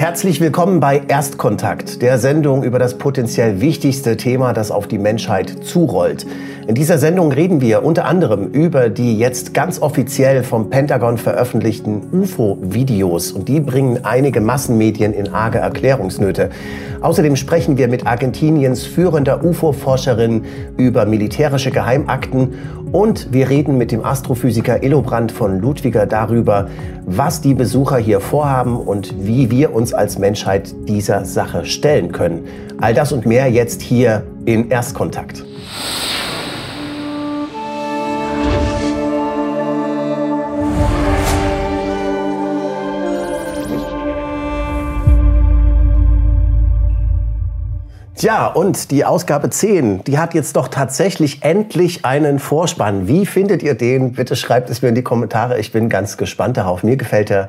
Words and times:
Herzlich 0.00 0.40
willkommen 0.40 0.80
bei 0.80 1.02
Erstkontakt, 1.08 2.00
der 2.00 2.16
Sendung 2.16 2.64
über 2.64 2.78
das 2.78 2.96
potenziell 2.96 3.60
wichtigste 3.60 4.16
Thema, 4.16 4.54
das 4.54 4.70
auf 4.70 4.88
die 4.88 4.96
Menschheit 4.96 5.62
zurollt. 5.62 6.26
In 6.66 6.74
dieser 6.74 6.96
Sendung 6.96 7.32
reden 7.32 7.60
wir 7.60 7.84
unter 7.84 8.06
anderem 8.06 8.46
über 8.46 8.88
die 8.88 9.18
jetzt 9.18 9.52
ganz 9.52 9.82
offiziell 9.82 10.42
vom 10.42 10.70
Pentagon 10.70 11.18
veröffentlichten 11.18 12.04
UFO-Videos 12.12 13.32
und 13.32 13.46
die 13.48 13.60
bringen 13.60 14.02
einige 14.02 14.40
Massenmedien 14.40 15.12
in 15.12 15.34
arge 15.34 15.58
Erklärungsnöte. 15.58 16.48
Außerdem 17.02 17.36
sprechen 17.36 17.76
wir 17.76 17.88
mit 17.88 18.06
Argentiniens 18.06 18.84
führender 18.84 19.44
UFO-Forscherin 19.44 20.44
über 20.78 21.04
militärische 21.04 21.72
Geheimakten 21.72 22.54
und 22.92 23.32
wir 23.32 23.48
reden 23.48 23.78
mit 23.78 23.92
dem 23.92 24.04
Astrophysiker 24.04 24.82
Illobrand 24.82 25.32
von 25.32 25.60
Ludwiger 25.60 26.06
darüber, 26.06 26.68
was 27.06 27.40
die 27.40 27.54
Besucher 27.54 27.98
hier 27.98 28.20
vorhaben 28.20 28.76
und 28.76 29.14
wie 29.18 29.50
wir 29.50 29.74
uns 29.74 29.92
als 29.92 30.18
Menschheit 30.18 30.74
dieser 30.88 31.24
Sache 31.24 31.64
stellen 31.64 32.12
können. 32.12 32.44
All 32.80 32.94
das 32.94 33.12
und 33.12 33.26
mehr 33.26 33.48
jetzt 33.50 33.82
hier 33.82 34.24
in 34.44 34.70
Erstkontakt. 34.70 35.44
Tja, 48.20 48.48
und 48.48 48.90
die 48.90 49.06
Ausgabe 49.06 49.48
10, 49.48 50.04
die 50.04 50.18
hat 50.18 50.34
jetzt 50.34 50.54
doch 50.54 50.68
tatsächlich 50.68 51.42
endlich 51.42 52.04
einen 52.04 52.38
Vorspann. 52.38 53.08
Wie 53.08 53.24
findet 53.24 53.62
ihr 53.62 53.74
den? 53.74 54.12
Bitte 54.12 54.36
schreibt 54.36 54.68
es 54.68 54.82
mir 54.82 54.90
in 54.90 54.94
die 54.94 55.02
Kommentare. 55.02 55.58
Ich 55.58 55.72
bin 55.72 55.88
ganz 55.88 56.18
gespannt 56.18 56.58
darauf. 56.58 56.82
Mir 56.82 56.98
gefällt 56.98 57.30
er 57.30 57.48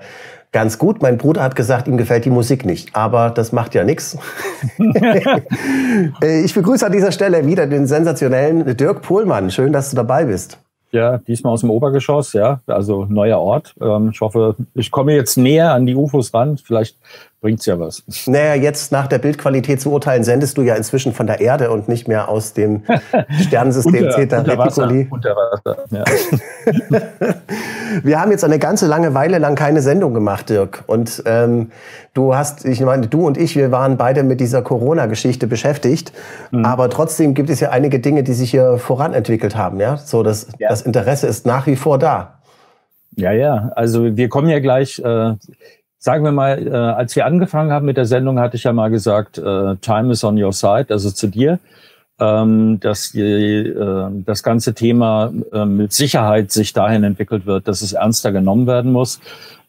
ganz 0.53 0.77
gut. 0.77 1.01
Mein 1.01 1.17
Bruder 1.17 1.43
hat 1.43 1.57
gesagt, 1.57 1.89
ihm 1.89 1.97
gefällt 1.97 2.23
die 2.23 2.29
Musik 2.29 2.63
nicht. 2.63 2.95
Aber 2.95 3.31
das 3.31 3.51
macht 3.51 3.75
ja 3.75 3.83
nichts. 3.83 4.17
ich 6.21 6.53
begrüße 6.53 6.85
an 6.85 6.93
dieser 6.93 7.11
Stelle 7.11 7.45
wieder 7.45 7.67
den 7.67 7.85
sensationellen 7.85 8.77
Dirk 8.77 9.01
Pohlmann. 9.01 9.51
Schön, 9.51 9.73
dass 9.73 9.89
du 9.89 9.97
dabei 9.97 10.23
bist. 10.23 10.57
Ja, 10.93 11.17
diesmal 11.17 11.51
aus 11.53 11.61
dem 11.61 11.69
Obergeschoss, 11.69 12.33
ja, 12.33 12.59
also 12.67 13.05
neuer 13.05 13.39
Ort. 13.39 13.75
Ähm, 13.81 14.11
ich 14.13 14.19
hoffe, 14.19 14.55
ich 14.73 14.91
komme 14.91 15.13
jetzt 15.13 15.37
näher 15.37 15.73
an 15.73 15.85
die 15.85 15.95
UFOs 15.95 16.33
ran. 16.33 16.57
Vielleicht 16.57 16.97
bringt's 17.41 17.65
ja 17.65 17.79
was. 17.79 18.03
Naja, 18.27 18.53
jetzt 18.53 18.91
nach 18.91 19.07
der 19.07 19.17
Bildqualität 19.17 19.81
zu 19.81 19.91
urteilen, 19.91 20.23
sendest 20.23 20.57
du 20.57 20.61
ja 20.61 20.75
inzwischen 20.75 21.11
von 21.11 21.25
der 21.25 21.41
Erde 21.41 21.71
und 21.71 21.89
nicht 21.89 22.07
mehr 22.07 22.29
aus 22.29 22.53
dem 22.53 22.83
Sternensystem 23.41 23.95
unter, 23.95 24.15
Zeta 24.15 24.39
unter 24.39 24.59
Reticuli. 24.59 25.07
Unter 25.09 25.35
Wasser, 25.35 25.77
ja. 25.89 26.03
Wir 28.03 28.21
haben 28.21 28.31
jetzt 28.31 28.43
eine 28.43 28.59
ganze 28.59 28.85
lange 28.85 29.15
Weile 29.15 29.39
lang 29.39 29.55
keine 29.55 29.81
Sendung 29.81 30.13
gemacht, 30.13 30.49
Dirk. 30.49 30.83
Und 30.85 31.23
ähm, 31.25 31.71
du 32.13 32.35
hast, 32.35 32.63
ich 32.63 32.79
meine, 32.81 33.07
du 33.07 33.25
und 33.25 33.37
ich, 33.37 33.55
wir 33.55 33.71
waren 33.71 33.97
beide 33.97 34.23
mit 34.23 34.39
dieser 34.39 34.61
Corona-Geschichte 34.61 35.47
beschäftigt. 35.47 36.13
Mhm. 36.51 36.63
Aber 36.63 36.89
trotzdem 36.89 37.33
gibt 37.33 37.49
es 37.49 37.59
ja 37.59 37.71
einige 37.71 37.99
Dinge, 37.99 38.23
die 38.23 38.33
sich 38.33 38.51
hier 38.51 38.77
voranentwickelt 38.77 39.55
haben. 39.55 39.79
Ja, 39.79 39.97
so 39.97 40.21
das, 40.23 40.47
ja. 40.59 40.69
das 40.69 40.83
Interesse 40.83 41.27
ist 41.27 41.45
nach 41.45 41.65
wie 41.65 41.75
vor 41.75 41.97
da. 41.97 42.39
Ja, 43.15 43.31
ja. 43.31 43.71
Also 43.75 44.15
wir 44.15 44.29
kommen 44.29 44.47
ja 44.47 44.59
gleich. 44.59 44.99
Äh, 44.99 45.33
sagen 46.01 46.23
wir 46.23 46.31
mal, 46.31 46.67
äh, 46.67 46.71
als 46.71 47.15
wir 47.15 47.27
angefangen 47.27 47.71
haben 47.71 47.85
mit 47.85 47.95
der 47.95 48.05
Sendung, 48.05 48.39
hatte 48.39 48.57
ich 48.57 48.63
ja 48.63 48.73
mal 48.73 48.89
gesagt, 48.89 49.37
äh, 49.37 49.75
Time 49.77 50.11
is 50.11 50.23
on 50.23 50.41
your 50.41 50.51
side, 50.51 50.87
also 50.89 51.11
zu 51.11 51.27
dir, 51.27 51.59
ähm, 52.19 52.79
dass 52.79 53.11
die, 53.11 53.21
äh, 53.21 54.07
das 54.25 54.41
ganze 54.41 54.73
Thema 54.73 55.31
äh, 55.53 55.63
mit 55.63 55.93
Sicherheit 55.93 56.51
sich 56.51 56.73
dahin 56.73 57.03
entwickelt 57.03 57.45
wird, 57.45 57.67
dass 57.67 57.83
es 57.83 57.93
ernster 57.93 58.31
genommen 58.31 58.65
werden 58.65 58.91
muss. 58.91 59.19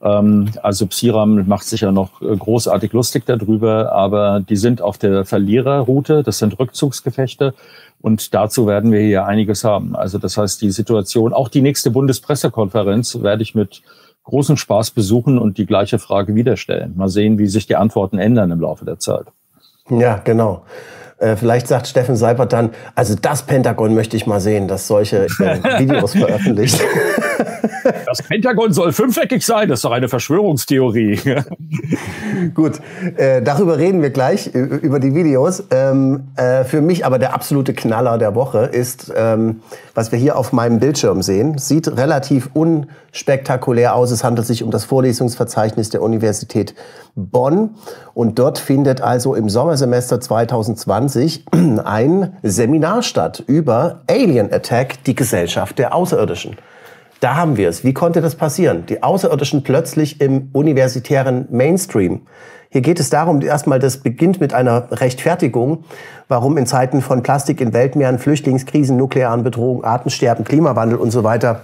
Ähm, 0.00 0.48
also 0.62 0.86
Psiram 0.86 1.46
macht 1.46 1.64
sich 1.64 1.82
ja 1.82 1.92
noch 1.92 2.22
äh, 2.22 2.34
großartig 2.34 2.94
lustig 2.94 3.24
darüber, 3.26 3.92
aber 3.92 4.40
die 4.40 4.56
sind 4.56 4.80
auf 4.80 4.96
der 4.96 5.26
Verliererroute, 5.26 6.22
das 6.22 6.38
sind 6.38 6.58
Rückzugsgefechte. 6.58 7.52
Und 8.00 8.32
dazu 8.32 8.66
werden 8.66 8.90
wir 8.90 9.00
hier 9.00 9.26
einiges 9.26 9.64
haben. 9.64 9.94
Also 9.94 10.16
das 10.16 10.38
heißt, 10.38 10.62
die 10.62 10.70
Situation, 10.70 11.34
auch 11.34 11.48
die 11.50 11.60
nächste 11.60 11.90
Bundespressekonferenz 11.90 13.22
werde 13.22 13.42
ich 13.42 13.54
mit 13.54 13.82
großen 14.24 14.56
Spaß 14.56 14.92
besuchen 14.92 15.38
und 15.38 15.58
die 15.58 15.66
gleiche 15.66 15.98
Frage 15.98 16.34
wieder 16.34 16.56
stellen. 16.56 16.94
Mal 16.96 17.08
sehen, 17.08 17.38
wie 17.38 17.46
sich 17.46 17.66
die 17.66 17.76
Antworten 17.76 18.18
ändern 18.18 18.50
im 18.50 18.60
Laufe 18.60 18.84
der 18.84 18.98
Zeit. 18.98 19.26
Ja, 19.90 20.20
genau. 20.22 20.62
Äh, 21.18 21.36
vielleicht 21.36 21.68
sagt 21.68 21.86
Steffen 21.86 22.16
Seibert 22.16 22.52
dann, 22.52 22.70
also 22.96 23.14
das 23.14 23.44
Pentagon 23.44 23.94
möchte 23.94 24.16
ich 24.16 24.26
mal 24.26 24.40
sehen, 24.40 24.66
dass 24.66 24.88
solche 24.88 25.26
äh, 25.26 25.28
Videos 25.78 26.12
veröffentlicht. 26.12 26.80
Das 28.06 28.22
Pentagon 28.22 28.72
soll 28.72 28.92
fünfeckig 28.92 29.44
sein, 29.44 29.68
das 29.68 29.78
ist 29.78 29.84
doch 29.84 29.92
eine 29.92 30.08
Verschwörungstheorie. 30.08 31.18
Gut, 32.54 32.80
äh, 33.16 33.42
darüber 33.42 33.78
reden 33.78 34.02
wir 34.02 34.10
gleich, 34.10 34.48
über 34.48 35.00
die 35.00 35.14
Videos. 35.14 35.64
Ähm, 35.70 36.28
äh, 36.36 36.64
für 36.64 36.80
mich 36.80 37.06
aber 37.06 37.18
der 37.18 37.34
absolute 37.34 37.74
Knaller 37.74 38.18
der 38.18 38.34
Woche 38.34 38.66
ist, 38.66 39.12
ähm, 39.16 39.62
was 39.94 40.12
wir 40.12 40.18
hier 40.18 40.36
auf 40.36 40.52
meinem 40.52 40.78
Bildschirm 40.78 41.22
sehen. 41.22 41.58
Sieht 41.58 41.88
relativ 41.88 42.50
unspektakulär 42.54 43.94
aus. 43.94 44.10
Es 44.10 44.24
handelt 44.24 44.46
sich 44.46 44.62
um 44.62 44.70
das 44.70 44.84
Vorlesungsverzeichnis 44.84 45.90
der 45.90 46.02
Universität 46.02 46.74
Bonn. 47.14 47.76
Und 48.14 48.38
dort 48.38 48.58
findet 48.58 49.00
also 49.00 49.34
im 49.34 49.48
Sommersemester 49.48 50.20
2020 50.20 51.44
ein 51.84 52.36
Seminar 52.42 53.02
statt 53.02 53.42
über 53.46 54.00
Alien 54.08 54.52
Attack, 54.52 55.04
die 55.04 55.14
Gesellschaft 55.14 55.78
der 55.78 55.94
Außerirdischen. 55.94 56.56
Da 57.22 57.36
haben 57.36 57.56
wir 57.56 57.68
es. 57.68 57.84
Wie 57.84 57.94
konnte 57.94 58.20
das 58.20 58.34
passieren? 58.34 58.84
Die 58.86 59.04
Außerirdischen 59.04 59.62
plötzlich 59.62 60.20
im 60.20 60.48
universitären 60.52 61.46
Mainstream. 61.52 62.22
Hier 62.68 62.80
geht 62.80 62.98
es 62.98 63.10
darum, 63.10 63.40
erstmal, 63.42 63.78
das 63.78 63.98
beginnt 63.98 64.40
mit 64.40 64.52
einer 64.52 64.88
Rechtfertigung, 64.90 65.84
warum 66.26 66.58
in 66.58 66.66
Zeiten 66.66 67.00
von 67.00 67.22
Plastik 67.22 67.60
in 67.60 67.72
Weltmeeren, 67.72 68.18
Flüchtlingskrisen, 68.18 68.96
nuklearen 68.96 69.44
Bedrohungen, 69.44 69.84
Artensterben, 69.84 70.44
Klimawandel 70.44 70.98
und 70.98 71.12
so 71.12 71.22
weiter 71.22 71.60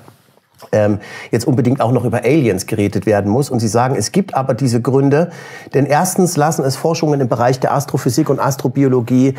ähm, 0.70 0.98
jetzt 1.32 1.44
unbedingt 1.44 1.80
auch 1.80 1.90
noch 1.90 2.04
über 2.04 2.18
Aliens 2.18 2.66
geredet 2.68 3.04
werden 3.04 3.28
muss. 3.28 3.50
Und 3.50 3.58
sie 3.58 3.66
sagen, 3.66 3.96
es 3.96 4.12
gibt 4.12 4.36
aber 4.36 4.54
diese 4.54 4.80
Gründe, 4.80 5.30
denn 5.74 5.86
erstens 5.86 6.36
lassen 6.36 6.64
es 6.64 6.76
Forschungen 6.76 7.20
im 7.20 7.28
Bereich 7.28 7.58
der 7.58 7.74
Astrophysik 7.74 8.30
und 8.30 8.38
Astrobiologie 8.38 9.34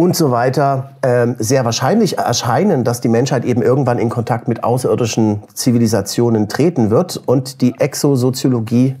und 0.00 0.16
so 0.16 0.30
weiter 0.30 0.92
ähm, 1.02 1.36
sehr 1.38 1.66
wahrscheinlich 1.66 2.16
erscheinen, 2.16 2.84
dass 2.84 3.02
die 3.02 3.10
Menschheit 3.10 3.44
eben 3.44 3.60
irgendwann 3.60 3.98
in 3.98 4.08
Kontakt 4.08 4.48
mit 4.48 4.64
außerirdischen 4.64 5.42
Zivilisationen 5.52 6.48
treten 6.48 6.88
wird 6.88 7.18
und 7.26 7.60
die 7.60 7.78
Exosoziologie 7.78 8.96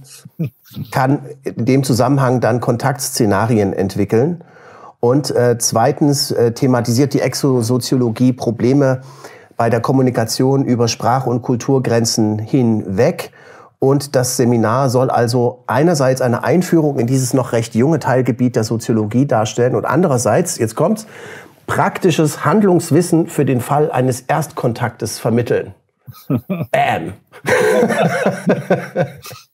kann 0.90 1.20
in 1.42 1.64
dem 1.64 1.84
Zusammenhang 1.84 2.42
dann 2.42 2.60
Kontaktszenarien 2.60 3.72
entwickeln. 3.72 4.44
Und 5.00 5.34
äh, 5.34 5.56
zweitens 5.58 6.32
äh, 6.32 6.52
thematisiert 6.52 7.14
die 7.14 7.22
Exosoziologie 7.22 8.34
Probleme 8.34 9.00
bei 9.56 9.70
der 9.70 9.80
Kommunikation 9.80 10.66
über 10.66 10.86
Sprach- 10.86 11.26
und 11.26 11.40
Kulturgrenzen 11.40 12.38
hinweg 12.38 13.32
und 13.80 14.14
das 14.14 14.36
Seminar 14.36 14.90
soll 14.90 15.10
also 15.10 15.64
einerseits 15.66 16.20
eine 16.20 16.44
Einführung 16.44 16.98
in 16.98 17.06
dieses 17.06 17.34
noch 17.34 17.52
recht 17.52 17.74
junge 17.74 17.98
Teilgebiet 17.98 18.54
der 18.54 18.62
Soziologie 18.62 19.26
darstellen 19.26 19.74
und 19.74 19.86
andererseits, 19.86 20.58
jetzt 20.58 20.76
kommt's, 20.76 21.06
praktisches 21.66 22.44
Handlungswissen 22.44 23.26
für 23.26 23.44
den 23.44 23.60
Fall 23.60 23.90
eines 23.90 24.20
Erstkontaktes 24.20 25.18
vermitteln. 25.18 25.74
Bam. 26.70 27.14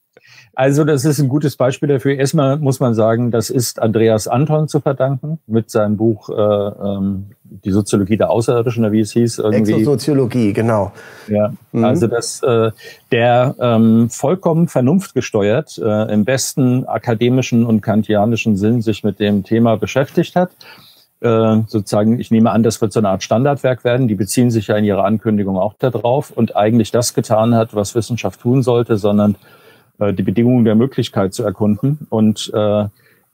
Also 0.57 0.85
das 0.85 1.05
ist 1.05 1.19
ein 1.19 1.29
gutes 1.29 1.55
Beispiel 1.55 1.87
dafür. 1.87 2.15
Erstmal 2.15 2.57
muss 2.57 2.79
man 2.79 2.95
sagen, 2.95 3.29
das 3.29 3.51
ist 3.51 3.79
Andreas 3.79 4.27
Anton 4.27 4.67
zu 4.67 4.79
verdanken 4.79 5.37
mit 5.45 5.69
seinem 5.69 5.97
Buch 5.97 6.31
äh, 6.31 6.33
ähm, 6.33 7.27
Die 7.43 7.69
Soziologie 7.69 8.17
der 8.17 8.31
Außerirdischen, 8.31 8.91
wie 8.91 9.01
es 9.01 9.11
hieß. 9.11 9.37
Irgendwie. 9.37 9.73
Exosoziologie, 9.73 10.53
genau. 10.53 10.93
Ja, 11.27 11.53
mhm. 11.73 11.83
also 11.83 12.07
das, 12.07 12.41
äh, 12.41 12.71
der 13.11 13.53
ähm, 13.59 14.09
vollkommen 14.09 14.67
vernunftgesteuert, 14.67 15.77
äh, 15.77 16.11
im 16.11 16.25
besten 16.25 16.87
akademischen 16.87 17.63
und 17.63 17.81
kantianischen 17.81 18.57
Sinn 18.57 18.81
sich 18.81 19.03
mit 19.03 19.19
dem 19.19 19.43
Thema 19.43 19.77
beschäftigt 19.77 20.35
hat. 20.35 20.49
Äh, 21.19 21.57
sozusagen, 21.67 22.19
ich 22.19 22.31
nehme 22.31 22.49
an, 22.49 22.63
das 22.63 22.81
wird 22.81 22.93
so 22.93 22.99
eine 22.99 23.09
Art 23.09 23.21
Standardwerk 23.21 23.83
werden. 23.83 24.07
Die 24.07 24.15
beziehen 24.15 24.49
sich 24.49 24.65
ja 24.65 24.77
in 24.77 24.85
ihrer 24.85 25.05
Ankündigung 25.05 25.59
auch 25.59 25.75
darauf 25.77 26.31
und 26.31 26.55
eigentlich 26.55 26.89
das 26.89 27.13
getan 27.13 27.53
hat, 27.53 27.75
was 27.75 27.93
Wissenschaft 27.93 28.41
tun 28.41 28.63
sollte, 28.63 28.97
sondern 28.97 29.35
äh, 29.99 30.13
die 30.13 30.23
Bedingungen 30.23 30.65
der 30.65 30.75
Möglichkeit 30.75 31.33
zu 31.33 31.43
erkunden. 31.43 32.07
Und 32.09 32.51
äh, 32.53 32.85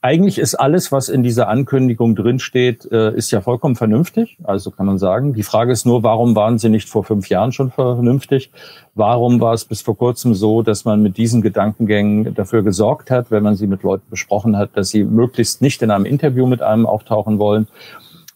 eigentlich 0.04 0.38
ist 0.38 0.56
alles, 0.56 0.92
was 0.92 1.08
in 1.08 1.24
dieser 1.24 1.48
Ankündigung 1.48 2.14
drinsteht, 2.14 2.92
äh, 2.92 3.16
ist 3.16 3.32
ja 3.32 3.40
vollkommen 3.40 3.78
vernünftig. 3.78 4.38
Also 4.44 4.70
kann 4.70 4.86
man 4.86 4.98
sagen. 4.98 5.34
Die 5.34 5.44
Frage 5.44 5.72
ist 5.72 5.86
nur, 5.86 6.04
warum 6.04 6.36
waren 6.36 6.58
sie 6.58 6.68
nicht 6.68 6.90
vor 6.90 7.06
fünf 7.06 7.30
Jahren 7.30 7.54
schon 7.54 7.72
vernünftig? 7.72 8.52
Warum 8.96 9.40
war 9.40 9.54
es 9.54 9.64
bis 9.64 9.82
vor 9.82 9.98
kurzem 9.98 10.34
so, 10.34 10.62
dass 10.62 10.84
man 10.84 11.02
mit 11.02 11.16
diesen 11.16 11.42
Gedankengängen 11.42 12.36
dafür 12.36 12.64
gesorgt 12.64 13.12
hat, 13.12 13.32
wenn 13.32 13.44
man 13.44 13.56
sie 13.56 13.66
mit 13.66 13.84
Leuten 13.84 14.10
besprochen 14.10 14.58
hat, 14.58 14.72
dass 14.76 14.90
sie 14.90 15.06
möglichst 15.06 15.62
nicht 15.62 15.82
in 15.82 15.90
einem 15.90 16.06
Interview 16.06 16.48
mit 16.48 16.62
einem 16.62 16.86
auftauchen 16.86 17.40
wollen? 17.40 17.68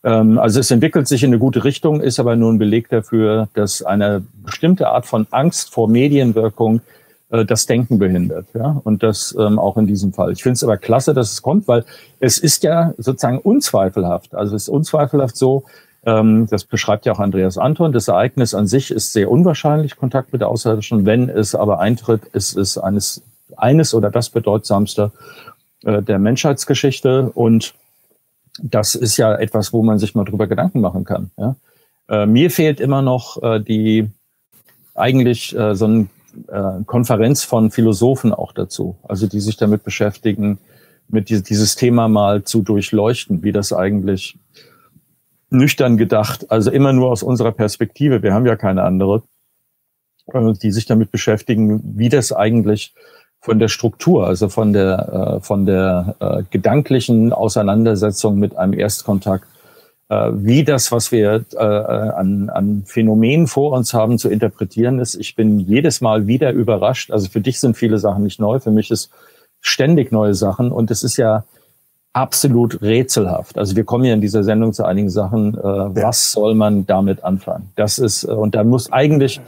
Ähm, 0.05 0.39
also 0.39 0.61
es 0.61 0.71
entwickelt 0.71 1.09
sich 1.09 1.23
in 1.23 1.31
eine 1.31 1.39
gute 1.39 1.65
Richtung, 1.65 1.99
ist 1.99 2.17
aber 2.17 2.37
nur 2.37 2.53
ein 2.53 2.59
Beleg 2.59 2.87
dafür, 2.87 3.49
dass 3.55 3.83
eine 3.83 4.23
bestimmte 4.45 4.87
Art 4.87 5.05
von 5.05 5.27
Angst 5.31 5.73
vor 5.73 5.89
Medienwirkung 5.89 6.79
äh, 7.29 7.45
das 7.45 7.65
Denken 7.65 7.99
behindert. 7.99 8.47
Ja? 8.53 8.79
Und 8.83 9.03
das 9.03 9.35
ähm, 9.37 9.59
auch 9.59 9.77
in 9.77 9.87
diesem 9.87 10.13
Fall. 10.13 10.31
Ich 10.31 10.43
finde 10.43 10.53
es 10.53 10.63
aber 10.63 10.77
klasse, 10.77 11.13
dass 11.13 11.31
es 11.31 11.41
kommt, 11.41 11.67
weil 11.67 11.83
es 12.19 12.37
ist 12.37 12.63
ja 12.63 12.93
sozusagen 12.97 13.39
unzweifelhaft. 13.39 14.35
Also 14.35 14.55
es 14.55 14.63
ist 14.63 14.69
unzweifelhaft 14.69 15.35
so, 15.35 15.65
ähm, 16.05 16.47
das 16.49 16.63
beschreibt 16.63 17.05
ja 17.05 17.13
auch 17.13 17.19
Andreas 17.19 17.57
Anton, 17.57 17.91
das 17.91 18.07
Ereignis 18.07 18.53
an 18.53 18.67
sich 18.67 18.91
ist 18.91 19.13
sehr 19.13 19.29
unwahrscheinlich, 19.29 19.97
Kontakt 19.97 20.31
mit 20.31 20.41
der 20.41 20.49
Außerirdischen. 20.49 21.05
Wenn 21.05 21.29
es 21.29 21.53
aber 21.53 21.79
eintritt, 21.79 22.25
ist 22.31 22.55
es 22.55 22.77
eines, 22.77 23.23
eines 23.57 23.93
oder 23.93 24.09
das 24.09 24.29
bedeutsamste 24.29 25.11
äh, 25.83 26.01
der 26.01 26.19
Menschheitsgeschichte. 26.19 27.31
Und 27.33 27.73
das 28.61 28.95
ist 28.95 29.17
ja 29.17 29.35
etwas, 29.35 29.73
wo 29.73 29.83
man 29.83 29.99
sich 29.99 30.15
mal 30.15 30.23
drüber 30.23 30.47
Gedanken 30.47 30.79
machen 30.79 31.03
kann. 31.03 31.31
Ja? 31.37 31.55
Äh, 32.09 32.25
mir 32.25 32.51
fehlt 32.51 32.79
immer 32.79 33.01
noch 33.01 33.41
äh, 33.43 33.59
die 33.59 34.09
eigentlich 34.95 35.55
äh, 35.55 35.75
so 35.75 35.87
ein 35.87 36.09
äh, 36.47 36.83
Konferenz 36.85 37.43
von 37.43 37.71
Philosophen 37.71 38.33
auch 38.33 38.51
dazu, 38.51 38.97
also 39.03 39.27
die 39.27 39.39
sich 39.39 39.57
damit 39.57 39.83
beschäftigen, 39.83 40.59
mit 41.07 41.29
die, 41.29 41.41
dieses 41.41 41.75
Thema 41.75 42.07
mal 42.07 42.43
zu 42.43 42.61
durchleuchten, 42.61 43.43
wie 43.43 43.51
das 43.51 43.73
eigentlich 43.73 44.37
nüchtern 45.49 45.97
gedacht, 45.97 46.51
also 46.51 46.71
immer 46.71 46.93
nur 46.93 47.09
aus 47.09 47.23
unserer 47.23 47.51
Perspektive, 47.51 48.21
wir 48.21 48.33
haben 48.33 48.45
ja 48.45 48.55
keine 48.55 48.83
andere, 48.83 49.23
äh, 50.33 50.53
die 50.53 50.71
sich 50.71 50.85
damit 50.85 51.11
beschäftigen, 51.11 51.81
wie 51.97 52.09
das 52.09 52.33
eigentlich 52.33 52.93
von 53.39 53.59
der 53.59 53.67
Struktur, 53.67 54.27
also 54.27 54.49
von 54.49 54.73
der, 54.73 55.37
äh, 55.37 55.41
von 55.41 55.65
der 55.65 56.15
äh, 56.19 56.43
gedanklichen 56.49 57.31
Auseinandersetzung 57.31 58.39
mit 58.39 58.57
einem 58.57 58.73
Erstkontakt 58.73 59.47
wie 60.09 60.63
das, 60.63 60.91
was 60.91 61.11
wir 61.11 61.43
äh, 61.53 61.57
an, 61.57 62.49
an 62.49 62.83
Phänomenen 62.85 63.47
vor 63.47 63.73
uns 63.73 63.93
haben, 63.93 64.17
zu 64.17 64.29
interpretieren 64.29 64.99
ist. 64.99 65.15
Ich 65.15 65.35
bin 65.35 65.59
jedes 65.59 65.99
Mal 65.99 66.27
wieder 66.27 66.51
überrascht. 66.51 67.11
Also 67.11 67.29
für 67.29 67.41
dich 67.41 67.59
sind 67.59 67.75
viele 67.75 67.97
Sachen 67.97 68.23
nicht 68.23 68.39
neu, 68.39 68.59
für 68.59 68.71
mich 68.71 68.89
ist 68.89 69.11
ständig 69.59 70.11
neue 70.11 70.33
Sachen 70.33 70.71
und 70.71 70.91
es 70.91 71.03
ist 71.03 71.17
ja 71.17 71.43
absolut 72.13 72.81
rätselhaft. 72.81 73.57
Also 73.57 73.75
wir 73.75 73.83
kommen 73.83 74.05
ja 74.05 74.13
in 74.13 74.21
dieser 74.21 74.43
Sendung 74.43 74.73
zu 74.73 74.85
einigen 74.85 75.09
Sachen. 75.09 75.55
Äh, 75.55 75.61
ja. 75.61 75.95
Was 75.95 76.31
soll 76.31 76.55
man 76.55 76.85
damit 76.85 77.23
anfangen? 77.23 77.69
Das 77.75 77.99
ist 77.99 78.23
äh, 78.23 78.27
und 78.27 78.55
da 78.55 78.63
muss 78.63 78.91
eigentlich 78.91 79.39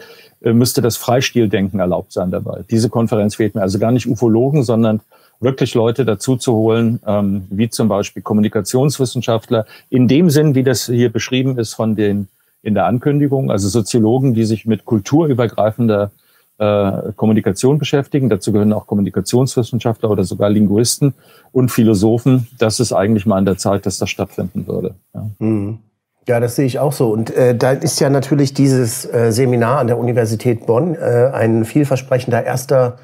äh, 0.41 0.53
müsste 0.53 0.81
das 0.81 0.97
Freistildenken 0.97 1.79
erlaubt 1.79 2.13
sein 2.13 2.31
dabei. 2.31 2.63
Diese 2.69 2.89
Konferenz 2.89 3.35
fehlt 3.35 3.56
mir 3.56 3.61
also 3.61 3.79
gar 3.79 3.91
nicht 3.91 4.07
Ufologen, 4.07 4.63
sondern 4.63 5.01
wirklich 5.39 5.74
Leute 5.74 6.06
dazu 6.06 6.36
zu 6.36 6.53
holen, 6.53 7.00
ähm, 7.06 7.47
wie 7.50 7.69
zum 7.69 7.88
Beispiel 7.88 8.21
Kommunikationswissenschaftler, 8.21 9.65
in 9.89 10.07
dem 10.07 10.30
Sinn, 10.30 10.56
wie 10.56 10.63
das 10.63 10.86
hier 10.86 11.12
beschrieben 11.12 11.57
ist 11.57 11.74
von 11.74 11.95
den 11.95 12.27
in 12.62 12.74
der 12.74 12.86
Ankündigung, 12.86 13.51
also 13.51 13.69
Soziologen, 13.69 14.33
die 14.33 14.44
sich 14.44 14.65
mit 14.65 14.83
kulturübergreifender 14.83 16.12
äh, 16.57 17.13
Kommunikation 17.15 17.77
beschäftigen. 17.77 18.30
Dazu 18.30 18.51
gehören 18.51 18.74
auch 18.74 18.86
Kommunikationswissenschaftler 18.86 20.12
oder 20.12 20.25
sogar 20.25 20.50
Linguisten 20.50 21.13
und 21.53 21.69
Philosophen. 21.71 22.47
Das 22.57 22.81
ist 22.81 22.92
eigentlich 22.92 23.25
mal 23.25 23.38
an 23.38 23.45
der 23.45 23.57
Zeit, 23.57 23.85
dass 23.85 23.97
das 23.97 24.09
stattfinden 24.09 24.68
würde. 24.68 24.95
Ja. 25.13 25.30
Mhm. 25.39 25.80
Ja, 26.27 26.39
das 26.39 26.57
sehe 26.57 26.65
ich 26.65 26.77
auch 26.77 26.94
so. 26.94 27.09
Und 27.12 27.31
äh, 27.31 27.56
da 27.56 27.71
ist 27.71 28.00
ja 28.00 28.09
natürlich 28.09 28.53
dieses 28.53 29.03
äh, 29.06 29.31
Seminar 29.31 29.80
an 29.80 29.88
der 29.88 29.97
Universität 29.97 30.68
Bonn 30.68 30.94
äh, 30.94 31.31
ein 31.33 31.65
vielversprechender 31.65 32.44
erster 32.44 33.00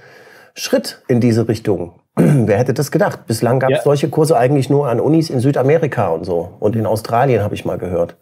Schritt 0.54 1.02
in 1.08 1.22
diese 1.22 1.48
Richtung. 1.48 1.94
Wer 2.48 2.58
hätte 2.58 2.74
das 2.74 2.92
gedacht? 2.92 3.28
Bislang 3.28 3.60
gab 3.60 3.72
es 3.72 3.78
ja. 3.78 3.84
solche 3.84 4.10
Kurse 4.10 4.38
eigentlich 4.38 4.70
nur 4.70 4.88
an 4.88 5.00
Unis 5.00 5.30
in 5.30 5.40
Südamerika 5.40 6.10
und 6.10 6.26
so. 6.26 6.54
Und 6.60 6.76
in 6.76 6.86
Australien 6.86 7.42
habe 7.42 7.56
ich 7.56 7.66
mal 7.66 7.78
gehört. 7.78 8.16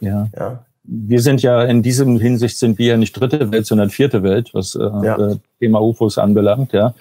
Ja. 0.00 0.28
ja. 0.38 0.64
Wir 0.84 1.20
sind 1.20 1.42
ja 1.42 1.62
in 1.62 1.82
diesem 1.82 2.18
Hinsicht 2.18 2.58
sind 2.58 2.76
wir 2.76 2.86
ja 2.88 2.96
nicht 2.96 3.12
dritte 3.12 3.52
Welt, 3.52 3.66
sondern 3.66 3.88
vierte 3.88 4.24
Welt, 4.24 4.50
was 4.52 4.74
äh, 4.74 4.80
ja. 4.80 5.36
Thema 5.60 5.80
UFOs 5.80 6.18
anbelangt. 6.18 6.72
Ja, 6.72 6.94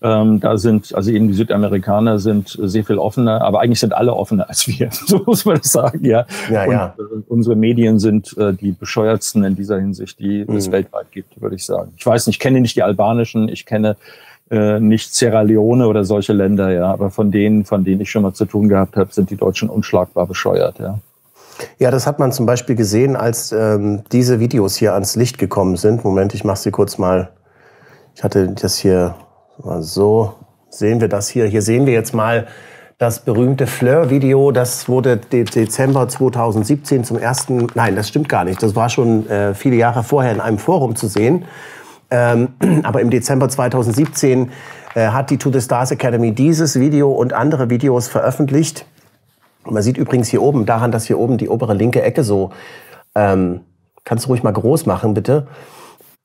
ähm, 0.00 0.40
da 0.40 0.56
sind 0.56 0.94
also 0.94 1.10
eben 1.10 1.28
die 1.28 1.34
Südamerikaner 1.34 2.18
sind 2.18 2.56
sehr 2.58 2.82
viel 2.82 2.96
offener, 2.96 3.42
aber 3.42 3.60
eigentlich 3.60 3.80
sind 3.80 3.92
alle 3.92 4.14
offener 4.14 4.48
als 4.48 4.66
wir. 4.66 4.88
So 5.06 5.22
muss 5.26 5.44
man 5.44 5.58
das 5.58 5.70
sagen. 5.70 6.02
Ja. 6.02 6.24
ja, 6.50 6.64
und, 6.64 6.72
ja. 6.72 6.94
Äh, 6.98 7.02
unsere 7.28 7.56
Medien 7.56 7.98
sind 7.98 8.34
äh, 8.38 8.54
die 8.54 8.72
bescheuertsten 8.72 9.44
in 9.44 9.54
dieser 9.54 9.78
Hinsicht, 9.78 10.18
die 10.18 10.46
mhm. 10.46 10.56
es 10.56 10.72
weltweit 10.72 11.12
gibt, 11.12 11.38
würde 11.40 11.56
ich 11.56 11.64
sagen. 11.66 11.92
Ich 11.98 12.06
weiß 12.06 12.26
nicht, 12.26 12.36
ich 12.36 12.40
kenne 12.40 12.62
nicht 12.62 12.76
die 12.76 12.82
albanischen, 12.82 13.50
ich 13.50 13.66
kenne 13.66 13.96
äh, 14.50 14.78
nicht 14.80 15.14
Sierra 15.14 15.42
Leone 15.42 15.88
oder 15.88 16.04
solche 16.04 16.32
Länder, 16.32 16.70
ja, 16.70 16.92
aber 16.92 17.10
von 17.10 17.30
denen, 17.30 17.64
von 17.64 17.84
denen 17.84 18.00
ich 18.00 18.10
schon 18.10 18.22
mal 18.22 18.32
zu 18.32 18.44
tun 18.44 18.68
gehabt 18.68 18.96
habe, 18.96 19.12
sind 19.12 19.30
die 19.30 19.36
Deutschen 19.36 19.68
unschlagbar 19.68 20.26
bescheuert, 20.26 20.78
ja. 20.78 20.98
Ja, 21.78 21.90
das 21.90 22.06
hat 22.06 22.18
man 22.18 22.32
zum 22.32 22.46
Beispiel 22.46 22.76
gesehen, 22.76 23.16
als 23.16 23.50
ähm, 23.50 24.02
diese 24.12 24.40
Videos 24.40 24.76
hier 24.76 24.92
ans 24.92 25.16
Licht 25.16 25.38
gekommen 25.38 25.76
sind. 25.76 26.04
Moment, 26.04 26.34
ich 26.34 26.44
mache 26.44 26.58
sie 26.58 26.70
kurz 26.70 26.98
mal. 26.98 27.30
Ich 28.14 28.22
hatte 28.22 28.48
das 28.48 28.76
hier 28.76 29.14
mal 29.62 29.82
so. 29.82 30.34
Sehen 30.68 31.00
wir 31.00 31.08
das 31.08 31.28
hier? 31.28 31.46
Hier 31.46 31.62
sehen 31.62 31.86
wir 31.86 31.94
jetzt 31.94 32.12
mal 32.12 32.46
das 32.98 33.20
berühmte 33.20 33.66
Fleur-Video. 33.66 34.52
Das 34.52 34.88
wurde 34.88 35.16
Dezember 35.16 36.08
2017 36.08 37.04
zum 37.04 37.18
ersten. 37.18 37.66
Nein, 37.74 37.96
das 37.96 38.08
stimmt 38.08 38.28
gar 38.28 38.44
nicht. 38.44 38.62
Das 38.62 38.74
war 38.74 38.88
schon 38.88 39.28
äh, 39.28 39.54
viele 39.54 39.76
Jahre 39.76 40.02
vorher 40.02 40.32
in 40.32 40.40
einem 40.40 40.58
Forum 40.58 40.96
zu 40.96 41.06
sehen. 41.06 41.44
Ähm, 42.10 42.48
aber 42.82 43.00
im 43.00 43.10
Dezember 43.10 43.48
2017 43.48 44.50
äh, 44.94 45.08
hat 45.08 45.30
die 45.30 45.38
To 45.38 45.50
the 45.52 45.60
Stars 45.60 45.90
Academy 45.90 46.32
dieses 46.32 46.78
Video 46.78 47.12
und 47.12 47.32
andere 47.32 47.70
Videos 47.70 48.08
veröffentlicht. 48.08 48.86
Man 49.64 49.82
sieht 49.82 49.96
übrigens 49.96 50.28
hier 50.28 50.42
oben 50.42 50.66
daran, 50.66 50.92
dass 50.92 51.06
hier 51.06 51.18
oben 51.18 51.38
die 51.38 51.48
obere 51.48 51.74
linke 51.74 52.02
Ecke 52.02 52.22
so, 52.22 52.50
ähm, 53.14 53.60
kannst 54.04 54.26
du 54.26 54.28
ruhig 54.28 54.42
mal 54.42 54.52
groß 54.52 54.86
machen, 54.86 55.14
bitte, 55.14 55.48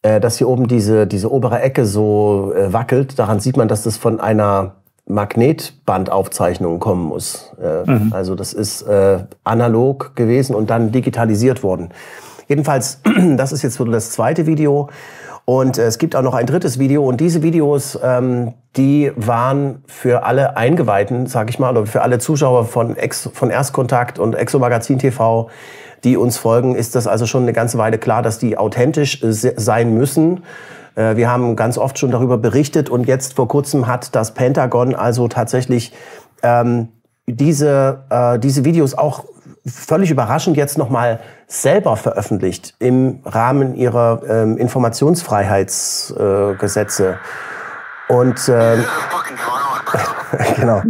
äh, 0.04 0.20
dass 0.20 0.38
hier 0.38 0.48
oben 0.48 0.68
diese, 0.68 1.08
diese 1.08 1.32
obere 1.32 1.62
Ecke 1.62 1.86
so 1.86 2.54
äh, 2.56 2.72
wackelt. 2.72 3.18
Daran 3.18 3.40
sieht 3.40 3.58
man, 3.58 3.68
dass 3.68 3.84
das 3.84 3.98
von 3.98 4.20
einer 4.20 4.76
Magnetbandaufzeichnung 5.08 6.80
kommen 6.80 7.04
muss. 7.04 7.52
Äh, 7.62 7.90
mhm. 7.90 8.14
Also 8.14 8.36
das 8.36 8.54
ist 8.54 8.84
äh, 8.84 9.24
analog 9.44 10.16
gewesen 10.16 10.56
und 10.56 10.70
dann 10.70 10.92
digitalisiert 10.92 11.64
worden. 11.64 11.90
Jedenfalls, 12.48 13.02
das 13.38 13.52
ist 13.52 13.64
jetzt 13.64 13.76
so 13.76 13.86
das 13.86 14.12
zweite 14.12 14.46
Video. 14.46 14.90
Und 15.46 15.78
äh, 15.78 15.86
es 15.86 15.98
gibt 15.98 16.16
auch 16.16 16.22
noch 16.22 16.34
ein 16.34 16.46
drittes 16.46 16.80
Video 16.80 17.08
und 17.08 17.20
diese 17.20 17.42
Videos, 17.42 17.98
ähm, 18.04 18.54
die 18.78 19.12
waren 19.16 19.84
für 19.88 20.24
alle 20.24 20.56
Eingeweihten, 20.56 21.26
sag 21.28 21.50
ich 21.50 21.60
mal, 21.60 21.76
oder 21.76 21.86
für 21.86 22.02
alle 22.02 22.20
Zuschauer 22.20 22.66
von, 22.66 22.96
Ex, 22.96 23.30
von 23.34 23.50
Erstkontakt 23.50 24.20
und 24.20 24.36
Exo 24.36 24.60
Magazin 24.60 25.00
TV, 25.00 25.50
die 26.04 26.18
uns 26.18 26.38
folgen, 26.38 26.76
ist 26.76 26.96
das 26.96 27.08
also 27.08 27.26
schon 27.26 27.44
eine 27.44 27.54
ganze 27.54 27.78
Weile 27.78 27.98
klar, 27.98 28.22
dass 28.22 28.40
die 28.40 28.58
authentisch 28.58 29.22
äh, 29.24 29.32
sein 29.32 29.94
müssen. 29.94 30.44
Äh, 30.96 31.16
wir 31.16 31.30
haben 31.30 31.56
ganz 31.56 31.78
oft 31.78 31.98
schon 32.00 32.12
darüber 32.12 32.38
berichtet 32.38 32.90
und 32.90 33.08
jetzt 33.08 33.36
vor 33.36 33.48
kurzem 33.48 33.88
hat 33.88 34.16
das 34.16 34.34
Pentagon 34.34 34.96
also 34.96 35.28
tatsächlich 35.28 35.94
ähm, 36.44 36.90
diese, 37.28 38.04
äh, 38.10 38.40
diese 38.40 38.66
Videos 38.66 38.94
auch 38.94 39.26
völlig 39.66 40.12
überraschend 40.12 40.58
jetzt 40.58 40.78
nochmal 40.78 41.20
selber 41.48 41.98
veröffentlicht 41.98 42.76
im 42.80 43.20
Rahmen 43.26 43.76
ihrer 43.76 44.22
ähm, 44.28 44.58
Informationsfreiheitsgesetze. 44.58 47.10
Äh, 47.10 47.16
Und 48.14 48.50
ähm, 48.50 48.86
genau. 50.56 50.82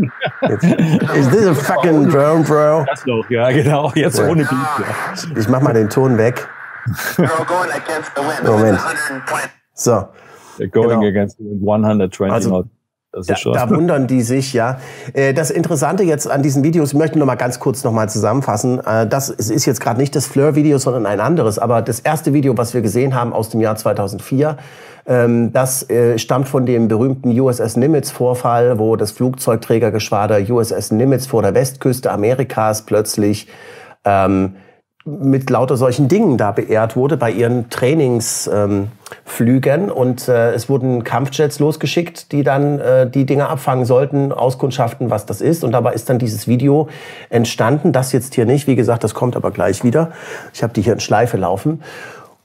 Jetzt, 0.47 0.63
is 0.63 1.29
this 1.29 1.47
a 1.47 1.53
fucking 1.53 2.09
drone, 2.09 2.43
bro? 2.43 2.85
Das 2.87 3.05
noch, 3.05 3.29
ja, 3.29 3.51
genau. 3.51 3.91
Jetzt 3.95 4.19
ja. 4.19 4.27
ohne 4.27 4.43
Beat. 4.43 4.51
Ja. 4.51 5.37
Ich 5.37 5.49
mach 5.49 5.61
mal 5.61 5.73
den 5.73 5.89
Ton 5.89 6.17
weg. 6.17 6.47
Moment. 8.43 8.79
So. 9.73 10.09
They're 10.57 10.67
going 10.67 10.89
genau. 10.89 11.07
against 11.07 11.39
120 11.39 12.31
also, 12.31 12.65
da, 13.11 13.35
da, 13.43 13.69
wundern 13.75 14.07
die 14.07 14.21
sich, 14.21 14.53
ja. 14.53 14.79
Äh, 15.13 15.33
das 15.33 15.51
Interessante 15.51 16.03
jetzt 16.03 16.29
an 16.29 16.41
diesen 16.41 16.63
Videos, 16.63 16.93
ich 16.93 16.97
möchte 16.97 17.19
noch 17.19 17.25
mal 17.25 17.35
ganz 17.35 17.59
kurz 17.59 17.83
noch 17.83 17.91
mal 17.91 18.09
zusammenfassen. 18.09 18.79
Äh, 18.79 19.07
das 19.07 19.29
ist 19.29 19.65
jetzt 19.65 19.81
gerade 19.81 19.99
nicht 19.99 20.15
das 20.15 20.27
Fleur-Video, 20.27 20.77
sondern 20.77 21.05
ein 21.05 21.19
anderes. 21.19 21.59
Aber 21.59 21.81
das 21.81 21.99
erste 21.99 22.33
Video, 22.33 22.57
was 22.57 22.73
wir 22.73 22.81
gesehen 22.81 23.13
haben 23.13 23.33
aus 23.33 23.49
dem 23.49 23.59
Jahr 23.59 23.75
2004, 23.75 24.57
ähm, 25.05 25.51
das 25.51 25.89
äh, 25.89 26.17
stammt 26.17 26.47
von 26.47 26.65
dem 26.65 26.87
berühmten 26.87 27.37
USS 27.37 27.75
Nimitz-Vorfall, 27.75 28.79
wo 28.79 28.95
das 28.95 29.11
Flugzeugträgergeschwader 29.11 30.39
USS 30.49 30.91
Nimitz 30.91 31.25
vor 31.25 31.41
der 31.41 31.53
Westküste 31.53 32.11
Amerikas 32.11 32.83
plötzlich 32.83 33.47
ähm, 34.05 34.55
mit 35.03 35.49
lauter 35.49 35.77
solchen 35.77 36.07
Dingen 36.07 36.37
da 36.37 36.51
beehrt 36.51 36.95
wurde 36.95 37.17
bei 37.17 37.31
ihren 37.31 37.69
Trainingsflügen. 37.69 38.71
Ähm, 38.83 39.00
und 39.89 40.27
äh, 40.27 40.51
es 40.51 40.69
wurden 40.69 41.03
Kampfjets 41.03 41.59
losgeschickt, 41.59 42.31
die 42.31 42.43
dann 42.43 42.79
äh, 42.79 43.09
die 43.09 43.25
Dinge 43.25 43.49
abfangen 43.49 43.85
sollten, 43.85 44.31
auskundschaften, 44.31 45.09
was 45.09 45.25
das 45.25 45.41
ist. 45.41 45.63
Und 45.63 45.71
dabei 45.71 45.93
ist 45.93 46.09
dann 46.09 46.19
dieses 46.19 46.47
Video 46.47 46.89
entstanden. 47.29 47.91
Das 47.91 48.11
jetzt 48.11 48.35
hier 48.35 48.45
nicht. 48.45 48.67
Wie 48.67 48.75
gesagt, 48.75 49.03
das 49.03 49.13
kommt 49.13 49.35
aber 49.35 49.51
gleich 49.51 49.83
wieder. 49.83 50.11
Ich 50.53 50.63
habe 50.63 50.73
die 50.73 50.81
hier 50.81 50.93
in 50.93 50.99
Schleife 50.99 51.37
laufen. 51.37 51.81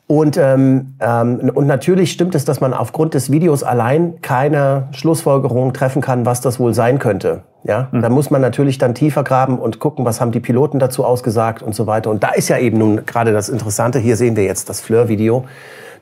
Und, 0.09 0.37
ähm, 0.37 0.95
ähm, 1.01 1.51
und 1.53 1.67
natürlich 1.67 2.13
stimmt 2.13 2.37
es, 2.37 2.45
dass 2.45 2.61
man 2.61 2.73
aufgrund 2.73 3.15
des 3.15 3.33
Videos 3.33 3.65
allein 3.65 4.21
keine 4.23 4.87
Schlussfolgerung 4.93 5.73
treffen 5.73 6.01
kann, 6.01 6.25
was 6.25 6.41
das 6.41 6.61
wohl 6.61 6.75
sein 6.75 7.01
könnte. 7.01 7.43
Ja, 7.65 7.89
mhm. 7.91 8.03
da 8.03 8.09
muss 8.09 8.31
man 8.31 8.41
natürlich 8.41 8.79
dann 8.79 8.95
tiefer 8.95 9.25
graben 9.25 9.59
und 9.59 9.81
gucken, 9.81 10.05
was 10.05 10.21
haben 10.21 10.31
die 10.31 10.39
Piloten 10.39 10.79
dazu 10.79 11.05
ausgesagt 11.05 11.63
und 11.63 11.75
so 11.75 11.89
weiter. 11.89 12.11
Und 12.11 12.23
da 12.23 12.29
ist 12.29 12.49
ja 12.49 12.59
eben 12.59 12.79
nun 12.79 13.05
gerade 13.05 13.33
das 13.33 13.49
Interessante. 13.49 13.99
Hier 13.99 14.17
sehen 14.17 14.37
wir 14.37 14.45
jetzt 14.45 14.69
das 14.69 14.81
Fleur-Video. 14.81 15.45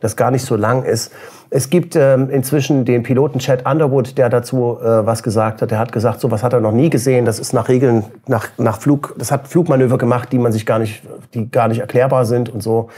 Das 0.00 0.16
gar 0.16 0.30
nicht 0.30 0.44
so 0.44 0.56
lang 0.56 0.84
ist. 0.84 1.12
Es 1.50 1.70
gibt 1.70 1.94
ähm, 1.94 2.30
inzwischen 2.30 2.84
den 2.84 3.02
Piloten 3.02 3.38
Chad 3.38 3.64
Underwood, 3.64 4.18
der 4.18 4.28
dazu 4.28 4.78
äh, 4.80 5.06
was 5.06 5.22
gesagt 5.22 5.62
hat. 5.62 5.70
Der 5.70 5.78
hat 5.78 5.92
gesagt, 5.92 6.20
so 6.20 6.30
was 6.30 6.42
hat 6.42 6.52
er 6.52 6.60
noch 6.60 6.72
nie 6.72 6.90
gesehen. 6.90 7.24
Das 7.24 7.38
ist 7.38 7.52
nach 7.52 7.68
Regeln, 7.68 8.04
nach, 8.26 8.48
nach 8.58 8.80
Flug, 8.80 9.14
das 9.18 9.30
hat 9.30 9.46
Flugmanöver 9.46 9.98
gemacht, 9.98 10.32
die 10.32 10.38
man 10.38 10.52
sich 10.52 10.66
gar 10.66 10.78
nicht, 10.78 11.02
die 11.32 11.50
gar 11.50 11.68
nicht 11.68 11.78
erklärbar 11.78 12.24
sind 12.24 12.48
und 12.48 12.62
so. 12.62 12.88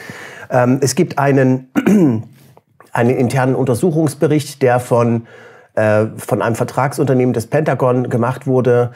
Ähm, 0.51 0.79
es 0.81 0.95
gibt 0.95 1.19
einen, 1.19 1.69
einen 2.93 3.11
internen 3.11 3.55
Untersuchungsbericht, 3.55 4.63
der 4.63 4.81
von, 4.81 5.27
äh, 5.75 6.07
von 6.17 6.41
einem 6.41 6.55
Vertragsunternehmen 6.55 7.35
des 7.35 7.49
Pentagon 7.49 8.09
gemacht 8.09 8.47
wurde, 8.47 8.93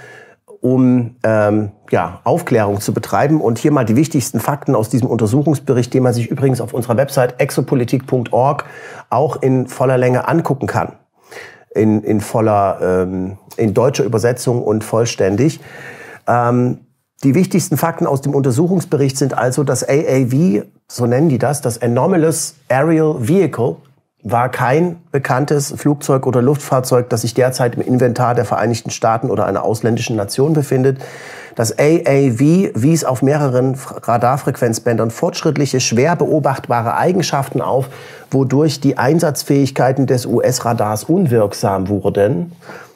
um 0.60 1.16
ähm, 1.22 1.72
ja, 1.90 2.20
Aufklärung 2.24 2.80
zu 2.80 2.92
betreiben. 2.92 3.40
Und 3.40 3.58
hier 3.58 3.72
mal 3.72 3.84
die 3.84 3.96
wichtigsten 3.96 4.40
Fakten 4.40 4.74
aus 4.74 4.88
diesem 4.88 5.08
Untersuchungsbericht, 5.08 5.92
den 5.94 6.02
man 6.02 6.12
sich 6.12 6.28
übrigens 6.28 6.60
auf 6.60 6.74
unserer 6.74 6.96
Website 6.96 7.40
exopolitik.org 7.40 8.64
auch 9.08 9.42
in 9.42 9.66
voller 9.66 9.98
Länge 9.98 10.28
angucken 10.28 10.66
kann. 10.66 10.92
In, 11.74 12.02
in 12.02 12.20
voller, 12.20 12.78
ähm, 12.82 13.38
in 13.56 13.74
deutscher 13.74 14.04
Übersetzung 14.04 14.62
und 14.62 14.84
vollständig. 14.84 15.60
Ähm, 16.26 16.78
die 17.22 17.34
wichtigsten 17.34 17.76
Fakten 17.76 18.06
aus 18.06 18.22
dem 18.22 18.34
Untersuchungsbericht 18.34 19.16
sind 19.16 19.36
also, 19.36 19.62
dass 19.62 19.86
AAV, 19.86 20.64
so 20.88 21.06
nennen 21.06 21.28
die 21.28 21.38
das, 21.38 21.60
das 21.60 21.80
Anomalous 21.80 22.54
Aerial 22.68 23.16
Vehicle, 23.18 23.76
war 24.22 24.50
kein 24.50 24.96
bekanntes 25.12 25.72
Flugzeug 25.76 26.26
oder 26.26 26.42
Luftfahrzeug, 26.42 27.08
das 27.08 27.22
sich 27.22 27.34
derzeit 27.34 27.74
im 27.74 27.80
Inventar 27.80 28.34
der 28.34 28.44
Vereinigten 28.44 28.90
Staaten 28.90 29.30
oder 29.30 29.46
einer 29.46 29.64
ausländischen 29.64 30.16
Nation 30.16 30.52
befindet. 30.52 30.98
Das 31.54 31.78
AAV 31.78 32.70
wies 32.74 33.04
auf 33.04 33.22
mehreren 33.22 33.76
Radarfrequenzbändern 34.02 35.10
fortschrittliche, 35.10 35.80
schwer 35.80 36.16
beobachtbare 36.16 36.96
Eigenschaften 36.96 37.60
auf, 37.60 37.86
wodurch 38.30 38.80
die 38.80 38.98
Einsatzfähigkeiten 38.98 40.06
des 40.06 40.26
US-Radars 40.26 41.04
unwirksam 41.04 41.88
wurden. 41.88 42.52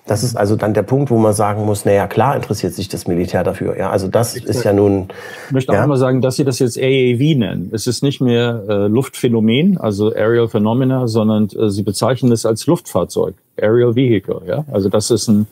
Das 0.07 0.23
ist 0.23 0.37
also 0.37 0.55
dann 0.55 0.75
der 0.75 0.83
Punkt, 0.83 1.11
wo 1.11 1.17
man 1.17 1.33
sagen 1.33 1.65
muss, 1.65 1.87
naja, 1.87 2.07
klar 2.07 2.37
interessiert 2.37 2.75
sich 2.75 2.89
das 2.89 3.07
Militär 3.07 3.43
dafür. 3.43 3.79
Ja, 3.79 3.89
also 3.89 4.07
das 4.07 4.37
ich 4.37 4.45
ist 4.45 4.63
ja 4.63 4.75
nun. 4.75 5.09
Ich 5.47 5.53
möchte 5.53 5.73
auch 5.73 5.87
mal 5.87 5.97
sagen, 5.97 6.21
dass 6.21 6.37
Sie 6.37 6.45
das 6.45 6.59
jetzt 6.59 6.77
AAV 6.77 7.39
nennen. 7.39 7.71
Es 7.73 7.87
ist 7.87 8.03
nicht 8.03 8.21
mehr 8.21 8.63
äh, 8.69 8.87
Luftphänomen, 8.87 9.79
also 9.79 10.13
Aerial 10.13 10.49
Phenomena, 10.49 11.09
sondern 11.09 11.49
äh, 11.49 11.71
Sie 11.71 11.83
bezeichnen 11.83 12.33
es 12.33 12.45
als 12.45 12.67
Luftfahrzeug, 12.67 13.35
Aerial 13.57 13.95
Vehicle. 13.95 14.43
Ja, 14.47 14.67
also 14.71 14.91
das 14.91 15.11
ist 15.11 15.29
ein, 15.29 15.47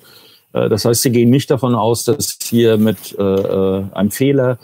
äh, 0.53 0.69
das 0.69 0.85
heißt, 0.85 1.01
Sie 1.01 1.13
gehen 1.13 1.31
nicht 1.31 1.51
davon 1.51 1.75
aus, 1.75 2.05
dass 2.05 2.37
hier 2.43 2.77
mit 2.77 3.17
äh, 3.19 3.23
äh 3.23 3.85
einem 3.95 4.11
Fehler 4.11 4.59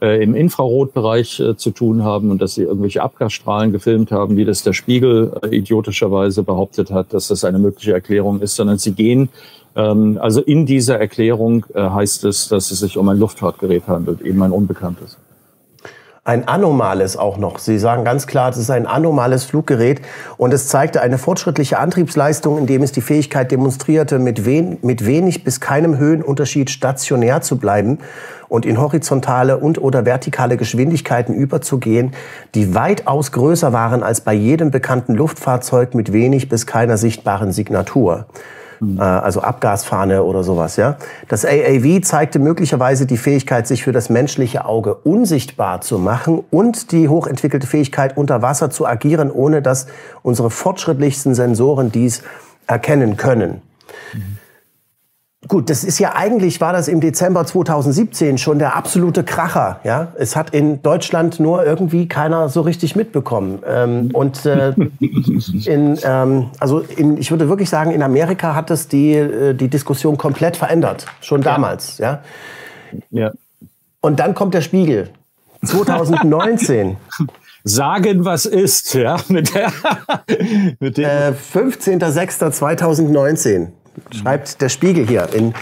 äh, 0.00 0.22
im 0.22 0.34
Infrarotbereich 0.34 1.40
äh, 1.40 1.56
zu 1.56 1.70
tun 1.70 2.04
haben 2.04 2.30
und 2.30 2.40
dass 2.40 2.54
sie 2.54 2.62
irgendwelche 2.62 3.02
Abgasstrahlen 3.02 3.72
gefilmt 3.72 4.10
haben, 4.10 4.36
wie 4.36 4.44
das 4.44 4.62
der 4.62 4.72
Spiegel 4.72 5.32
äh, 5.42 5.56
idiotischerweise 5.56 6.42
behauptet 6.42 6.90
hat, 6.90 7.12
dass 7.12 7.28
das 7.28 7.44
eine 7.44 7.58
mögliche 7.58 7.92
Erklärung 7.92 8.40
ist, 8.40 8.56
sondern 8.56 8.78
sie 8.78 8.92
gehen, 8.92 9.28
ähm, 9.76 10.18
also 10.20 10.40
in 10.40 10.66
dieser 10.66 10.98
Erklärung 10.98 11.66
äh, 11.74 11.80
heißt 11.80 12.24
es, 12.24 12.48
dass 12.48 12.70
es 12.70 12.80
sich 12.80 12.96
um 12.96 13.08
ein 13.08 13.18
Luftfahrtgerät 13.18 13.88
handelt, 13.88 14.22
eben 14.22 14.42
ein 14.42 14.52
unbekanntes 14.52 15.18
ein 16.26 16.48
anomales 16.48 17.18
auch 17.18 17.36
noch. 17.36 17.58
Sie 17.58 17.78
sagen 17.78 18.02
ganz 18.02 18.26
klar, 18.26 18.48
es 18.48 18.56
ist 18.56 18.70
ein 18.70 18.86
anomales 18.86 19.44
Fluggerät 19.44 20.00
und 20.38 20.54
es 20.54 20.68
zeigte 20.68 21.02
eine 21.02 21.18
fortschrittliche 21.18 21.78
Antriebsleistung, 21.78 22.56
indem 22.56 22.82
es 22.82 22.92
die 22.92 23.02
Fähigkeit 23.02 23.52
demonstrierte, 23.52 24.18
mit, 24.18 24.46
wen 24.46 24.78
mit 24.80 25.04
wenig 25.04 25.44
bis 25.44 25.60
keinem 25.60 25.98
Höhenunterschied 25.98 26.70
stationär 26.70 27.42
zu 27.42 27.58
bleiben 27.58 27.98
und 28.48 28.64
in 28.64 28.80
horizontale 28.80 29.58
und 29.58 29.78
oder 29.78 30.06
vertikale 30.06 30.56
Geschwindigkeiten 30.56 31.34
überzugehen, 31.34 32.12
die 32.54 32.74
weitaus 32.74 33.30
größer 33.32 33.74
waren 33.74 34.02
als 34.02 34.22
bei 34.22 34.32
jedem 34.32 34.70
bekannten 34.70 35.14
Luftfahrzeug 35.14 35.94
mit 35.94 36.14
wenig 36.14 36.48
bis 36.48 36.66
keiner 36.66 36.96
sichtbaren 36.96 37.52
Signatur. 37.52 38.26
Mhm. 38.84 39.00
also 39.00 39.40
Abgasfahne 39.40 40.22
oder 40.22 40.42
sowas. 40.42 40.76
Ja? 40.76 40.96
Das 41.28 41.44
AAV 41.44 42.02
zeigte 42.02 42.38
möglicherweise 42.38 43.06
die 43.06 43.16
Fähigkeit, 43.16 43.66
sich 43.66 43.84
für 43.84 43.92
das 43.92 44.10
menschliche 44.10 44.64
Auge 44.64 44.94
unsichtbar 44.94 45.80
zu 45.80 45.98
machen 45.98 46.42
und 46.50 46.92
die 46.92 47.08
hochentwickelte 47.08 47.66
Fähigkeit, 47.66 48.16
unter 48.16 48.42
Wasser 48.42 48.70
zu 48.70 48.86
agieren, 48.86 49.30
ohne 49.30 49.62
dass 49.62 49.86
unsere 50.22 50.50
fortschrittlichsten 50.50 51.34
Sensoren 51.34 51.90
dies 51.90 52.22
erkennen 52.66 53.16
können. 53.16 53.62
Mhm. 54.12 54.38
Gut, 55.48 55.68
das 55.68 55.84
ist 55.84 55.98
ja 55.98 56.14
eigentlich, 56.14 56.60
war 56.60 56.72
das 56.72 56.88
im 56.88 57.00
Dezember 57.00 57.44
2017 57.44 58.38
schon 58.38 58.58
der 58.58 58.76
absolute 58.76 59.24
Kracher. 59.24 59.80
Ja, 59.84 60.08
Es 60.16 60.36
hat 60.36 60.50
in 60.50 60.82
Deutschland 60.82 61.38
nur 61.38 61.64
irgendwie 61.64 62.08
keiner 62.08 62.48
so 62.48 62.62
richtig 62.62 62.96
mitbekommen. 62.96 63.62
Ähm, 63.66 64.10
und 64.12 64.46
äh, 64.46 64.70
in, 65.00 65.98
ähm, 66.02 66.50
also 66.58 66.80
in, 66.80 67.18
ich 67.18 67.30
würde 67.30 67.48
wirklich 67.48 67.68
sagen, 67.68 67.90
in 67.90 68.02
Amerika 68.02 68.54
hat 68.54 68.70
es 68.70 68.88
die, 68.88 69.12
äh, 69.12 69.54
die 69.54 69.68
Diskussion 69.68 70.16
komplett 70.16 70.56
verändert. 70.56 71.06
Schon 71.20 71.42
damals. 71.42 71.98
Ja. 71.98 72.22
ja. 73.10 73.32
Und 74.00 74.20
dann 74.20 74.34
kommt 74.34 74.54
der 74.54 74.62
Spiegel. 74.62 75.10
2019. 75.64 76.96
Sagen, 77.66 78.26
was 78.26 78.44
ist, 78.44 78.92
ja, 78.92 79.16
mit 79.28 79.54
der, 79.54 79.72
mit 80.80 80.98
dem 80.98 81.04
äh, 81.04 81.32
15.06.2019 81.54 83.68
schreibt 84.12 84.60
der 84.60 84.68
Spiegel 84.68 85.06
hier 85.06 85.28
in, 85.32 85.54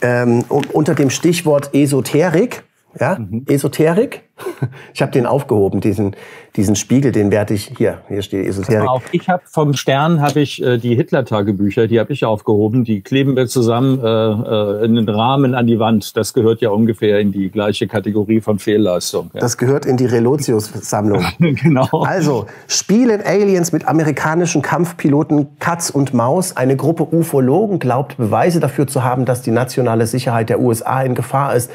ähm, 0.00 0.44
unter 0.48 0.94
dem 0.94 1.10
Stichwort 1.10 1.74
Esoterik. 1.74 2.64
Ja, 2.98 3.18
mhm. 3.18 3.44
Esoterik. 3.48 4.22
Ich 4.94 5.00
habe 5.00 5.12
den 5.12 5.26
aufgehoben, 5.26 5.80
diesen, 5.80 6.14
diesen 6.56 6.76
Spiegel, 6.76 7.12
den 7.12 7.30
werde 7.30 7.54
ich 7.54 7.72
hier. 7.76 8.02
Hier 8.08 8.22
steht 8.22 8.46
Esoterik. 8.46 8.88
Auf, 8.88 9.02
ich 9.12 9.28
habe 9.28 9.42
vom 9.46 9.74
Stern 9.74 10.20
habe 10.20 10.40
ich 10.40 10.62
äh, 10.62 10.78
die 10.78 10.94
Hitler-Tagebücher, 10.94 11.86
die 11.86 11.98
habe 11.98 12.12
ich 12.12 12.24
aufgehoben. 12.24 12.84
Die 12.84 13.00
kleben 13.00 13.36
wir 13.36 13.46
zusammen 13.46 14.00
äh, 14.02 14.06
äh, 14.06 14.84
in 14.84 14.94
den 14.94 15.08
Rahmen 15.08 15.54
an 15.54 15.66
die 15.66 15.78
Wand. 15.78 16.16
Das 16.16 16.34
gehört 16.34 16.60
ja 16.60 16.70
ungefähr 16.70 17.20
in 17.20 17.32
die 17.32 17.50
gleiche 17.50 17.86
Kategorie 17.86 18.40
von 18.40 18.58
Fehlleistung. 18.58 19.30
Ja. 19.32 19.40
Das 19.40 19.56
gehört 19.56 19.86
in 19.86 19.96
die 19.96 20.06
Relotius-Sammlung. 20.06 21.24
genau. 21.38 21.88
Also 22.02 22.46
spielen 22.68 23.22
Aliens 23.24 23.72
mit 23.72 23.88
amerikanischen 23.88 24.62
Kampfpiloten 24.62 25.58
Katz 25.58 25.90
und 25.90 26.14
Maus. 26.14 26.56
Eine 26.56 26.76
Gruppe 26.76 27.06
Ufologen 27.14 27.78
glaubt 27.78 28.16
Beweise 28.16 28.60
dafür 28.60 28.86
zu 28.86 29.02
haben, 29.04 29.24
dass 29.24 29.42
die 29.42 29.52
nationale 29.52 30.06
Sicherheit 30.06 30.48
der 30.48 30.60
USA 30.60 31.02
in 31.02 31.14
Gefahr 31.14 31.54
ist. 31.54 31.70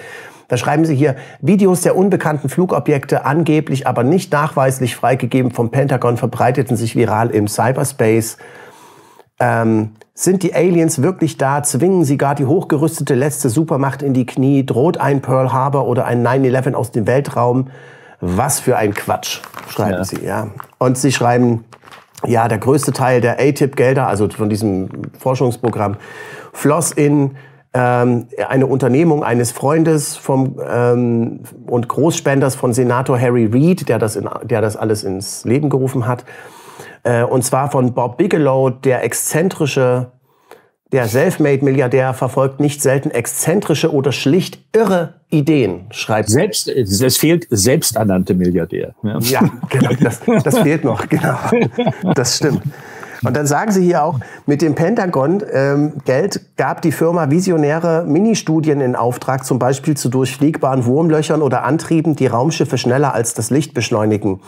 Da 0.48 0.58
schreiben 0.58 0.86
Sie 0.86 0.96
hier, 0.96 1.16
Videos 1.42 1.82
der 1.82 1.96
unbekannten 1.96 2.50
Flugobjekte, 2.50 3.26
angeblich 3.26 3.86
aber 3.86 4.04
nicht 4.04 4.32
nachweislich 4.32 4.96
freigegeben 4.96 5.52
vom 5.52 5.72
Pentagon, 5.72 6.18
verbreiteten 6.18 6.78
sich 6.78 6.96
viral 6.96 7.32
im 7.32 7.48
Cyberspace. 7.48 8.38
Ähm, 9.40 9.92
sind 10.14 10.42
die 10.42 10.56
Aliens 10.56 11.02
wirklich 11.02 11.38
da? 11.38 11.62
Zwingen 11.64 12.04
sie 12.04 12.18
gar 12.18 12.34
die 12.34 12.46
hochgerüstete 12.46 13.14
letzte 13.14 13.50
Supermacht 13.50 14.02
in 14.02 14.14
die 14.14 14.26
Knie? 14.26 14.66
Droht 14.66 14.98
ein 14.98 15.22
Pearl 15.22 15.52
Harbor 15.52 15.88
oder 15.88 16.06
ein 16.06 16.26
9-11 16.26 16.74
aus 16.74 16.92
dem 16.92 17.06
Weltraum? 17.06 17.68
Was 18.20 18.60
für 18.60 18.78
ein 18.78 18.96
Quatsch, 18.96 19.42
schreiben 19.70 19.98
ja. 19.98 20.04
sie, 20.04 20.26
ja. 20.26 20.48
Und 20.80 20.98
sie 20.98 21.12
schreiben, 21.12 21.66
ja, 22.26 22.48
der 22.48 22.58
größte 22.58 22.94
Teil 22.94 23.22
der 23.22 23.40
ATIP-Gelder, 23.40 24.08
also 24.08 24.28
von 24.30 24.50
diesem 24.50 24.90
Forschungsprogramm, 25.20 25.98
floss 26.52 26.92
in 26.92 27.36
ähm, 27.74 28.28
eine 28.48 28.66
Unternehmung 28.66 29.24
eines 29.24 29.52
Freundes 29.52 30.16
vom, 30.16 30.60
ähm, 30.68 31.42
und 31.68 31.88
Großspenders 31.88 32.56
von 32.56 32.74
Senator 32.74 33.20
Harry 33.20 33.50
Reid, 33.52 33.90
der 33.90 34.00
das, 34.00 34.16
in, 34.16 34.30
der 34.44 34.62
das 34.62 34.78
alles 34.78 35.04
ins 35.04 35.46
Leben 35.46 35.70
gerufen 35.70 36.08
hat. 36.08 36.26
Äh, 37.04 37.24
und 37.24 37.44
zwar 37.44 37.70
von 37.72 37.94
Bob 37.94 38.18
Bigelow, 38.18 38.70
der 38.70 39.04
exzentrische, 39.04 40.12
der 40.94 41.08
Selfmade-Milliardär 41.08 42.14
verfolgt 42.14 42.62
nicht 42.62 42.82
selten 42.82 43.12
exzentrische 43.12 43.94
oder 43.94 44.14
schlicht 44.14 44.60
irre 44.74 45.16
Ideen, 45.30 45.88
schreibt 45.92 46.30
Selbst, 46.30 46.70
es 46.70 47.18
fehlt 47.18 47.46
selbsternannte 47.50 48.34
Milliardär. 48.34 48.96
Ja, 49.04 49.20
ja 49.20 49.52
genau, 49.70 49.90
das, 50.00 50.22
das 50.44 50.60
fehlt 50.60 50.86
noch, 50.86 51.08
genau. 51.10 51.38
Das 52.16 52.38
stimmt. 52.38 52.62
Und 53.28 53.36
dann 53.36 53.46
sagen 53.46 53.72
Sie 53.72 53.84
hier 53.84 54.04
auch, 54.04 54.20
mit 54.46 54.62
dem 54.62 54.76
Pentagon 54.76 55.44
ähm, 55.52 55.94
Geld 56.06 56.58
gab 56.58 56.82
die 56.82 56.92
Firma 56.92 57.30
visionäre 57.30 58.06
Ministudien 58.06 58.82
in 58.82 58.96
Auftrag, 58.96 59.46
zum 59.46 59.60
Beispiel 59.60 59.98
zu 59.98 60.10
durchfliegbaren 60.10 60.86
Wurmlöchern 60.86 61.42
oder 61.42 61.64
Antrieben, 61.64 62.16
die 62.16 62.28
Raumschiffe 62.28 62.78
schneller 62.78 63.14
als 63.14 63.34
das 63.34 63.50
Licht 63.50 63.74
beschleunigen. 63.74 64.42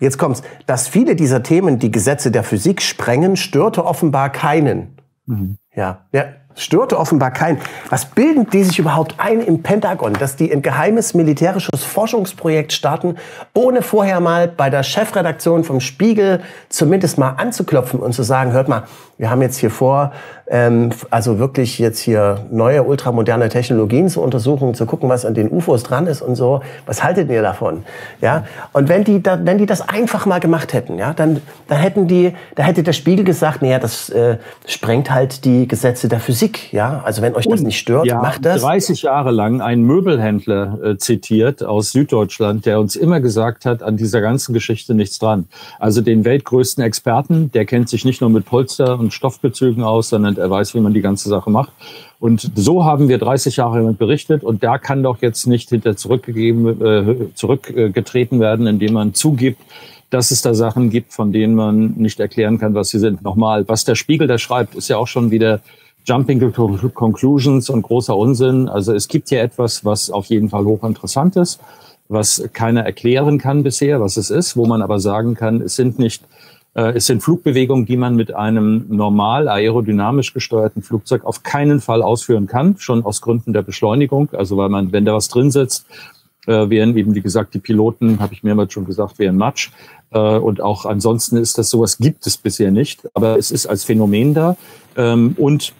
Jetzt 0.00 0.18
kommt's. 0.18 0.42
Dass 0.66 0.88
viele 0.88 1.14
dieser 1.14 1.42
Themen 1.42 1.78
die 1.78 1.90
Gesetze 1.90 2.30
der 2.30 2.42
Physik 2.42 2.82
sprengen, 2.82 3.36
störte 3.36 3.84
offenbar 3.84 4.30
keinen. 4.30 4.96
Mhm. 5.26 5.58
Ja, 5.74 6.06
ja, 6.12 6.24
Störte 6.56 6.98
offenbar 6.98 7.30
keinen. 7.30 7.58
Was 7.88 8.06
bilden 8.06 8.48
die 8.50 8.64
sich 8.64 8.78
überhaupt 8.78 9.14
ein 9.18 9.40
im 9.40 9.62
Pentagon, 9.62 10.12
dass 10.14 10.36
die 10.36 10.52
ein 10.52 10.62
geheimes 10.62 11.14
militärisches 11.14 11.84
Forschungsprojekt 11.84 12.72
starten, 12.72 13.16
ohne 13.54 13.82
vorher 13.82 14.20
mal 14.20 14.48
bei 14.48 14.68
der 14.68 14.82
Chefredaktion 14.82 15.64
vom 15.64 15.80
Spiegel 15.80 16.40
zumindest 16.68 17.18
mal 17.18 17.30
anzuklopfen 17.30 18.00
und 18.00 18.12
zu 18.12 18.22
sagen, 18.22 18.52
hört 18.52 18.68
mal, 18.68 18.84
wir 19.20 19.30
haben 19.30 19.42
jetzt 19.42 19.58
hier 19.58 19.70
vor, 19.70 20.12
ähm, 20.48 20.90
also 21.10 21.38
wirklich 21.38 21.78
jetzt 21.78 22.00
hier 22.00 22.46
neue 22.50 22.82
ultramoderne 22.82 23.50
Technologien 23.50 24.08
zu 24.08 24.22
untersuchen, 24.22 24.74
zu 24.74 24.86
gucken, 24.86 25.10
was 25.10 25.26
an 25.26 25.34
den 25.34 25.50
UFOs 25.50 25.82
dran 25.82 26.06
ist 26.06 26.22
und 26.22 26.36
so. 26.36 26.62
Was 26.86 27.04
haltet 27.04 27.30
ihr 27.30 27.42
davon? 27.42 27.84
Ja. 28.22 28.44
Und 28.72 28.88
wenn 28.88 29.04
die, 29.04 29.22
da, 29.22 29.38
wenn 29.44 29.58
die 29.58 29.66
das 29.66 29.86
einfach 29.86 30.24
mal 30.24 30.40
gemacht 30.40 30.72
hätten, 30.72 30.96
ja, 30.96 31.12
dann, 31.12 31.42
dann 31.68 31.78
hätten 31.78 32.08
die, 32.08 32.34
da 32.54 32.62
hätte 32.62 32.82
der 32.82 32.94
Spiegel 32.94 33.26
gesagt, 33.26 33.60
naja, 33.60 33.78
das 33.78 34.08
äh, 34.08 34.38
sprengt 34.66 35.10
halt 35.10 35.44
die 35.44 35.68
Gesetze 35.68 36.08
der 36.08 36.18
Physik, 36.18 36.39
ja. 36.72 37.02
Also 37.04 37.22
wenn 37.22 37.34
euch 37.34 37.46
das 37.46 37.60
nicht 37.60 37.78
stört, 37.78 38.06
ja, 38.06 38.20
macht 38.20 38.44
das. 38.44 38.62
30 38.62 39.02
Jahre 39.02 39.30
lang 39.30 39.60
einen 39.60 39.82
Möbelhändler 39.82 40.78
äh, 40.82 40.96
zitiert 40.96 41.62
aus 41.64 41.92
Süddeutschland, 41.92 42.66
der 42.66 42.80
uns 42.80 42.96
immer 42.96 43.20
gesagt 43.20 43.64
hat, 43.66 43.82
an 43.82 43.96
dieser 43.96 44.20
ganzen 44.20 44.52
Geschichte 44.52 44.94
nichts 44.94 45.18
dran. 45.18 45.46
Also 45.78 46.00
den 46.00 46.24
weltgrößten 46.24 46.82
Experten, 46.82 47.50
der 47.52 47.64
kennt 47.64 47.88
sich 47.88 48.04
nicht 48.04 48.20
nur 48.20 48.30
mit 48.30 48.44
Polster 48.44 48.98
und 48.98 49.12
Stoffbezügen 49.12 49.82
aus, 49.82 50.08
sondern 50.08 50.36
er 50.36 50.50
weiß, 50.50 50.74
wie 50.74 50.80
man 50.80 50.94
die 50.94 51.02
ganze 51.02 51.28
Sache 51.28 51.50
macht. 51.50 51.72
Und 52.18 52.50
so 52.54 52.84
haben 52.84 53.08
wir 53.08 53.18
30 53.18 53.56
Jahre 53.56 53.78
damit 53.78 53.98
berichtet 53.98 54.44
und 54.44 54.62
da 54.62 54.78
kann 54.78 55.02
doch 55.02 55.22
jetzt 55.22 55.46
nicht 55.46 55.70
hinter 55.70 55.96
zurückgegeben, 55.96 56.82
äh, 56.82 57.34
zurückgetreten 57.34 58.40
werden, 58.40 58.66
indem 58.66 58.92
man 58.92 59.14
zugibt, 59.14 59.60
dass 60.10 60.30
es 60.30 60.42
da 60.42 60.52
Sachen 60.54 60.90
gibt, 60.90 61.12
von 61.12 61.32
denen 61.32 61.54
man 61.54 61.92
nicht 61.92 62.20
erklären 62.20 62.58
kann, 62.58 62.74
was 62.74 62.90
sie 62.90 62.98
sind. 62.98 63.22
Nochmal, 63.22 63.66
was 63.68 63.84
der 63.84 63.94
Spiegel 63.94 64.26
da 64.26 64.38
schreibt, 64.38 64.74
ist 64.74 64.88
ja 64.88 64.96
auch 64.96 65.06
schon 65.06 65.30
wieder 65.30 65.60
Jumping 66.04 66.52
Conclusions 66.52 67.70
und 67.70 67.82
großer 67.82 68.16
Unsinn. 68.16 68.68
Also 68.68 68.94
es 68.94 69.08
gibt 69.08 69.28
hier 69.28 69.42
etwas, 69.42 69.84
was 69.84 70.10
auf 70.10 70.26
jeden 70.26 70.48
Fall 70.48 70.64
hochinteressant 70.64 71.36
ist, 71.36 71.60
was 72.08 72.48
keiner 72.52 72.82
erklären 72.82 73.38
kann 73.38 73.62
bisher, 73.62 74.00
was 74.00 74.16
es 74.16 74.30
ist, 74.30 74.56
wo 74.56 74.66
man 74.66 74.82
aber 74.82 74.98
sagen 74.98 75.34
kann, 75.34 75.60
es 75.60 75.76
sind 75.76 75.98
nicht 75.98 76.24
äh, 76.74 76.92
es 76.92 77.06
sind 77.06 77.22
Flugbewegungen, 77.22 77.86
die 77.86 77.96
man 77.96 78.16
mit 78.16 78.34
einem 78.34 78.86
normal 78.88 79.48
aerodynamisch 79.48 80.32
gesteuerten 80.32 80.82
Flugzeug 80.82 81.24
auf 81.24 81.42
keinen 81.42 81.80
Fall 81.80 82.02
ausführen 82.02 82.46
kann, 82.46 82.76
schon 82.78 83.04
aus 83.04 83.20
Gründen 83.20 83.52
der 83.52 83.62
Beschleunigung. 83.62 84.30
Also 84.32 84.56
weil 84.56 84.68
man, 84.68 84.92
wenn 84.92 85.04
da 85.04 85.14
was 85.14 85.28
drin 85.28 85.50
sitzt, 85.50 85.86
äh, 86.46 86.70
wären 86.70 86.96
eben, 86.96 87.14
wie 87.14 87.20
gesagt, 87.20 87.54
die 87.54 87.58
Piloten, 87.58 88.20
habe 88.20 88.34
ich 88.34 88.42
mehrmals 88.42 88.72
schon 88.72 88.84
gesagt, 88.84 89.18
wären 89.18 89.36
Matsch. 89.36 89.70
Äh, 90.10 90.18
und 90.18 90.60
auch 90.60 90.86
ansonsten 90.86 91.36
ist 91.36 91.58
das 91.58 91.70
sowas 91.70 91.98
gibt 91.98 92.26
es 92.26 92.36
bisher 92.36 92.70
nicht, 92.70 93.08
aber 93.14 93.38
es 93.38 93.50
ist 93.50 93.66
als 93.66 93.84
Phänomen 93.84 94.34
da. 94.34 94.56
Ähm, 94.96 95.34
und 95.36 95.74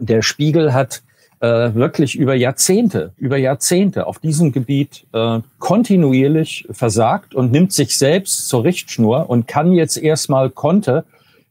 der 0.00 0.22
Spiegel 0.22 0.72
hat 0.72 1.02
äh, 1.40 1.74
wirklich 1.74 2.16
über 2.16 2.34
Jahrzehnte, 2.34 3.12
über 3.16 3.36
Jahrzehnte 3.36 4.06
auf 4.06 4.18
diesem 4.18 4.52
Gebiet 4.52 5.06
äh, 5.12 5.40
kontinuierlich 5.58 6.66
versagt 6.70 7.34
und 7.34 7.52
nimmt 7.52 7.72
sich 7.72 7.98
selbst 7.98 8.48
zur 8.48 8.64
Richtschnur 8.64 9.28
und 9.28 9.46
kann 9.46 9.72
jetzt 9.72 9.96
erstmal 9.96 10.50
konnte 10.50 11.04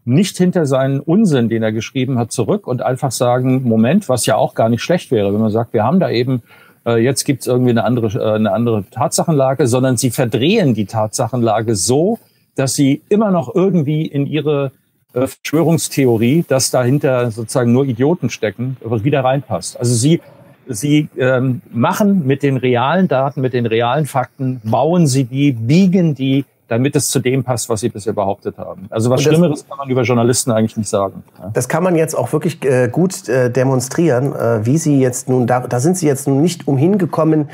nicht 0.05 0.37
hinter 0.37 0.65
seinen 0.65 0.99
Unsinn, 0.99 1.49
den 1.49 1.63
er 1.63 1.71
geschrieben 1.71 2.19
hat, 2.19 2.31
zurück 2.31 2.67
und 2.67 2.81
einfach 2.81 3.11
sagen, 3.11 3.63
Moment, 3.63 4.07
was 4.07 4.25
ja 4.25 4.35
auch 4.35 4.53
gar 4.53 4.69
nicht 4.69 4.81
schlecht 4.81 5.11
wäre, 5.11 5.33
wenn 5.33 5.41
man 5.41 5.51
sagt, 5.51 5.73
wir 5.73 5.83
haben 5.83 5.99
da 5.99 6.09
eben 6.09 6.43
äh, 6.85 6.97
jetzt 6.97 7.23
gibt's 7.23 7.47
irgendwie 7.47 7.71
eine 7.71 7.83
andere, 7.83 8.07
äh, 8.19 8.35
eine 8.35 8.51
andere 8.51 8.85
Tatsachenlage, 8.89 9.67
sondern 9.67 9.97
sie 9.97 10.11
verdrehen 10.11 10.73
die 10.73 10.85
Tatsachenlage 10.85 11.75
so, 11.75 12.19
dass 12.55 12.75
sie 12.75 13.01
immer 13.09 13.31
noch 13.31 13.53
irgendwie 13.53 14.05
in 14.05 14.27
ihre 14.27 14.71
Verschwörungstheorie, 15.15 16.45
dass 16.47 16.71
dahinter 16.71 17.31
sozusagen 17.31 17.71
nur 17.71 17.85
Idioten 17.85 18.29
stecken, 18.29 18.77
wieder 18.81 19.23
reinpasst. 19.23 19.79
Also 19.79 19.93
sie 19.93 20.21
Sie 20.67 21.09
ähm, 21.17 21.61
machen 21.71 22.25
mit 22.25 22.41
den 22.41 22.57
realen 22.57 23.07
Daten, 23.07 23.41
mit 23.41 23.53
den 23.53 23.65
realen 23.65 24.07
Fakten, 24.07 24.61
bauen 24.63 25.05
sie 25.05 25.25
die, 25.25 25.51
biegen 25.51 26.15
die, 26.15 26.45
damit 26.67 26.95
es 26.95 27.09
zu 27.09 27.19
dem 27.19 27.43
passt, 27.43 27.69
was 27.69 27.81
sie 27.81 27.89
bisher 27.89 28.13
behauptet 28.13 28.57
haben. 28.57 28.87
Also 28.89 29.09
was 29.09 29.23
das, 29.23 29.31
Schlimmeres 29.31 29.67
kann 29.67 29.77
man 29.77 29.89
über 29.89 30.01
Journalisten 30.01 30.51
eigentlich 30.51 30.77
nicht 30.77 30.89
sagen. 30.89 31.23
Das 31.53 31.69
kann 31.69 31.83
man 31.83 31.95
jetzt 31.95 32.15
auch 32.15 32.33
wirklich 32.33 32.63
äh, 32.65 32.89
gut 32.91 33.29
äh, 33.29 33.51
demonstrieren, 33.51 34.33
äh, 34.33 34.65
wie 34.65 34.77
sie 34.77 34.99
jetzt 34.99 35.29
nun, 35.29 35.45
da, 35.45 35.61
da 35.61 35.79
sind 35.79 35.97
sie 35.97 36.07
jetzt 36.07 36.27
nun 36.27 36.41
nicht 36.41 36.67
umhin 36.67 36.97
gekommen, 36.97 37.49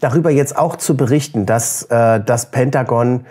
darüber 0.00 0.30
jetzt 0.30 0.56
auch 0.56 0.76
zu 0.76 0.96
berichten, 0.96 1.46
dass 1.46 1.84
äh, 1.84 2.20
das 2.20 2.50
Pentagon 2.50 3.24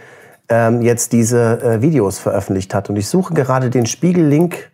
ähm, 0.49 0.81
jetzt 0.81 1.13
diese 1.13 1.61
äh, 1.61 1.81
Videos 1.81 2.19
veröffentlicht 2.19 2.73
hat. 2.73 2.89
Und 2.89 2.95
ich 2.97 3.07
suche 3.07 3.33
gerade 3.33 3.69
den 3.69 3.85
Spiegel-Link. 3.85 4.71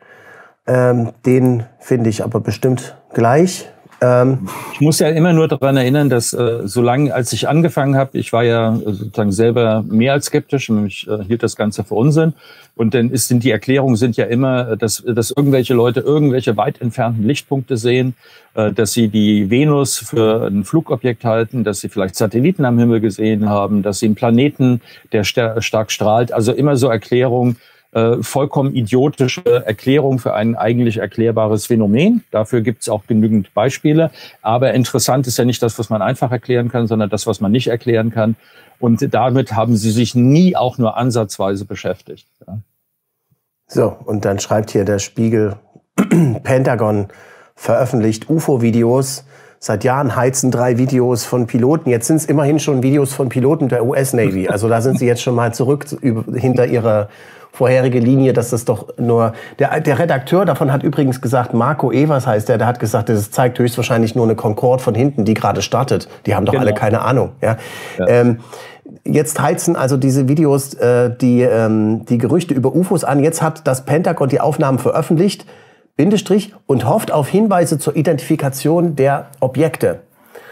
Ähm, 0.68 1.12
den 1.26 1.66
finde 1.80 2.10
ich 2.10 2.24
aber 2.24 2.40
bestimmt 2.40 2.98
gleich. 3.14 3.70
Ähm, 4.02 4.50
ich 4.74 4.82
muss 4.82 5.00
ja 5.00 5.10
immer 5.10 5.32
nur 5.32 5.48
daran 5.48 5.78
erinnern, 5.78 6.10
dass 6.10 6.34
äh, 6.34 6.62
solange 6.66 7.14
als 7.14 7.32
ich 7.34 7.48
angefangen 7.48 7.96
habe, 7.96 8.18
ich 8.18 8.34
war 8.34 8.44
ja 8.44 8.76
äh, 8.76 8.92
sozusagen 8.92 9.32
selber 9.32 9.84
mehr 9.88 10.14
als 10.14 10.26
skeptisch 10.26 10.70
und 10.70 10.88
ich 10.88 11.08
äh, 11.08 11.24
hielt 11.24 11.44
das 11.44 11.56
Ganze 11.56 11.84
für 11.84 11.96
Unsinn. 11.96 12.34
Und 12.76 12.94
dann 12.94 13.10
ist, 13.10 13.30
sind 13.30 13.44
die 13.46 13.52
Erklärungen 13.52 13.96
sind 13.96 14.18
ja 14.18 14.26
immer, 14.26 14.72
äh, 14.72 14.78
dass, 14.78 15.04
dass 15.06 15.32
irgendwelche 15.32 15.74
Leute 15.74 16.02
irgendwelche 16.02 16.58
weit 16.58 16.82
entfernten 16.82 17.26
Lichtpunkte 17.26 17.78
sehen, 17.78 18.16
äh, 18.54 18.74
dass 18.74 18.92
sie 18.92 19.08
die 19.08 19.50
Venus 19.50 19.98
für 19.98 20.48
ein 20.48 20.66
Flugobjekt 20.66 21.24
halten, 21.24 21.64
dass 21.64 21.80
sie 21.80 21.90
vielleicht 21.90 22.16
Satelliten 22.16 22.66
am 22.66 22.78
Himmel 22.78 23.00
gesehen 23.00 23.50
haben, 23.50 23.82
dass 23.82 24.00
sie 24.00 24.08
einen 24.08 24.16
Planeten, 24.16 24.82
der 25.14 25.24
stark 25.24 25.92
strahlt. 25.92 26.34
Also 26.34 26.52
immer 26.52 26.76
so 26.76 26.90
Erklärungen, 26.90 27.58
äh, 27.96 28.22
vollkommen 28.22 28.76
idiotische 28.76 29.66
Erklärung 29.66 30.20
für 30.20 30.34
ein 30.34 30.56
eigentlich 30.56 30.98
erklärbares 30.98 31.68
Phänomen. 31.68 32.26
Dafür 32.30 32.60
gibt 32.60 32.82
es 32.82 32.90
auch 32.90 33.08
genügend 33.08 33.54
Beispiele. 33.54 34.12
Aber 34.42 34.74
interessant 34.74 35.28
ist 35.28 35.38
ja 35.38 35.46
nicht 35.46 35.64
das, 35.64 35.80
was 35.80 35.90
man 35.90 36.02
einfach 36.02 36.30
erklären 36.30 36.70
kann, 36.70 36.88
sondern 36.88 37.10
das, 37.10 37.26
was 37.26 37.40
man 37.40 37.54
nicht 37.54 37.68
erklären 37.68 38.12
kann. 38.12 38.36
Und 38.80 39.14
damit 39.14 39.54
haben 39.54 39.78
sie 39.78 39.92
sich 39.92 40.14
nie 40.14 40.58
auch 40.58 40.78
nur 40.78 40.98
ansatzweise 40.98 41.64
beschäftigt. 41.64 42.28
So, 43.68 43.96
und 44.06 44.26
dann 44.26 44.40
schreibt 44.40 44.72
hier 44.72 44.84
der 44.84 45.00
Spiegel, 45.00 45.56
Pentagon 46.44 47.08
veröffentlicht 47.56 48.30
UFO-Videos. 48.30 49.24
Seit 49.60 49.86
Jahren 49.86 50.18
heizen 50.18 50.52
drei 50.52 50.78
Videos 50.78 51.24
von 51.24 51.48
Piloten. 51.48 51.90
Jetzt 51.90 52.08
sind 52.08 52.18
es 52.18 52.26
immerhin 52.26 52.60
schon 52.60 52.84
Videos 52.84 53.14
von 53.14 53.30
Piloten 53.30 53.70
der 53.70 53.86
US 53.86 54.12
Navy. 54.12 54.50
Also 54.50 54.68
da 54.68 54.82
sind 54.82 55.00
sie 55.00 55.08
jetzt 55.08 55.22
schon 55.22 55.34
mal 55.34 55.54
zurück 55.54 55.86
hinter 56.02 56.68
ihrer 56.68 57.08
vorherige 57.56 58.00
Linie, 58.00 58.34
dass 58.34 58.50
das 58.50 58.66
doch 58.66 58.98
nur 58.98 59.34
der, 59.60 59.80
der 59.80 59.98
Redakteur 59.98 60.46
davon 60.46 60.74
hat 60.74 60.84
übrigens 60.84 61.22
gesagt, 61.22 61.54
Marco 61.54 61.92
Evers 61.92 62.28
heißt 62.28 62.50
der, 62.50 62.58
der 62.58 62.68
hat 62.68 62.80
gesagt, 62.80 63.08
das 63.08 63.32
zeigt 63.32 63.58
höchstwahrscheinlich 63.60 64.14
nur 64.14 64.26
eine 64.26 64.36
Concorde 64.36 64.84
von 64.84 64.94
hinten, 64.94 65.24
die 65.24 65.34
gerade 65.34 65.62
startet. 65.62 66.10
Die 66.26 66.36
haben 66.36 66.46
doch 66.46 66.52
genau. 66.52 66.64
alle 66.64 66.74
keine 66.74 67.02
Ahnung. 67.02 67.32
Ja. 67.42 67.56
ja. 67.98 68.08
Ähm, 68.08 68.40
jetzt 69.06 69.40
heizen 69.40 69.78
also 69.78 69.96
diese 69.96 70.28
Videos 70.28 70.74
äh, 70.74 71.16
die, 71.16 71.42
ähm, 71.42 72.06
die 72.06 72.18
Gerüchte 72.18 72.54
über 72.54 72.76
UFOs 72.76 73.06
an. 73.06 73.24
Jetzt 73.24 73.42
hat 73.42 73.66
das 73.66 73.86
Pentagon 73.86 74.28
die 74.28 74.42
Aufnahmen 74.42 74.78
veröffentlicht, 74.78 75.46
Bindestrich, 75.96 76.54
und 76.66 76.86
hofft 76.86 77.14
auf 77.14 77.30
Hinweise 77.30 77.80
zur 77.80 77.96
Identifikation 77.96 78.98
der 78.98 79.28
Objekte. 79.40 80.02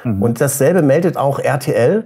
Mhm. 0.06 0.22
Und 0.22 0.40
dasselbe 0.40 0.82
meldet 0.82 1.18
auch 1.18 1.40
RTL. 1.40 2.06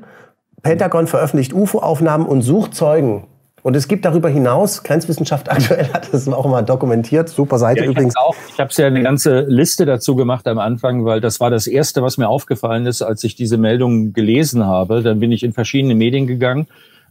Pentagon 0.63 1.05
veröffentlicht 1.05 1.53
UFO-Aufnahmen 1.53 2.25
und 2.25 2.41
sucht 2.41 2.73
Zeugen 2.73 3.27
und 3.67 3.75
es 3.75 3.89
gibt 3.89 4.05
darüber 4.05 4.29
hinaus, 4.29 4.81
Grenzwissenschaft 4.81 5.51
aktuell 5.51 5.91
hat 5.91 6.13
das 6.13 6.25
auch 6.29 6.47
mal 6.47 6.61
dokumentiert, 6.61 7.27
super 7.27 7.59
Seite 7.59 7.81
ja, 7.81 7.83
ich 7.83 7.91
übrigens. 7.91 8.15
Auch, 8.15 8.33
ich 8.47 8.57
habe 8.61 8.71
ja 8.77 8.87
eine 8.87 9.03
ganze 9.03 9.41
Liste 9.41 9.85
dazu 9.85 10.15
gemacht 10.15 10.47
am 10.47 10.57
Anfang, 10.57 11.03
weil 11.03 11.19
das 11.19 11.41
war 11.41 11.49
das 11.49 11.67
Erste, 11.67 12.01
was 12.01 12.17
mir 12.17 12.29
aufgefallen 12.29 12.85
ist, 12.85 13.01
als 13.01 13.25
ich 13.25 13.35
diese 13.35 13.57
Meldung 13.57 14.13
gelesen 14.13 14.65
habe. 14.65 15.01
Dann 15.01 15.19
bin 15.19 15.33
ich 15.33 15.43
in 15.43 15.51
verschiedene 15.51 15.95
Medien 15.95 16.27
gegangen 16.27 16.67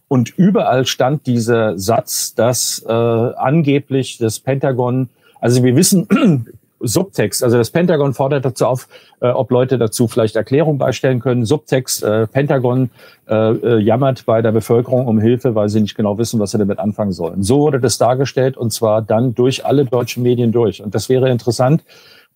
und 0.09 0.31
überall 0.39 0.87
stand 0.87 1.27
dieser 1.27 1.79
Satz, 1.79 2.35
dass 2.35 2.83
äh, 2.89 2.91
angeblich 2.91 4.17
das 4.17 4.41
Pentagon, 4.41 5.11
also 5.43 5.63
wir 5.63 5.77
wissen, 5.77 6.09
Subtext. 6.87 7.43
Also 7.43 7.59
das 7.59 7.71
Pentagon 7.71 8.15
fordert 8.15 8.45
dazu 8.45 8.67
auf, 8.67 8.89
äh, 9.21 9.29
ob 9.29 9.51
Leute 9.51 9.79
dazu 9.79 10.09
vielleicht 10.09 10.37
Erklärung 10.37 10.79
beistellen 10.79 11.21
können. 11.21 11.45
Subtext, 11.45 12.03
äh, 12.03 12.27
Pentagon 12.27 12.91
äh, 13.29 13.35
äh, 13.35 13.79
jammert 13.79 14.27
bei 14.27 14.43
der 14.43 14.53
Bevölkerung 14.53 15.07
um 15.07 15.21
Hilfe, 15.21 15.55
weil 15.55 15.69
sie 15.69 15.81
nicht 15.81 15.95
genau 15.95 16.19
wissen, 16.19 16.41
was 16.41 16.53
sie 16.53 16.59
damit 16.59 16.79
anfangen 16.79 17.13
sollen. 17.13 17.43
So 17.43 17.61
wurde 17.61 17.81
das 17.81 17.99
dargestellt 17.99 18.57
und 18.57 18.73
zwar 18.73 19.03
dann 19.03 19.35
durch 19.35 19.65
alle 19.65 19.85
deutschen 19.85 20.23
Medien 20.23 20.53
durch. 20.53 20.83
Und 20.83 20.95
das 20.95 21.09
wäre 21.09 21.31
interessant 21.31 21.83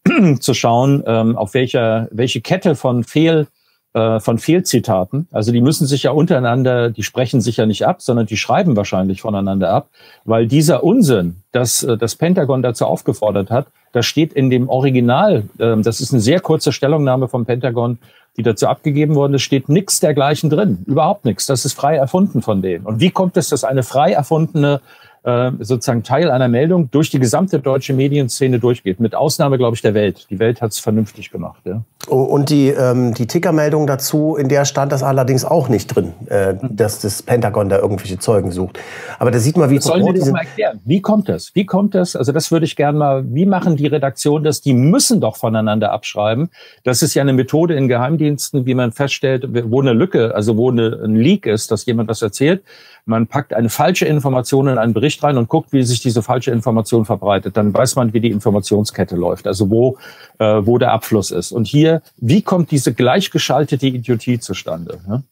zu 0.40 0.54
schauen, 0.54 1.02
ähm, 1.06 1.36
auf 1.36 1.54
welcher, 1.54 2.08
welche 2.10 2.40
Kette 2.40 2.74
von 2.74 3.04
Fehl 3.04 3.46
äh, 3.92 4.20
von 4.20 4.38
Fehlzitaten. 4.38 5.26
Also 5.32 5.52
die 5.52 5.60
müssen 5.60 5.86
sich 5.86 6.04
ja 6.04 6.12
untereinander, 6.12 6.90
die 6.90 7.02
sprechen 7.02 7.40
sich 7.40 7.56
ja 7.56 7.66
nicht 7.66 7.86
ab, 7.86 8.02
sondern 8.02 8.26
die 8.26 8.36
schreiben 8.36 8.76
wahrscheinlich 8.76 9.22
voneinander 9.22 9.70
ab, 9.70 9.88
weil 10.24 10.46
dieser 10.46 10.84
Unsinn, 10.84 11.42
dass 11.52 11.82
äh, 11.82 11.96
das 11.96 12.14
Pentagon 12.14 12.62
dazu 12.62 12.86
aufgefordert 12.86 13.50
hat, 13.50 13.66
das 13.92 14.06
steht 14.06 14.32
in 14.32 14.50
dem 14.50 14.68
Original, 14.68 15.44
äh, 15.58 15.76
das 15.78 16.00
ist 16.00 16.12
eine 16.12 16.20
sehr 16.20 16.40
kurze 16.40 16.72
Stellungnahme 16.72 17.28
vom 17.28 17.46
Pentagon, 17.46 17.98
die 18.36 18.44
dazu 18.44 18.68
abgegeben 18.68 19.16
worden 19.16 19.34
ist, 19.34 19.42
steht 19.42 19.68
nichts 19.68 19.98
dergleichen 19.98 20.50
drin. 20.50 20.84
Überhaupt 20.86 21.24
nichts. 21.24 21.46
Das 21.46 21.64
ist 21.64 21.74
frei 21.74 21.96
erfunden 21.96 22.42
von 22.42 22.62
denen. 22.62 22.86
Und 22.86 23.00
wie 23.00 23.10
kommt 23.10 23.36
es, 23.36 23.48
dass 23.48 23.64
eine 23.64 23.82
frei 23.82 24.12
erfundene 24.12 24.80
äh, 25.22 25.52
sozusagen 25.58 26.02
Teil 26.02 26.30
einer 26.30 26.48
Meldung 26.48 26.90
durch 26.90 27.10
die 27.10 27.18
gesamte 27.18 27.58
deutsche 27.58 27.92
Medienszene 27.92 28.58
durchgeht. 28.58 29.00
Mit 29.00 29.14
Ausnahme, 29.14 29.58
glaube 29.58 29.74
ich, 29.76 29.82
der 29.82 29.92
Welt. 29.92 30.26
Die 30.30 30.38
Welt 30.38 30.62
hat 30.62 30.72
es 30.72 30.78
vernünftig 30.78 31.30
gemacht. 31.30 31.60
Ja. 31.64 31.82
Oh, 32.08 32.22
und 32.22 32.48
die, 32.48 32.68
ähm, 32.68 33.12
die 33.12 33.26
Tickermeldung 33.26 33.86
dazu, 33.86 34.34
in 34.34 34.48
der 34.48 34.64
stand 34.64 34.90
das 34.90 35.02
allerdings 35.02 35.44
auch 35.44 35.68
nicht 35.68 35.94
drin, 35.94 36.14
äh, 36.26 36.54
dass 36.62 37.00
das 37.00 37.22
Pentagon 37.22 37.68
da 37.68 37.78
irgendwelche 37.78 38.18
Zeugen 38.18 38.52
sucht. 38.52 38.78
Aber 39.18 39.30
da 39.30 39.38
sieht 39.38 39.58
man, 39.58 39.68
wie... 39.68 39.76
Das 39.76 39.84
sollen 39.84 40.04
Sie 40.06 40.18
das 40.18 40.30
mal 40.30 40.40
erklären. 40.40 40.80
Wie 40.84 41.02
kommt 41.02 41.28
das? 41.28 41.54
Wie 41.54 41.66
kommt 41.66 41.94
das? 41.94 42.16
Also 42.16 42.32
das 42.32 42.50
würde 42.50 42.64
ich 42.64 42.74
gerne 42.74 42.98
mal... 42.98 43.24
Wie 43.26 43.44
machen 43.44 43.76
die 43.76 43.86
Redaktionen 43.86 44.44
das? 44.44 44.62
Die 44.62 44.72
müssen 44.72 45.20
doch 45.20 45.36
voneinander 45.36 45.92
abschreiben. 45.92 46.48
Das 46.84 47.02
ist 47.02 47.14
ja 47.14 47.20
eine 47.20 47.34
Methode 47.34 47.74
in 47.74 47.86
Geheimdiensten, 47.86 48.64
wie 48.64 48.74
man 48.74 48.92
feststellt, 48.92 49.46
wo 49.70 49.82
eine 49.82 49.92
Lücke, 49.92 50.34
also 50.34 50.56
wo 50.56 50.70
eine, 50.70 51.00
ein 51.04 51.16
Leak 51.16 51.44
ist, 51.44 51.70
dass 51.70 51.84
jemand 51.84 52.08
was 52.08 52.22
erzählt 52.22 52.62
man 53.10 53.26
packt 53.26 53.52
eine 53.52 53.68
falsche 53.68 54.06
Information 54.06 54.68
in 54.68 54.78
einen 54.78 54.94
Bericht 54.94 55.22
rein 55.22 55.36
und 55.36 55.48
guckt, 55.48 55.72
wie 55.72 55.82
sich 55.82 56.00
diese 56.00 56.22
falsche 56.22 56.50
Information 56.50 57.04
verbreitet. 57.04 57.56
Dann 57.56 57.74
weiß 57.74 57.96
man, 57.96 58.12
wie 58.12 58.20
die 58.20 58.30
Informationskette 58.30 59.16
läuft, 59.16 59.46
also 59.46 59.70
wo, 59.70 59.98
äh, 60.38 60.60
wo 60.62 60.78
der 60.78 60.92
Abfluss 60.92 61.30
ist. 61.30 61.52
Und 61.52 61.66
hier, 61.66 61.89
wie 62.16 62.42
kommt 62.42 62.70
diese 62.70 62.92
gleichgeschaltete 62.92 63.86
Idiotie 63.86 64.38
zustande? 64.38 64.98
Ne? 65.06 65.22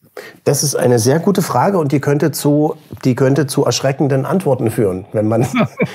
Das 0.44 0.62
ist 0.62 0.74
eine 0.74 0.98
sehr 0.98 1.18
gute 1.20 1.42
Frage 1.42 1.78
und 1.78 1.92
die 1.92 2.00
könnte 2.00 2.32
zu, 2.32 2.74
die 3.04 3.14
könnte 3.14 3.46
zu 3.46 3.64
erschreckenden 3.64 4.24
Antworten 4.24 4.70
führen, 4.70 5.04
wenn 5.12 5.28
man. 5.28 5.46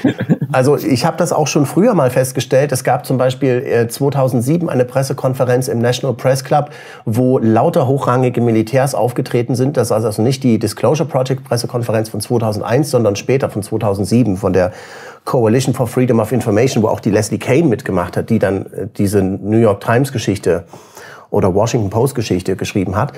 also 0.51 0.77
ich 0.77 1.05
habe 1.05 1.17
das 1.17 1.33
auch 1.33 1.47
schon 1.47 1.65
früher 1.65 1.93
mal 1.93 2.09
festgestellt. 2.09 2.71
Es 2.71 2.83
gab 2.83 3.05
zum 3.05 3.17
Beispiel 3.17 3.87
2007 3.89 4.67
äh, 4.67 4.71
eine 4.71 4.85
Pressekonferenz 4.85 5.67
im 5.67 5.79
National 5.79 6.15
Press 6.15 6.43
Club, 6.43 6.69
wo 7.05 7.37
lauter 7.39 7.87
hochrangige 7.87 8.41
Militärs 8.41 8.95
aufgetreten 8.95 9.55
sind. 9.55 9.77
Das 9.77 9.87
ist 9.87 9.91
also 9.91 10.21
nicht 10.21 10.43
die 10.43 10.59
Disclosure 10.59 11.07
Project 11.07 11.43
Pressekonferenz 11.43 12.09
von 12.09 12.21
2001, 12.21 12.91
sondern 12.91 13.15
später 13.15 13.49
von 13.49 13.63
2007 13.63 14.37
von 14.37 14.53
der 14.53 14.71
Coalition 15.25 15.73
for 15.73 15.87
Freedom 15.87 16.19
of 16.19 16.31
Information, 16.31 16.83
wo 16.83 16.87
auch 16.87 16.99
die 16.99 17.11
Leslie 17.11 17.39
Kane 17.39 17.63
mitgemacht 17.63 18.17
hat, 18.17 18.29
die 18.29 18.39
dann 18.39 18.65
äh, 18.67 18.87
diese 18.95 19.23
New 19.23 19.57
York 19.57 19.81
Times 19.81 20.11
Geschichte 20.11 20.65
oder 21.29 21.53
Washington 21.55 21.89
Post 21.89 22.15
Geschichte 22.15 22.55
geschrieben 22.55 22.95
hat. 22.95 23.13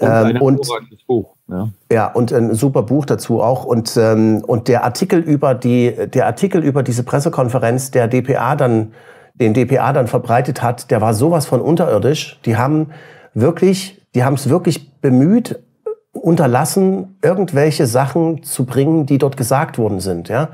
Und 0.00 0.08
ein 0.08 0.36
ähm, 0.36 0.42
und, 0.42 0.68
Buch. 1.06 1.34
Ja. 1.48 1.68
ja, 1.90 2.06
und 2.08 2.32
ein 2.32 2.54
super 2.54 2.82
Buch 2.82 3.06
dazu 3.06 3.40
auch. 3.40 3.64
Und, 3.64 3.96
ähm, 3.96 4.42
und 4.46 4.68
der 4.68 4.84
Artikel 4.84 5.20
über 5.20 5.54
die, 5.54 5.94
der 6.12 6.26
Artikel 6.26 6.62
über 6.62 6.82
diese 6.82 7.02
Pressekonferenz, 7.04 7.92
der 7.92 8.08
DPA 8.08 8.56
dann, 8.56 8.92
den 9.34 9.54
DPA 9.54 9.92
dann 9.92 10.08
verbreitet 10.08 10.62
hat, 10.62 10.90
der 10.90 11.00
war 11.00 11.14
sowas 11.14 11.46
von 11.46 11.60
unterirdisch. 11.60 12.40
Die 12.44 12.56
haben 12.56 12.90
wirklich, 13.32 14.02
die 14.14 14.24
haben 14.24 14.34
es 14.34 14.48
wirklich 14.48 15.00
bemüht, 15.00 15.60
unterlassen, 16.12 17.16
irgendwelche 17.22 17.86
Sachen 17.86 18.42
zu 18.42 18.64
bringen, 18.64 19.06
die 19.06 19.18
dort 19.18 19.36
gesagt 19.36 19.78
worden 19.78 20.00
sind. 20.00 20.28
Ja. 20.28 20.48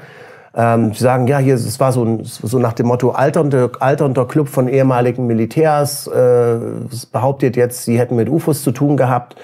Ähm, 0.54 0.92
sie 0.92 1.02
sagen, 1.02 1.26
ja, 1.26 1.38
hier, 1.38 1.54
es 1.54 1.80
war 1.80 1.92
so, 1.92 2.18
so 2.22 2.58
nach 2.58 2.74
dem 2.74 2.86
Motto 2.86 3.10
alternde, 3.10 3.70
alternder 3.80 4.26
Club 4.26 4.48
von 4.48 4.68
ehemaligen 4.68 5.26
Militärs, 5.26 6.06
äh, 6.06 6.56
behauptet 7.10 7.56
jetzt, 7.56 7.84
sie 7.84 7.98
hätten 7.98 8.16
mit 8.16 8.28
UFOs 8.28 8.62
zu 8.62 8.72
tun 8.72 8.96
gehabt. 8.96 9.36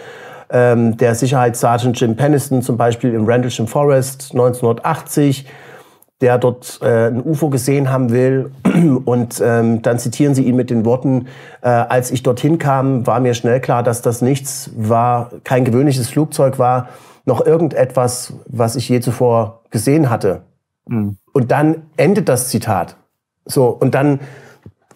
Ähm, 0.51 0.97
der 0.97 1.14
Sicherheitssergeant 1.14 2.01
Jim 2.01 2.16
Peniston 2.16 2.62
zum 2.62 2.77
Beispiel 2.77 3.14
im 3.14 3.27
Rendlesham 3.27 3.66
Forest 3.66 4.31
1980, 4.33 5.47
der 6.21 6.38
dort 6.38 6.81
äh, 6.83 7.09
ein 7.09 7.23
UFO 7.23 7.49
gesehen 7.49 7.90
haben 7.90 8.11
will. 8.11 8.51
Und 9.05 9.42
ähm, 9.44 9.83
dann 9.83 9.99
zitieren 9.99 10.35
sie 10.35 10.44
ihn 10.44 10.57
mit 10.57 10.71
den 10.71 10.85
Worten, 10.85 11.27
äh, 11.62 11.68
als 11.68 12.11
ich 12.11 12.23
dorthin 12.23 12.59
kam, 12.59 13.07
war 13.07 13.21
mir 13.21 13.35
schnell 13.35 13.61
klar, 13.61 13.83
dass 13.83 14.03
das 14.03 14.21
nichts 14.21 14.71
war, 14.77 15.31
kein 15.44 15.64
gewöhnliches 15.64 16.09
Flugzeug 16.09 16.59
war, 16.59 16.88
noch 17.25 17.44
irgendetwas, 17.44 18.33
was 18.47 18.75
ich 18.75 18.88
je 18.88 19.01
zuvor 19.01 19.61
gesehen 19.71 20.11
hatte. 20.11 20.42
Mhm. 20.88 21.16
Und 21.33 21.51
dann 21.51 21.83
endet 21.96 22.29
das 22.29 22.48
Zitat. 22.48 22.96
So, 23.44 23.68
und 23.68 23.94
dann, 23.94 24.20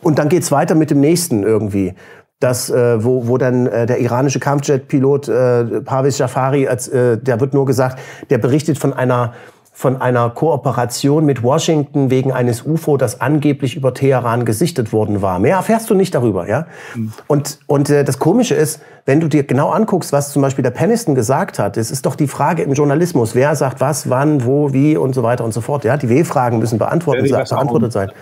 und 0.03 0.19
dann 0.19 0.29
geht's 0.29 0.51
weiter 0.51 0.75
mit 0.75 0.91
dem 0.91 1.01
nächsten 1.01 1.43
irgendwie. 1.43 1.95
Das, 2.41 2.71
äh, 2.71 3.05
wo, 3.05 3.29
wo 3.29 3.39
dann 3.39 3.67
äh, 3.67 3.87
der 3.87 4.01
iranische 4.01 4.41
Kampfjet-Pilot 4.41 5.29
äh, 5.29 5.65
Parvez 5.83 6.19
Jafari, 6.19 6.67
als, 6.67 6.89
äh, 6.89 7.17
der 7.17 7.41
wird 7.41 7.55
nur 7.55 7.67
gesagt, 7.67 8.01
der 8.31 8.39
berichtet 8.39 8.79
von 8.79 8.93
einer 8.93 9.35
von 9.75 10.01
einer 10.01 10.29
Kooperation 10.29 11.25
mit 11.25 11.43
Washington 11.43 12.11
wegen 12.11 12.31
eines 12.31 12.65
UFO, 12.65 12.99
das 12.99 13.23
angeblich 13.23 13.75
über 13.75 13.95
Teheran 13.95 14.45
gesichtet 14.45 14.93
worden 14.93 15.23
war. 15.23 15.39
Mehr 15.39 15.57
erfährst 15.57 15.89
du 15.89 15.95
nicht 15.95 16.15
darüber, 16.15 16.47
ja? 16.47 16.67
Mhm. 16.95 17.13
Und, 17.27 17.59
und 17.67 17.89
äh, 17.89 18.05
das 18.05 18.19
Komische 18.19 18.55
ist, 18.55 18.83
wenn 19.07 19.19
du 19.19 19.29
dir 19.29 19.45
genau 19.45 19.71
anguckst, 19.71 20.13
was 20.13 20.31
zum 20.31 20.43
Beispiel 20.43 20.63
der 20.63 20.71
Peniston 20.71 21.15
gesagt 21.15 21.59
hat, 21.59 21.79
es 21.79 21.91
ist 21.91 22.05
doch 22.05 22.17
die 22.17 22.29
Frage 22.29 22.63
im 22.63 22.75
Journalismus, 22.75 23.35
wer 23.35 23.57
sagt 23.57 23.81
was, 23.81 24.11
wann, 24.11 24.45
wo, 24.45 24.75
wie 24.75 24.97
und 24.97 25.15
so 25.15 25.23
weiter 25.23 25.43
und 25.43 25.55
so 25.55 25.63
fort. 25.63 25.85
Ja, 25.85 25.97
die 25.97 26.11
W-Fragen 26.11 26.59
müssen 26.59 26.79
beantwortet, 26.79 27.29
ja, 27.29 27.43
beantwortet 27.43 27.93
sein. 27.93 28.13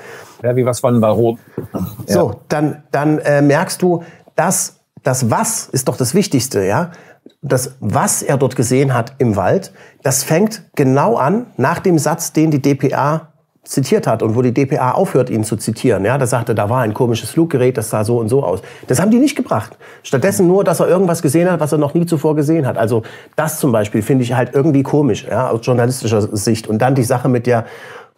Ja, 0.43 0.55
wie 0.55 0.65
was, 0.65 0.83
wann, 0.85 1.03
warum. 1.03 1.39
So, 2.07 2.41
dann, 2.49 2.85
dann 2.93 3.19
äh, 3.19 3.43
merkst 3.43 3.83
du, 3.83 4.05
dass 4.37 4.80
das 5.03 5.31
Was 5.31 5.69
ist 5.69 5.89
doch 5.89 5.97
das 5.97 6.15
Wichtigste, 6.15 6.65
ja? 6.65 6.91
das, 7.43 7.77
was 7.81 8.23
er 8.23 8.37
dort 8.37 8.57
gesehen 8.57 8.95
hat 8.95 9.15
im 9.19 9.37
Wald, 9.37 9.73
das 10.03 10.23
fängt 10.23 10.63
genau 10.75 11.17
an 11.17 11.47
nach 11.57 11.79
dem 11.79 11.99
Satz, 11.99 12.33
den 12.33 12.51
die 12.51 12.61
DPA 12.61 13.29
zitiert 13.63 14.07
hat 14.07 14.23
und 14.23 14.35
wo 14.35 14.43
die 14.43 14.53
DPA 14.53 14.93
aufhört, 14.93 15.31
ihn 15.31 15.45
zu 15.45 15.57
zitieren. 15.57 16.05
Ja, 16.05 16.17
da 16.19 16.27
sagte, 16.27 16.55
da 16.55 16.71
war 16.71 16.81
ein 16.81 16.95
komisches 16.95 17.31
Fluggerät, 17.31 17.77
das 17.77 17.91
sah 17.91 18.05
so 18.05 18.19
und 18.19 18.29
so 18.29 18.43
aus. 18.43 18.63
Das 18.89 19.01
haben 19.01 19.11
die 19.11 19.19
nicht 19.19 19.37
gebracht. 19.37 19.77
Stattdessen 20.03 20.47
nur, 20.47 20.65
dass 20.65 20.81
er 20.81 20.89
irgendwas 20.89 21.23
gesehen 21.23 21.51
hat, 21.51 21.61
was 21.61 21.71
er 21.71 21.79
noch 21.79 21.95
nie 21.95 22.07
zuvor 22.07 22.35
gesehen 22.35 22.67
hat. 22.67 22.79
Also 22.79 23.03
das 23.37 23.61
zum 23.61 23.71
Beispiel 23.71 24.03
finde 24.03 24.25
ich 24.25 24.33
halt 24.33 24.55
irgendwie 24.55 24.83
komisch, 24.83 25.27
ja, 25.31 25.51
aus 25.51 25.61
journalistischer 25.63 26.23
Sicht. 26.37 26.69
Und 26.69 26.79
dann 26.81 26.95
die 26.95 27.05
Sache 27.05 27.29
mit 27.29 27.47
der 27.47 27.67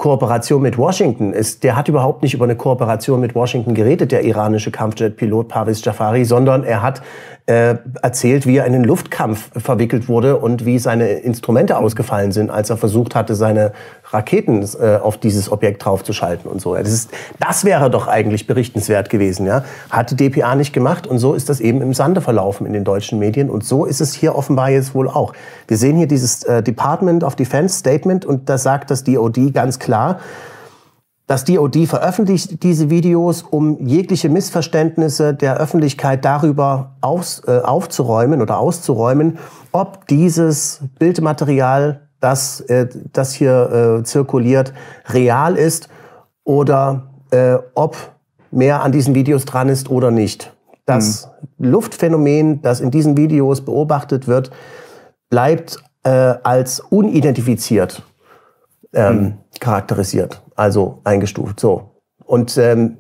Kooperation 0.02 0.60
mit 0.60 0.78
Washington 0.78 1.32
ist, 1.32 1.62
der 1.62 1.76
hat 1.76 1.88
überhaupt 1.88 2.24
nicht 2.24 2.34
über 2.34 2.42
eine 2.42 2.56
Kooperation 2.56 3.20
mit 3.20 3.36
Washington 3.36 3.72
geredet, 3.72 4.10
der 4.10 4.24
iranische 4.24 4.72
Kampfjet-Pilot 4.72 5.46
Parviz 5.46 5.84
Jafari, 5.84 6.24
sondern 6.24 6.64
er 6.64 6.82
hat 6.82 7.02
äh, 7.46 7.74
erzählt, 8.02 8.46
wie 8.46 8.56
er 8.56 8.66
in 8.66 8.72
den 8.72 8.84
Luftkampf 8.84 9.50
verwickelt 9.60 10.08
wurde 10.08 10.36
und 10.36 10.64
wie 10.64 10.78
seine 10.78 11.10
Instrumente 11.10 11.76
ausgefallen 11.76 12.30
sind, 12.30 12.50
als 12.50 12.70
er 12.70 12.76
versucht 12.76 13.16
hatte, 13.16 13.34
seine 13.34 13.72
Raketen 14.10 14.64
äh, 14.80 14.96
auf 14.96 15.18
dieses 15.18 15.50
Objekt 15.50 15.84
draufzuschalten 15.84 16.48
und 16.48 16.60
so. 16.60 16.76
Das, 16.76 16.92
ist, 16.92 17.10
das 17.40 17.64
wäre 17.64 17.90
doch 17.90 18.06
eigentlich 18.06 18.46
berichtenswert 18.46 19.10
gewesen. 19.10 19.46
Ja? 19.46 19.64
Hat 19.90 20.12
die 20.12 20.16
DPA 20.30 20.54
nicht 20.54 20.72
gemacht 20.72 21.06
und 21.06 21.18
so 21.18 21.34
ist 21.34 21.48
das 21.48 21.60
eben 21.60 21.82
im 21.82 21.94
Sande 21.94 22.20
verlaufen 22.20 22.64
in 22.64 22.72
den 22.72 22.84
deutschen 22.84 23.18
Medien 23.18 23.50
und 23.50 23.64
so 23.64 23.86
ist 23.86 24.00
es 24.00 24.14
hier 24.14 24.36
offenbar 24.36 24.70
jetzt 24.70 24.94
wohl 24.94 25.08
auch. 25.08 25.32
Wir 25.66 25.76
sehen 25.76 25.96
hier 25.96 26.06
dieses 26.06 26.44
äh, 26.44 26.62
Department 26.62 27.24
of 27.24 27.34
Defense 27.34 27.78
Statement 27.78 28.24
und 28.24 28.48
da 28.48 28.56
sagt 28.56 28.90
das 28.90 29.02
DOD 29.02 29.52
ganz 29.52 29.80
klar, 29.80 30.20
das 31.26 31.44
DOD 31.44 31.86
veröffentlicht 31.86 32.62
diese 32.62 32.90
Videos, 32.90 33.42
um 33.42 33.86
jegliche 33.86 34.28
Missverständnisse 34.28 35.34
der 35.34 35.56
Öffentlichkeit 35.56 36.24
darüber 36.24 36.96
aus, 37.00 37.42
äh, 37.46 37.60
aufzuräumen 37.60 38.42
oder 38.42 38.58
auszuräumen, 38.58 39.38
ob 39.70 40.06
dieses 40.08 40.80
Bildmaterial, 40.98 42.08
das, 42.20 42.60
äh, 42.62 42.88
das 43.12 43.32
hier 43.32 44.00
äh, 44.00 44.02
zirkuliert, 44.04 44.72
real 45.08 45.56
ist 45.56 45.88
oder 46.44 47.10
äh, 47.30 47.56
ob 47.74 47.96
mehr 48.50 48.82
an 48.82 48.92
diesen 48.92 49.14
Videos 49.14 49.44
dran 49.44 49.68
ist 49.68 49.90
oder 49.90 50.10
nicht. 50.10 50.52
Das 50.84 51.30
mhm. 51.58 51.70
Luftphänomen, 51.70 52.62
das 52.62 52.80
in 52.80 52.90
diesen 52.90 53.16
Videos 53.16 53.64
beobachtet 53.64 54.26
wird, 54.26 54.50
bleibt 55.30 55.82
äh, 56.04 56.10
als 56.10 56.80
unidentifiziert 56.80 58.02
ähm, 58.92 59.16
mhm. 59.16 59.34
charakterisiert, 59.60 60.42
also 60.56 61.00
eingestuft. 61.04 61.60
So. 61.60 61.90
Und 62.24 62.56
ähm, 62.58 62.98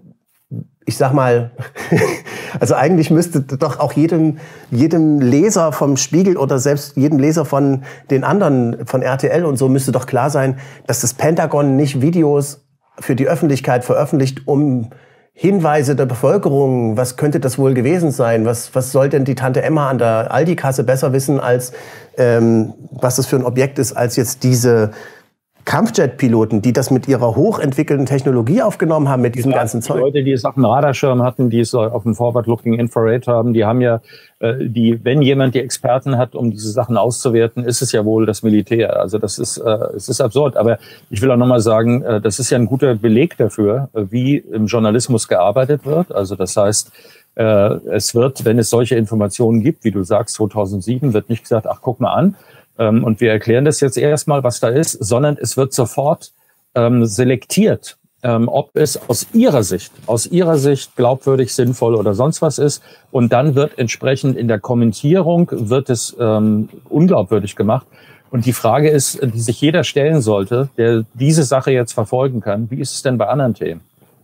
ich 0.84 0.96
sag 0.96 1.12
mal, 1.12 1.52
also 2.60 2.74
eigentlich 2.74 3.10
müsste 3.10 3.40
doch 3.42 3.78
auch 3.78 3.92
jedem, 3.92 4.38
jedem 4.70 5.20
Leser 5.20 5.72
vom 5.72 5.96
Spiegel 5.96 6.36
oder 6.36 6.58
selbst 6.58 6.96
jedem 6.96 7.18
Leser 7.18 7.44
von 7.44 7.84
den 8.10 8.24
anderen, 8.24 8.86
von 8.86 9.02
RTL 9.02 9.44
und 9.44 9.56
so, 9.56 9.68
müsste 9.68 9.92
doch 9.92 10.06
klar 10.06 10.30
sein, 10.30 10.58
dass 10.86 11.00
das 11.00 11.14
Pentagon 11.14 11.76
nicht 11.76 12.00
Videos 12.00 12.66
für 12.98 13.16
die 13.16 13.28
Öffentlichkeit 13.28 13.84
veröffentlicht, 13.84 14.46
um 14.46 14.90
Hinweise 15.34 15.96
der 15.96 16.04
Bevölkerung, 16.04 16.98
was 16.98 17.16
könnte 17.16 17.40
das 17.40 17.58
wohl 17.58 17.72
gewesen 17.72 18.10
sein? 18.10 18.44
Was, 18.44 18.74
was 18.74 18.92
soll 18.92 19.08
denn 19.08 19.24
die 19.24 19.34
Tante 19.34 19.62
Emma 19.62 19.88
an 19.88 19.96
der 19.96 20.30
Aldi-Kasse 20.30 20.84
besser 20.84 21.14
wissen, 21.14 21.40
als 21.40 21.72
ähm, 22.18 22.74
was 22.90 23.16
das 23.16 23.26
für 23.26 23.36
ein 23.36 23.44
Objekt 23.44 23.78
ist, 23.78 23.94
als 23.94 24.16
jetzt 24.16 24.42
diese 24.42 24.90
Kampfjet-Piloten, 25.64 26.60
die 26.60 26.72
das 26.72 26.90
mit 26.90 27.06
ihrer 27.06 27.36
hochentwickelten 27.36 28.06
Technologie 28.06 28.62
aufgenommen 28.62 29.08
haben, 29.08 29.22
mit 29.22 29.34
diesem 29.34 29.52
ja, 29.52 29.58
ganzen 29.58 29.80
Zeug. 29.80 29.98
Die 29.98 30.02
Leute, 30.02 30.22
die 30.24 30.32
es 30.32 30.44
auf 30.44 30.54
dem 30.54 30.64
Radarschirm 30.64 31.22
hatten, 31.22 31.50
die 31.50 31.60
es 31.60 31.74
auf 31.74 32.02
dem 32.02 32.14
Forward-Looking 32.14 32.74
Infrared 32.74 33.26
haben, 33.28 33.52
die 33.52 33.64
haben 33.64 33.80
ja, 33.80 34.00
äh, 34.40 34.54
die, 34.60 34.98
wenn 35.04 35.22
jemand 35.22 35.54
die 35.54 35.60
Experten 35.60 36.18
hat, 36.18 36.34
um 36.34 36.50
diese 36.50 36.70
Sachen 36.70 36.96
auszuwerten, 36.96 37.64
ist 37.64 37.80
es 37.80 37.92
ja 37.92 38.04
wohl 38.04 38.26
das 38.26 38.42
Militär. 38.42 38.98
Also 38.98 39.18
das 39.18 39.38
ist, 39.38 39.58
äh, 39.58 39.70
es 39.94 40.08
ist 40.08 40.20
absurd. 40.20 40.56
Aber 40.56 40.78
ich 41.10 41.22
will 41.22 41.30
auch 41.30 41.36
nochmal 41.36 41.60
sagen, 41.60 42.02
äh, 42.02 42.20
das 42.20 42.38
ist 42.38 42.50
ja 42.50 42.58
ein 42.58 42.66
guter 42.66 42.94
Beleg 42.94 43.36
dafür, 43.36 43.88
wie 43.92 44.38
im 44.38 44.66
Journalismus 44.66 45.28
gearbeitet 45.28 45.86
wird. 45.86 46.12
Also 46.12 46.36
das 46.36 46.56
heißt, 46.56 46.90
es 47.34 48.14
wird, 48.14 48.44
wenn 48.44 48.58
es 48.58 48.68
solche 48.68 48.94
Informationen 48.96 49.62
gibt, 49.62 49.84
wie 49.84 49.90
du 49.90 50.02
sagst, 50.02 50.34
2007, 50.34 51.14
wird 51.14 51.30
nicht 51.30 51.44
gesagt, 51.44 51.66
ach, 51.66 51.78
guck 51.80 51.98
mal 51.98 52.12
an, 52.12 52.36
ähm, 52.78 53.04
und 53.04 53.20
wir 53.20 53.30
erklären 53.30 53.64
das 53.64 53.80
jetzt 53.80 53.98
erstmal, 53.98 54.42
was 54.44 54.60
da 54.60 54.68
ist, 54.68 54.92
sondern 54.92 55.36
es 55.40 55.56
wird 55.56 55.72
sofort 55.72 56.32
ähm, 56.74 57.04
selektiert, 57.06 57.98
ähm, 58.22 58.48
ob 58.48 58.70
es 58.74 58.98
aus 59.08 59.26
ihrer 59.32 59.62
Sicht, 59.62 59.92
aus 60.06 60.26
ihrer 60.26 60.56
Sicht 60.56 60.96
glaubwürdig, 60.96 61.54
sinnvoll 61.54 61.94
oder 61.94 62.14
sonst 62.14 62.42
was 62.42 62.58
ist. 62.58 62.82
Und 63.10 63.32
dann 63.32 63.54
wird 63.54 63.78
entsprechend 63.78 64.36
in 64.36 64.48
der 64.48 64.60
Kommentierung 64.60 65.48
wird 65.52 65.90
es 65.90 66.16
ähm, 66.18 66.68
unglaubwürdig 66.88 67.56
gemacht. 67.56 67.86
Und 68.30 68.46
die 68.46 68.54
Frage 68.54 68.88
ist, 68.88 69.20
die 69.22 69.40
sich 69.40 69.60
jeder 69.60 69.84
stellen 69.84 70.22
sollte, 70.22 70.70
der 70.78 71.04
diese 71.12 71.42
Sache 71.42 71.70
jetzt 71.70 71.92
verfolgen 71.92 72.40
kann, 72.40 72.70
wie 72.70 72.80
ist 72.80 72.94
es 72.94 73.02
denn 73.02 73.18
bei 73.18 73.26
anderen 73.26 73.52
Themen? 73.52 73.82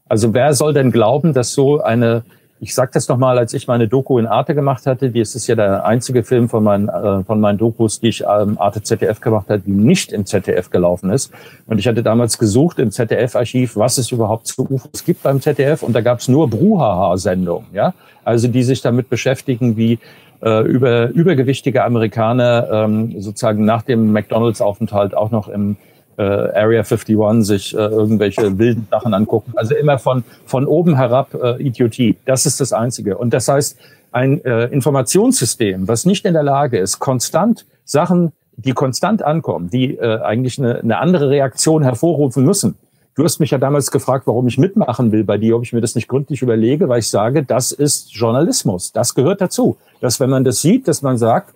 Also 0.09 0.33
wer 0.33 0.55
soll 0.55 0.73
denn 0.73 0.91
glauben, 0.91 1.35
dass 1.35 1.53
so 1.53 1.83
eine 1.83 2.25
ich 2.61 2.75
sage 2.75 2.90
das 2.92 3.09
nochmal, 3.09 3.38
als 3.38 3.55
ich 3.55 3.68
meine 3.68 3.87
Doku 3.87 4.18
in 4.18 4.27
Arte 4.27 4.55
gemacht 4.55 4.87
hatte, 4.87 5.11
die 5.11 5.21
ist 5.21 5.47
ja 5.47 5.55
der 5.55 5.85
einzige 5.85 6.25
Film 6.25 6.49
von 6.49 6.64
meinen, 6.64 6.88
äh, 6.88 7.23
von 7.23 7.40
meinen 7.40 7.59
Dokus, 7.59 8.01
die 8.01 8.09
ich 8.09 8.23
ähm, 8.23 8.59
Arte 8.59 8.83
ZDF 8.83 9.21
gemacht 9.21 9.49
habe, 9.49 9.61
die 9.61 9.71
nicht 9.71 10.12
im 10.12 10.27
ZDF 10.27 10.71
gelaufen 10.71 11.11
ist. 11.11 11.31
Und 11.66 11.79
ich 11.79 11.87
hatte 11.87 12.03
damals 12.03 12.38
gesucht 12.38 12.79
im 12.79 12.90
ZDF-Archiv, 12.90 13.77
was 13.77 13.99
es 13.99 14.11
überhaupt 14.11 14.49
zu 14.49 14.68
UFOs 14.68 15.05
gibt 15.05 15.23
beim 15.23 15.40
ZDF. 15.40 15.83
Und 15.83 15.92
da 15.92 16.01
gab 16.01 16.18
es 16.18 16.29
nur 16.29 16.51
Bruhaha-Sendungen, 16.51 17.68
ja, 17.73 17.94
also 18.25 18.49
die 18.49 18.64
sich 18.64 18.83
damit 18.83 19.09
beschäftigen, 19.09 19.77
wie 19.77 19.99
äh, 20.42 20.62
über 20.62 21.09
übergewichtige 21.09 21.85
Amerikaner 21.85 22.68
ähm, 22.71 23.21
sozusagen 23.21 23.64
nach 23.64 23.83
dem 23.83 24.12
McDonalds-Aufenthalt 24.12 25.16
auch 25.16 25.31
noch 25.31 25.49
im 25.49 25.77
äh, 26.19 26.23
Area 26.23 26.83
51 26.83 27.47
sich 27.47 27.75
äh, 27.75 27.79
irgendwelche 27.79 28.59
wilden 28.59 28.87
Sachen 28.91 29.15
angucken. 29.15 29.53
Also 29.57 29.75
immer 29.75 29.99
von, 29.99 30.25
von 30.45 30.67
oben 30.67 30.97
herab 30.97 31.35
äh, 31.35 31.63
Idiotie. 31.63 32.17
Das 32.25 32.45
ist 32.45 32.61
das 32.61 32.73
Einzige. 32.73 33.17
Und 33.17 33.33
das 33.33 33.49
heißt, 33.49 33.79
ein 34.13 34.45
äh, 34.45 34.65
Informationssystem, 34.67 35.87
was 35.87 36.05
nicht 36.05 36.25
in 36.25 36.35
der 36.35 36.43
Lage 36.43 36.79
ist, 36.79 36.99
konstant 36.99 37.67
Sachen, 37.85 38.33
die 38.57 38.73
konstant 38.73 39.23
ankommen, 39.23 39.71
die 39.71 39.97
äh, 39.97 40.21
eigentlich 40.21 40.59
eine, 40.59 40.81
eine 40.81 40.99
andere 40.99 41.31
Reaktion 41.31 41.83
hervorrufen 41.83 42.45
müssen. 42.45 42.77
Du 43.15 43.25
hast 43.25 43.41
mich 43.41 43.51
ja 43.51 43.59
damals 43.59 43.91
gefragt, 43.91 44.27
warum 44.27 44.47
ich 44.47 44.59
mitmachen 44.59 45.11
will 45.11 45.25
bei 45.25 45.39
dir, 45.39 45.57
ob 45.57 45.65
ich 45.65 45.73
mir 45.73 45.81
das 45.81 45.95
nicht 45.95 46.09
gründlich 46.09 46.41
überlege, 46.43 46.89
weil 46.89 47.01
ich 47.01 47.11
sage, 47.11 47.43
das 47.43 47.73
ist 47.73 48.13
Journalismus. 48.15 48.93
Das 48.93 49.15
gehört 49.15 49.41
dazu. 49.41 49.77
Dass 50.01 50.21
wenn 50.21 50.31
man 50.31 50.45
das 50.45 50.63
sieht, 50.63 50.87
dass 50.87 51.03
man 51.03 51.19
sagt, 51.19 51.53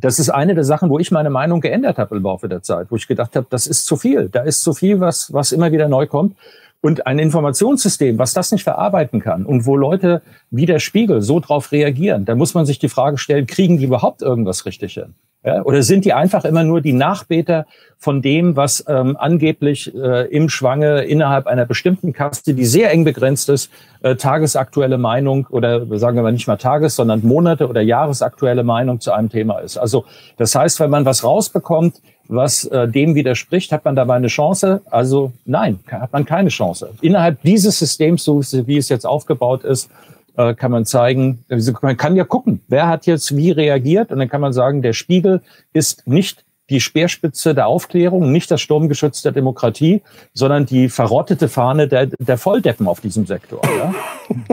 das 0.00 0.18
ist 0.18 0.30
eine 0.30 0.54
der 0.54 0.64
Sachen, 0.64 0.90
wo 0.90 0.98
ich 0.98 1.10
meine 1.10 1.30
Meinung 1.30 1.60
geändert 1.60 1.98
habe 1.98 2.16
im 2.16 2.22
Laufe 2.22 2.48
der 2.48 2.62
Zeit, 2.62 2.88
wo 2.90 2.96
ich 2.96 3.08
gedacht 3.08 3.34
habe, 3.36 3.46
das 3.48 3.66
ist 3.66 3.86
zu 3.86 3.96
viel. 3.96 4.28
Da 4.28 4.42
ist 4.42 4.62
zu 4.62 4.74
viel, 4.74 5.00
was, 5.00 5.32
was 5.32 5.52
immer 5.52 5.72
wieder 5.72 5.88
neu 5.88 6.06
kommt. 6.06 6.36
Und 6.82 7.06
ein 7.06 7.18
Informationssystem, 7.18 8.18
was 8.18 8.34
das 8.34 8.52
nicht 8.52 8.62
verarbeiten 8.62 9.20
kann 9.20 9.46
und 9.46 9.66
wo 9.66 9.76
Leute 9.76 10.22
wie 10.50 10.66
der 10.66 10.78
Spiegel 10.78 11.22
so 11.22 11.40
drauf 11.40 11.72
reagieren, 11.72 12.26
da 12.26 12.34
muss 12.34 12.54
man 12.54 12.66
sich 12.66 12.78
die 12.78 12.88
Frage 12.88 13.18
stellen, 13.18 13.46
kriegen 13.46 13.78
die 13.78 13.86
überhaupt 13.86 14.22
irgendwas 14.22 14.66
richtig 14.66 14.94
hin? 14.94 15.14
Ja, 15.46 15.62
oder 15.62 15.84
sind 15.84 16.04
die 16.04 16.12
einfach 16.12 16.44
immer 16.44 16.64
nur 16.64 16.80
die 16.80 16.92
Nachbeter 16.92 17.66
von 17.98 18.20
dem, 18.20 18.56
was 18.56 18.84
ähm, 18.88 19.16
angeblich 19.16 19.94
äh, 19.94 20.26
im 20.26 20.48
Schwange 20.48 21.04
innerhalb 21.04 21.46
einer 21.46 21.64
bestimmten 21.64 22.12
Kaste, 22.12 22.52
die 22.52 22.64
sehr 22.64 22.90
eng 22.90 23.04
begrenzt 23.04 23.48
ist, 23.48 23.70
äh, 24.02 24.16
tagesaktuelle 24.16 24.98
Meinung 24.98 25.46
oder 25.48 25.86
sagen 25.98 26.16
wir 26.16 26.24
mal 26.24 26.32
nicht 26.32 26.48
mal 26.48 26.56
Tages, 26.56 26.96
sondern 26.96 27.24
Monate 27.24 27.68
oder 27.68 27.80
Jahresaktuelle 27.80 28.64
Meinung 28.64 29.00
zu 29.00 29.12
einem 29.12 29.30
Thema 29.30 29.60
ist. 29.60 29.78
Also 29.78 30.04
das 30.36 30.52
heißt, 30.56 30.80
wenn 30.80 30.90
man 30.90 31.04
was 31.04 31.22
rausbekommt, 31.22 32.02
was 32.26 32.64
äh, 32.64 32.88
dem 32.88 33.14
widerspricht, 33.14 33.70
hat 33.70 33.84
man 33.84 33.94
dabei 33.94 34.16
eine 34.16 34.26
Chance? 34.26 34.82
Also 34.90 35.32
nein, 35.44 35.78
hat 35.88 36.12
man 36.12 36.24
keine 36.24 36.48
Chance. 36.48 36.90
Innerhalb 37.02 37.40
dieses 37.42 37.78
Systems, 37.78 38.24
so 38.24 38.40
wie 38.42 38.78
es 38.78 38.88
jetzt 38.88 39.06
aufgebaut 39.06 39.62
ist, 39.62 39.90
äh, 40.36 40.54
kann 40.54 40.70
man 40.70 40.84
zeigen, 40.84 41.44
also 41.48 41.72
man 41.82 41.96
kann 41.96 42.16
ja 42.16 42.24
gucken, 42.24 42.60
wer 42.68 42.88
hat 42.88 43.06
jetzt 43.06 43.36
wie 43.36 43.50
reagiert 43.50 44.10
und 44.10 44.18
dann 44.18 44.28
kann 44.28 44.40
man 44.40 44.52
sagen, 44.52 44.82
der 44.82 44.92
Spiegel 44.92 45.42
ist 45.72 46.06
nicht 46.06 46.45
die 46.70 46.80
Speerspitze 46.80 47.54
der 47.54 47.66
Aufklärung, 47.66 48.32
nicht 48.32 48.50
das 48.50 48.60
Sturmgeschütz 48.60 49.22
der 49.22 49.32
Demokratie, 49.32 50.02
sondern 50.32 50.66
die 50.66 50.88
verrottete 50.88 51.48
Fahne 51.48 51.88
der, 51.88 52.06
der 52.06 52.38
Volldeppen 52.38 52.88
auf 52.88 53.00
diesem 53.00 53.26
Sektor. 53.26 53.60
Ja? 53.64 53.94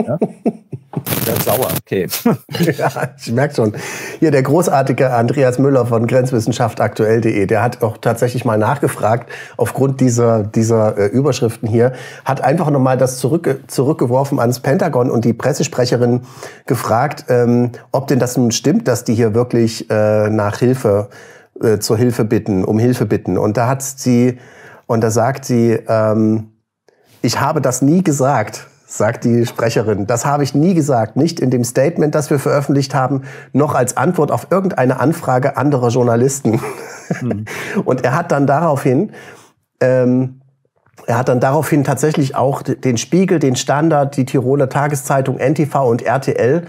ja? 0.02 0.18
Der 1.26 1.36
sauer, 1.40 1.68
okay. 1.76 2.06
ja, 2.78 2.90
ich 3.18 3.32
merke 3.32 3.54
schon. 3.54 3.74
Hier 4.20 4.30
der 4.30 4.42
großartige 4.42 5.12
Andreas 5.12 5.58
Müller 5.58 5.86
von 5.86 6.06
grenzwissenschaftaktuell.de, 6.06 7.46
der 7.46 7.62
hat 7.62 7.82
auch 7.82 7.98
tatsächlich 7.98 8.44
mal 8.44 8.58
nachgefragt, 8.58 9.30
aufgrund 9.56 10.00
dieser, 10.00 10.44
dieser 10.44 10.96
äh, 10.96 11.06
Überschriften 11.06 11.68
hier, 11.68 11.92
hat 12.24 12.42
einfach 12.42 12.70
nochmal 12.70 12.96
das 12.96 13.18
zurück, 13.18 13.60
zurückgeworfen 13.66 14.38
ans 14.38 14.60
Pentagon 14.60 15.10
und 15.10 15.24
die 15.24 15.32
Pressesprecherin 15.32 16.22
gefragt, 16.66 17.24
ähm, 17.28 17.72
ob 17.90 18.06
denn 18.06 18.18
das 18.18 18.36
nun 18.36 18.52
stimmt, 18.52 18.86
dass 18.86 19.04
die 19.04 19.14
hier 19.14 19.34
wirklich 19.34 19.90
äh, 19.90 20.30
nach 20.30 20.58
Hilfe 20.58 21.08
äh, 21.62 21.78
zur 21.78 21.96
Hilfe 21.96 22.24
bitten, 22.24 22.64
um 22.64 22.78
Hilfe 22.78 23.06
bitten. 23.06 23.38
Und 23.38 23.56
da 23.56 23.68
hat 23.68 23.82
sie, 23.82 24.38
und 24.86 25.02
da 25.02 25.10
sagt 25.10 25.44
sie, 25.44 25.78
ähm, 25.88 26.52
ich 27.22 27.40
habe 27.40 27.60
das 27.60 27.80
nie 27.80 28.02
gesagt, 28.02 28.66
sagt 28.86 29.24
die 29.24 29.46
Sprecherin. 29.46 30.06
Das 30.06 30.24
habe 30.24 30.44
ich 30.44 30.54
nie 30.54 30.74
gesagt, 30.74 31.16
nicht 31.16 31.40
in 31.40 31.50
dem 31.50 31.64
Statement, 31.64 32.14
das 32.14 32.30
wir 32.30 32.38
veröffentlicht 32.38 32.94
haben, 32.94 33.22
noch 33.52 33.74
als 33.74 33.96
Antwort 33.96 34.30
auf 34.30 34.48
irgendeine 34.50 35.00
Anfrage 35.00 35.56
anderer 35.56 35.88
Journalisten. 35.88 36.60
Mhm. 37.20 37.44
Und 37.84 38.04
er 38.04 38.16
hat 38.16 38.30
dann 38.32 38.46
daraufhin, 38.46 39.12
ähm, 39.80 40.40
er 41.06 41.18
hat 41.18 41.28
dann 41.28 41.40
daraufhin 41.40 41.84
tatsächlich 41.84 42.34
auch 42.36 42.62
den 42.62 42.96
Spiegel, 42.96 43.38
den 43.38 43.56
Standard, 43.56 44.16
die 44.16 44.24
Tiroler 44.24 44.68
Tageszeitung, 44.68 45.38
NTV 45.38 45.88
und 45.88 46.02
RTL 46.02 46.62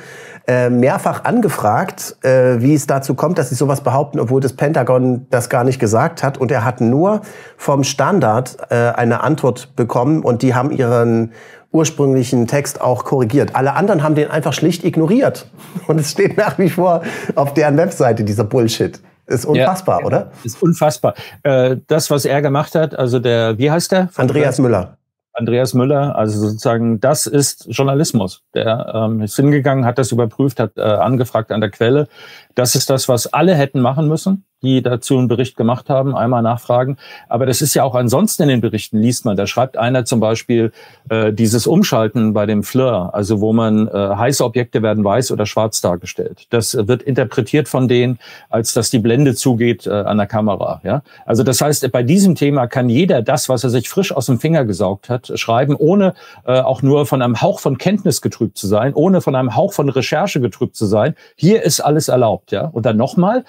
äh, 0.48 0.70
mehrfach 0.70 1.24
angefragt, 1.24 2.18
äh, 2.22 2.62
wie 2.62 2.74
es 2.74 2.88
dazu 2.88 3.16
kommt, 3.16 3.38
dass 3.38 3.50
sie 3.50 3.56
sowas 3.56 3.82
behaupten, 3.82 4.20
obwohl 4.20 4.42
das 4.42 4.54
Pentagon 4.54 5.26
das 5.30 5.50
gar 5.50 5.64
nicht 5.64 5.80
gesagt 5.80 6.24
hat. 6.24 6.38
Und 6.38 6.52
er 6.52 6.64
hat 6.64 6.82
nur 6.82 7.22
vom 7.58 7.84
Standard 7.84 8.58
äh, 8.70 8.76
eine 8.76 9.24
Antwort 9.24 9.76
bekommen 9.76 10.22
und 10.22 10.42
die 10.42 10.54
haben 10.54 10.72
ihren 10.72 11.32
ursprünglichen 11.72 12.48
Text 12.48 12.80
auch 12.80 13.04
korrigiert. 13.04 13.56
Alle 13.56 13.74
anderen 13.74 14.02
haben 14.02 14.16
den 14.16 14.32
einfach 14.32 14.54
schlicht 14.54 14.84
ignoriert. 14.84 15.48
Und 15.88 16.00
es 16.00 16.12
steht 16.12 16.38
nach 16.38 16.58
wie 16.58 16.70
vor 16.70 17.02
auf 17.36 17.54
deren 17.54 17.78
Webseite, 17.78 18.24
dieser 18.24 18.46
Bullshit. 18.46 19.00
Ist 19.28 19.46
unfassbar, 19.46 20.02
ja, 20.02 20.06
oder? 20.06 20.32
Ist 20.44 20.62
unfassbar. 20.62 21.16
Äh, 21.44 21.78
das, 21.88 22.12
was 22.12 22.26
er 22.26 22.42
gemacht 22.42 22.76
hat, 22.76 22.98
also 22.98 23.20
der, 23.20 23.58
wie 23.58 23.72
heißt 23.72 23.92
der? 23.92 24.10
Andreas 24.16 24.60
Müller. 24.60 24.98
Andreas 25.36 25.74
Müller, 25.74 26.16
also 26.16 26.40
sozusagen, 26.40 27.00
das 27.00 27.28
ist 27.28 27.68
Journalismus. 27.70 28.44
Der 28.54 28.92
ähm, 28.96 29.22
ist 29.22 29.36
hingegangen, 29.36 29.86
hat 29.86 29.98
das 29.98 30.12
überprüft, 30.12 30.60
hat 30.60 30.78
äh, 30.78 30.82
angefragt 30.82 31.52
an 31.52 31.62
der 31.62 31.72
Quelle. 31.72 32.08
Das 32.56 32.76
ist 32.76 32.90
das, 32.90 33.10
was 33.10 33.28
alle 33.28 33.54
hätten 33.54 33.82
machen 33.82 34.08
müssen 34.08 34.46
die 34.66 34.82
dazu 34.82 35.18
einen 35.18 35.28
Bericht 35.28 35.56
gemacht 35.56 35.90
haben, 35.90 36.16
einmal 36.16 36.42
nachfragen. 36.42 36.98
Aber 37.30 37.46
das 37.46 37.62
ist 37.62 37.74
ja 37.74 37.84
auch 37.84 37.96
ansonsten 37.96 38.44
in 38.44 38.50
den 38.50 38.62
Berichten, 38.62 38.98
liest 39.00 39.24
man. 39.24 39.38
Da 39.38 39.48
schreibt 39.48 39.78
einer 39.78 40.06
zum 40.06 40.20
Beispiel 40.20 40.72
äh, 41.10 41.32
dieses 41.32 41.68
Umschalten 41.68 42.34
bei 42.34 42.46
dem 42.46 42.64
Fleur, 42.64 43.12
also 43.14 43.40
wo 43.42 43.54
man 43.54 43.88
äh, 43.88 43.92
heiße 43.92 44.44
Objekte 44.44 44.82
werden 44.82 45.04
weiß 45.04 45.32
oder 45.32 45.46
schwarz 45.46 45.82
dargestellt. 45.82 46.48
Das 46.50 46.76
wird 46.76 47.04
interpretiert 47.04 47.70
von 47.70 47.88
denen, 47.88 48.20
als 48.50 48.74
dass 48.74 48.90
die 48.90 49.00
Blende 49.00 49.36
zugeht 49.36 49.88
äh, 49.88 49.92
an 49.92 50.18
der 50.18 50.28
Kamera. 50.28 50.82
Ja? 50.84 51.04
Also 51.26 51.44
das 51.44 51.62
heißt, 51.62 51.90
bei 51.92 52.04
diesem 52.04 52.36
Thema 52.36 52.68
kann 52.68 52.90
jeder 52.90 53.22
das, 53.22 53.48
was 53.50 53.64
er 53.64 53.70
sich 53.70 53.88
frisch 53.88 54.12
aus 54.12 54.26
dem 54.26 54.40
Finger 54.40 54.66
gesaugt 54.66 55.10
hat, 55.10 55.32
schreiben, 55.36 55.76
ohne 55.76 56.16
äh, 56.46 56.60
auch 56.60 56.82
nur 56.82 57.06
von 57.06 57.22
einem 57.22 57.42
Hauch 57.42 57.60
von 57.60 57.78
Kenntnis 57.78 58.22
getrübt 58.22 58.58
zu 58.58 58.68
sein, 58.68 58.94
ohne 58.94 59.22
von 59.22 59.36
einem 59.36 59.56
Hauch 59.56 59.74
von 59.74 59.90
Recherche 59.90 60.42
getrübt 60.42 60.76
zu 60.76 60.86
sein. 60.86 61.16
Hier 61.36 61.64
ist 61.64 61.80
alles 61.80 62.08
erlaubt. 62.08 62.52
Ja? 62.52 62.66
Und 62.66 62.86
dann 62.86 62.98
nochmal, 62.98 63.46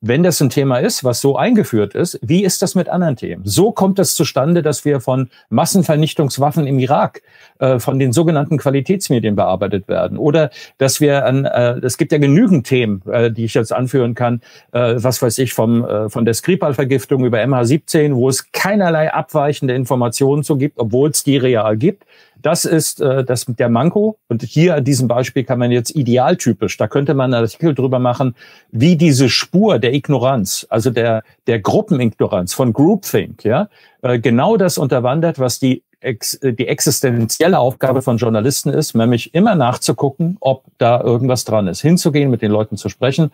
wenn 0.00 0.22
das 0.22 0.40
ein 0.40 0.48
Thema 0.48 0.78
ist, 0.78 1.04
was 1.04 1.20
so 1.20 1.36
eingeführt 1.36 1.94
ist, 1.94 2.18
wie 2.22 2.42
ist 2.42 2.62
das 2.62 2.74
mit 2.74 2.88
anderen 2.88 3.16
Themen? 3.16 3.42
So 3.44 3.70
kommt 3.70 3.98
es 3.98 4.14
zustande, 4.14 4.62
dass 4.62 4.86
wir 4.86 5.00
von 5.00 5.28
Massenvernichtungswaffen 5.50 6.66
im 6.66 6.78
Irak, 6.78 7.20
äh, 7.58 7.78
von 7.78 7.98
den 7.98 8.12
sogenannten 8.12 8.56
Qualitätsmedien 8.56 9.36
bearbeitet 9.36 9.88
werden. 9.88 10.16
Oder 10.16 10.50
dass 10.78 11.02
wir 11.02 11.26
an, 11.26 11.44
äh, 11.44 11.78
es 11.82 11.98
gibt 11.98 12.12
ja 12.12 12.18
genügend 12.18 12.66
Themen, 12.66 13.02
äh, 13.10 13.30
die 13.30 13.44
ich 13.44 13.52
jetzt 13.52 13.72
anführen 13.74 14.14
kann, 14.14 14.40
äh, 14.72 14.94
was 14.96 15.20
weiß 15.20 15.36
ich, 15.38 15.52
vom, 15.52 15.84
äh, 15.84 16.08
von 16.08 16.24
der 16.24 16.32
Skripal-Vergiftung 16.32 17.24
über 17.24 17.38
MH17, 17.38 18.14
wo 18.14 18.30
es 18.30 18.52
keinerlei 18.52 19.12
abweichende 19.12 19.74
Informationen 19.74 20.44
zu 20.44 20.56
gibt, 20.56 20.78
obwohl 20.78 21.10
es 21.10 21.24
die 21.24 21.36
real 21.36 21.76
gibt. 21.76 22.04
Das 22.42 22.64
ist 22.64 23.00
äh, 23.00 23.24
das 23.24 23.46
der 23.46 23.68
Manko. 23.68 24.18
Und 24.28 24.42
hier 24.42 24.76
an 24.76 24.84
diesem 24.84 25.08
Beispiel 25.08 25.44
kann 25.44 25.58
man 25.58 25.70
jetzt 25.70 25.94
idealtypisch, 25.94 26.76
da 26.76 26.88
könnte 26.88 27.14
man 27.14 27.32
einen 27.32 27.42
Artikel 27.42 27.74
drüber 27.74 27.98
machen, 27.98 28.34
wie 28.70 28.96
diese 28.96 29.28
Spur 29.28 29.78
der 29.78 29.94
Ignoranz, 29.94 30.66
also 30.70 30.90
der, 30.90 31.22
der 31.46 31.60
Gruppenignoranz 31.60 32.54
von 32.54 32.72
Groupthink, 32.72 33.44
ja, 33.44 33.68
äh, 34.02 34.18
genau 34.18 34.56
das 34.56 34.78
unterwandert, 34.78 35.38
was 35.38 35.58
die 35.58 35.82
ex, 36.00 36.38
die 36.42 36.66
existenzielle 36.66 37.58
Aufgabe 37.58 38.02
von 38.02 38.16
Journalisten 38.16 38.70
ist, 38.70 38.94
nämlich 38.94 39.34
immer 39.34 39.54
nachzugucken, 39.54 40.36
ob 40.40 40.64
da 40.78 41.00
irgendwas 41.00 41.44
dran 41.44 41.68
ist, 41.68 41.80
hinzugehen, 41.82 42.30
mit 42.30 42.42
den 42.42 42.50
Leuten 42.50 42.76
zu 42.76 42.88
sprechen 42.88 43.30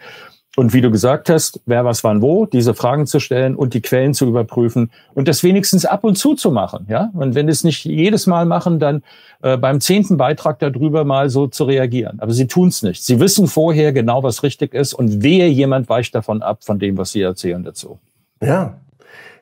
Und 0.56 0.72
wie 0.72 0.80
du 0.80 0.90
gesagt 0.90 1.28
hast, 1.28 1.60
wer 1.66 1.84
was 1.84 2.02
wann 2.02 2.22
wo, 2.22 2.46
diese 2.46 2.72
Fragen 2.72 3.06
zu 3.06 3.20
stellen 3.20 3.54
und 3.54 3.74
die 3.74 3.82
Quellen 3.82 4.14
zu 4.14 4.26
überprüfen 4.26 4.90
und 5.12 5.28
das 5.28 5.42
wenigstens 5.42 5.84
ab 5.84 6.02
und 6.02 6.16
zu 6.16 6.34
zu 6.34 6.50
machen. 6.50 6.86
Ja? 6.88 7.10
Und 7.12 7.34
wenn 7.34 7.46
es 7.50 7.62
nicht 7.62 7.84
jedes 7.84 8.26
Mal 8.26 8.46
machen, 8.46 8.78
dann 8.78 9.02
äh, 9.42 9.58
beim 9.58 9.82
zehnten 9.82 10.16
Beitrag 10.16 10.58
darüber 10.58 11.04
mal 11.04 11.28
so 11.28 11.46
zu 11.46 11.64
reagieren. 11.64 12.20
Aber 12.20 12.32
sie 12.32 12.46
tun 12.46 12.68
es 12.68 12.82
nicht. 12.82 13.04
Sie 13.04 13.20
wissen 13.20 13.48
vorher 13.48 13.92
genau, 13.92 14.22
was 14.22 14.42
richtig 14.42 14.72
ist 14.72 14.94
und 14.94 15.22
wehe 15.22 15.46
jemand 15.46 15.90
weicht 15.90 16.14
davon 16.14 16.40
ab, 16.40 16.64
von 16.64 16.78
dem, 16.78 16.96
was 16.96 17.12
sie 17.12 17.20
erzählen 17.20 17.62
dazu. 17.62 17.98
Ja. 18.42 18.78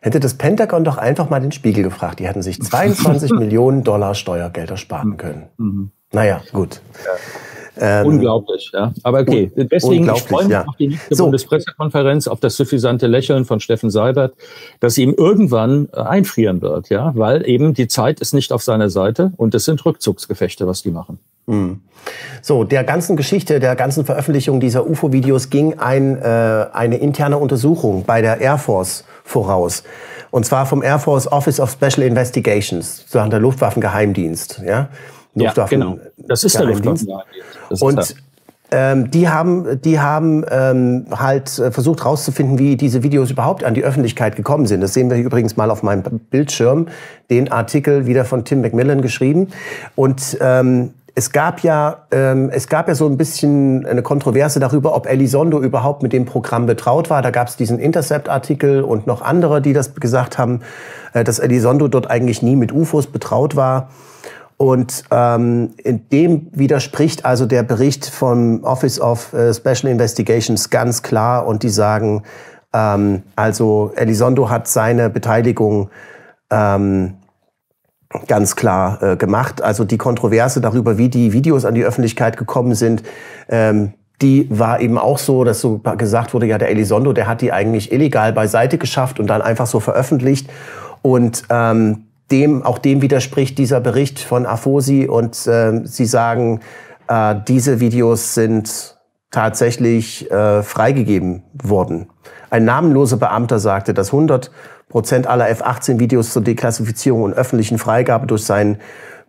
Hätte 0.00 0.18
das 0.18 0.34
Pentagon 0.34 0.82
doch 0.82 0.98
einfach 0.98 1.30
mal 1.30 1.40
den 1.40 1.52
Spiegel 1.52 1.84
gefragt. 1.84 2.18
Die 2.18 2.26
hätten 2.26 2.42
sich 2.42 2.60
22 2.60 3.30
Millionen 3.38 3.84
Dollar 3.84 4.16
Steuergelder 4.16 4.76
sparen 4.76 5.16
können. 5.16 5.44
Mhm. 5.58 5.90
Naja, 6.12 6.42
gut. 6.52 6.80
Ja. 7.04 7.53
Ähm, 7.76 8.06
unglaublich, 8.06 8.70
ja. 8.72 8.92
Aber 9.02 9.20
okay, 9.20 9.50
deswegen 9.56 10.08
ich 10.14 10.22
freue 10.22 10.44
mich 10.44 10.52
ja. 10.52 10.64
auf 10.64 10.76
die 10.76 10.88
nächste 10.88 11.14
so. 11.14 11.24
Bundespressekonferenz, 11.24 12.28
auf 12.28 12.40
das 12.40 12.56
suffisante 12.56 13.06
Lächeln 13.06 13.44
von 13.44 13.60
Steffen 13.60 13.90
Seibert, 13.90 14.34
dass 14.80 14.96
ihm 14.96 15.14
irgendwann 15.16 15.88
äh, 15.92 16.00
einfrieren 16.00 16.62
wird, 16.62 16.88
ja, 16.90 17.12
weil 17.16 17.48
eben 17.48 17.74
die 17.74 17.88
Zeit 17.88 18.20
ist 18.20 18.32
nicht 18.32 18.52
auf 18.52 18.62
seiner 18.62 18.90
Seite 18.90 19.32
und 19.36 19.54
es 19.54 19.64
sind 19.64 19.84
Rückzugsgefechte, 19.84 20.66
was 20.66 20.82
die 20.82 20.90
machen. 20.90 21.18
Hm. 21.46 21.80
So, 22.42 22.64
der 22.64 22.84
ganzen 22.84 23.16
Geschichte, 23.16 23.60
der 23.60 23.76
ganzen 23.76 24.04
Veröffentlichung 24.04 24.60
dieser 24.60 24.86
UFO-Videos 24.86 25.50
ging 25.50 25.78
ein, 25.78 26.20
äh, 26.20 26.66
eine 26.72 26.96
interne 26.98 27.38
Untersuchung 27.38 28.04
bei 28.04 28.22
der 28.22 28.40
Air 28.40 28.58
Force 28.58 29.04
voraus. 29.24 29.82
Und 30.30 30.44
zwar 30.44 30.66
vom 30.66 30.82
Air 30.82 30.98
Force 30.98 31.30
Office 31.30 31.60
of 31.60 31.70
Special 31.70 32.06
Investigations, 32.06 33.04
so 33.06 33.24
der 33.24 33.38
Luftwaffengeheimdienst, 33.40 34.62
ja. 34.66 34.88
Luftwaffen. 35.34 35.80
Ja, 35.80 35.86
genau. 35.86 35.98
Das 36.16 36.44
ist 36.44 36.58
der 36.58 36.66
Luftwaffengeheimdienst. 36.66 37.82
Und 37.82 38.14
ähm, 38.70 39.10
die 39.10 39.28
haben, 39.28 39.80
die 39.82 40.00
haben 40.00 40.44
ähm, 40.50 41.06
halt 41.10 41.58
äh, 41.58 41.70
versucht 41.70 42.00
herauszufinden, 42.00 42.58
wie 42.58 42.76
diese 42.76 43.02
Videos 43.02 43.30
überhaupt 43.30 43.62
an 43.62 43.74
die 43.74 43.84
Öffentlichkeit 43.84 44.36
gekommen 44.36 44.66
sind. 44.66 44.80
Das 44.80 44.94
sehen 44.94 45.10
wir 45.10 45.18
übrigens 45.18 45.56
mal 45.56 45.70
auf 45.70 45.82
meinem 45.82 46.02
Bildschirm, 46.30 46.88
den 47.30 47.52
Artikel 47.52 48.06
wieder 48.06 48.24
von 48.24 48.44
Tim 48.44 48.62
Macmillan 48.62 49.02
geschrieben. 49.02 49.48
Und 49.94 50.38
ähm, 50.40 50.90
es 51.14 51.30
gab 51.30 51.60
ja, 51.60 52.06
ähm, 52.10 52.50
es 52.52 52.68
gab 52.68 52.88
ja 52.88 52.96
so 52.96 53.06
ein 53.06 53.16
bisschen 53.16 53.86
eine 53.86 54.02
Kontroverse 54.02 54.58
darüber, 54.58 54.96
ob 54.96 55.06
Elizondo 55.06 55.62
überhaupt 55.62 56.02
mit 56.02 56.12
dem 56.12 56.24
Programm 56.24 56.66
betraut 56.66 57.10
war. 57.10 57.22
Da 57.22 57.30
gab 57.30 57.46
es 57.46 57.56
diesen 57.56 57.78
Intercept-Artikel 57.78 58.82
und 58.82 59.06
noch 59.06 59.22
andere, 59.22 59.62
die 59.62 59.72
das 59.72 59.94
gesagt 59.94 60.38
haben, 60.38 60.62
äh, 61.12 61.22
dass 61.22 61.38
Elizondo 61.38 61.86
dort 61.86 62.10
eigentlich 62.10 62.42
nie 62.42 62.56
mit 62.56 62.72
UFOs 62.72 63.06
betraut 63.06 63.54
war. 63.54 63.90
Und 64.56 65.04
ähm, 65.10 65.74
in 65.82 66.08
dem 66.10 66.48
widerspricht 66.52 67.24
also 67.24 67.46
der 67.46 67.62
Bericht 67.62 68.06
vom 68.06 68.62
Office 68.62 69.00
of 69.00 69.32
äh, 69.32 69.52
Special 69.52 69.90
Investigations 69.90 70.70
ganz 70.70 71.02
klar 71.02 71.46
und 71.46 71.62
die 71.62 71.70
sagen, 71.70 72.22
ähm, 72.72 73.22
also 73.36 73.92
Elizondo 73.96 74.50
hat 74.50 74.68
seine 74.68 75.10
Beteiligung 75.10 75.90
ähm, 76.50 77.14
ganz 78.28 78.54
klar 78.54 79.02
äh, 79.02 79.16
gemacht. 79.16 79.62
Also 79.62 79.84
die 79.84 79.98
Kontroverse 79.98 80.60
darüber, 80.60 80.98
wie 80.98 81.08
die 81.08 81.32
Videos 81.32 81.64
an 81.64 81.74
die 81.74 81.84
Öffentlichkeit 81.84 82.36
gekommen 82.36 82.74
sind, 82.74 83.02
ähm, 83.48 83.94
die 84.22 84.46
war 84.50 84.80
eben 84.80 84.96
auch 84.96 85.18
so, 85.18 85.42
dass 85.42 85.60
so 85.60 85.78
gesagt 85.78 86.34
wurde, 86.34 86.46
ja, 86.46 86.56
der 86.56 86.70
Elizondo, 86.70 87.12
der 87.12 87.26
hat 87.26 87.40
die 87.40 87.52
eigentlich 87.52 87.90
illegal 87.90 88.32
beiseite 88.32 88.78
geschafft 88.78 89.18
und 89.18 89.26
dann 89.26 89.42
einfach 89.42 89.66
so 89.66 89.80
veröffentlicht. 89.80 90.48
Und 91.02 91.42
ähm, 91.50 92.04
dem, 92.30 92.62
auch 92.62 92.78
dem 92.78 93.02
widerspricht 93.02 93.58
dieser 93.58 93.80
Bericht 93.80 94.18
von 94.18 94.46
Afosi 94.46 95.06
und 95.06 95.46
äh, 95.46 95.82
sie 95.84 96.06
sagen, 96.06 96.60
äh, 97.08 97.34
diese 97.46 97.80
Videos 97.80 98.34
sind 98.34 98.98
tatsächlich 99.30 100.30
äh, 100.30 100.62
freigegeben 100.62 101.42
worden. 101.52 102.08
Ein 102.50 102.64
namenloser 102.64 103.16
Beamter 103.16 103.58
sagte, 103.58 103.92
dass 103.92 104.08
100 104.08 104.50
Prozent 104.88 105.26
aller 105.26 105.48
F-18-Videos 105.50 106.32
zur 106.32 106.42
Deklassifizierung 106.42 107.22
und 107.22 107.34
öffentlichen 107.34 107.78
Freigabe 107.78 108.26
durch 108.26 108.44
sein 108.44 108.78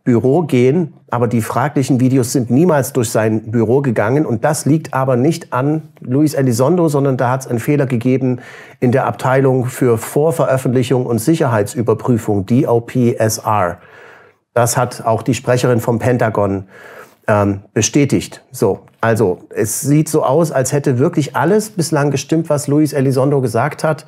Büro 0.06 0.44
gehen, 0.44 0.94
aber 1.10 1.28
die 1.28 1.42
fraglichen 1.42 2.00
Videos 2.00 2.32
sind 2.32 2.52
niemals 2.52 2.94
durch 2.94 3.10
sein 3.10 3.50
Büro 3.50 3.82
gegangen 3.82 4.28
und 4.28 4.46
das 4.46 4.68
liegt 4.68 4.94
aber 4.94 5.16
nicht 5.16 5.52
an 5.52 5.90
Luis 6.00 6.36
Elizondo, 6.36 6.88
sondern 6.90 7.18
da 7.18 7.32
hat 7.32 7.42
es 7.42 7.48
einen 7.48 7.58
Fehler 7.58 7.88
gegeben 7.88 8.40
in 8.80 8.92
der 8.92 9.08
Abteilung 9.08 9.66
für 9.66 9.98
Vorveröffentlichung 9.98 11.08
und 11.08 11.18
Sicherheitsüberprüfung, 11.18 12.46
DOPSR. 12.46 13.80
Das 14.54 14.78
hat 14.78 15.04
auch 15.04 15.24
die 15.24 15.34
Sprecherin 15.34 15.80
vom 15.80 15.98
Pentagon 15.98 16.66
ähm, 17.28 17.62
bestätigt. 17.74 18.44
So, 18.52 18.82
also 19.02 19.40
es 19.50 19.82
sieht 19.82 20.08
so 20.08 20.24
aus, 20.24 20.52
als 20.52 20.72
hätte 20.72 21.00
wirklich 21.00 21.36
alles 21.36 21.72
bislang 21.72 22.12
gestimmt, 22.12 22.48
was 22.50 22.68
Luis 22.68 22.94
Elizondo 22.94 23.42
gesagt 23.42 23.84
hat 23.84 24.06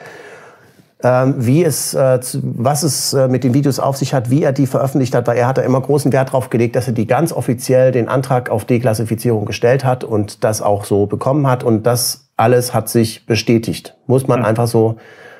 wie 1.03 1.63
es, 1.63 1.93
äh, 1.93 2.19
was 2.41 2.83
es 2.83 3.13
äh, 3.13 3.27
mit 3.27 3.43
den 3.43 3.53
Videos 3.53 3.79
auf 3.79 3.97
sich 3.97 4.13
hat, 4.13 4.31
wie 4.31 4.43
er 4.43 4.51
die 4.51 4.65
veröffentlicht 4.65 5.13
hat, 5.13 5.27
weil 5.27 5.37
er 5.37 5.47
hat 5.47 5.57
da 5.57 5.61
immer 5.61 5.79
großen 5.79 6.11
Wert 6.11 6.29
darauf 6.29 6.49
gelegt, 6.49 6.75
dass 6.75 6.87
er 6.87 6.93
die 6.93 7.05
ganz 7.05 7.31
offiziell 7.31 7.91
den 7.91 8.07
Antrag 8.07 8.49
auf 8.49 8.65
Deklassifizierung 8.65 9.45
gestellt 9.45 9.85
hat 9.85 10.03
und 10.03 10.43
das 10.43 10.61
auch 10.61 10.85
so 10.85 11.05
bekommen 11.05 11.47
hat 11.47 11.63
und 11.63 11.85
das 11.85 12.29
alles 12.35 12.73
hat 12.73 12.89
sich 12.89 13.25
bestätigt. 13.25 13.95
Muss 14.07 14.27
man 14.27 14.41
ja. 14.41 14.45
einfach 14.45 14.67
so 14.67 14.97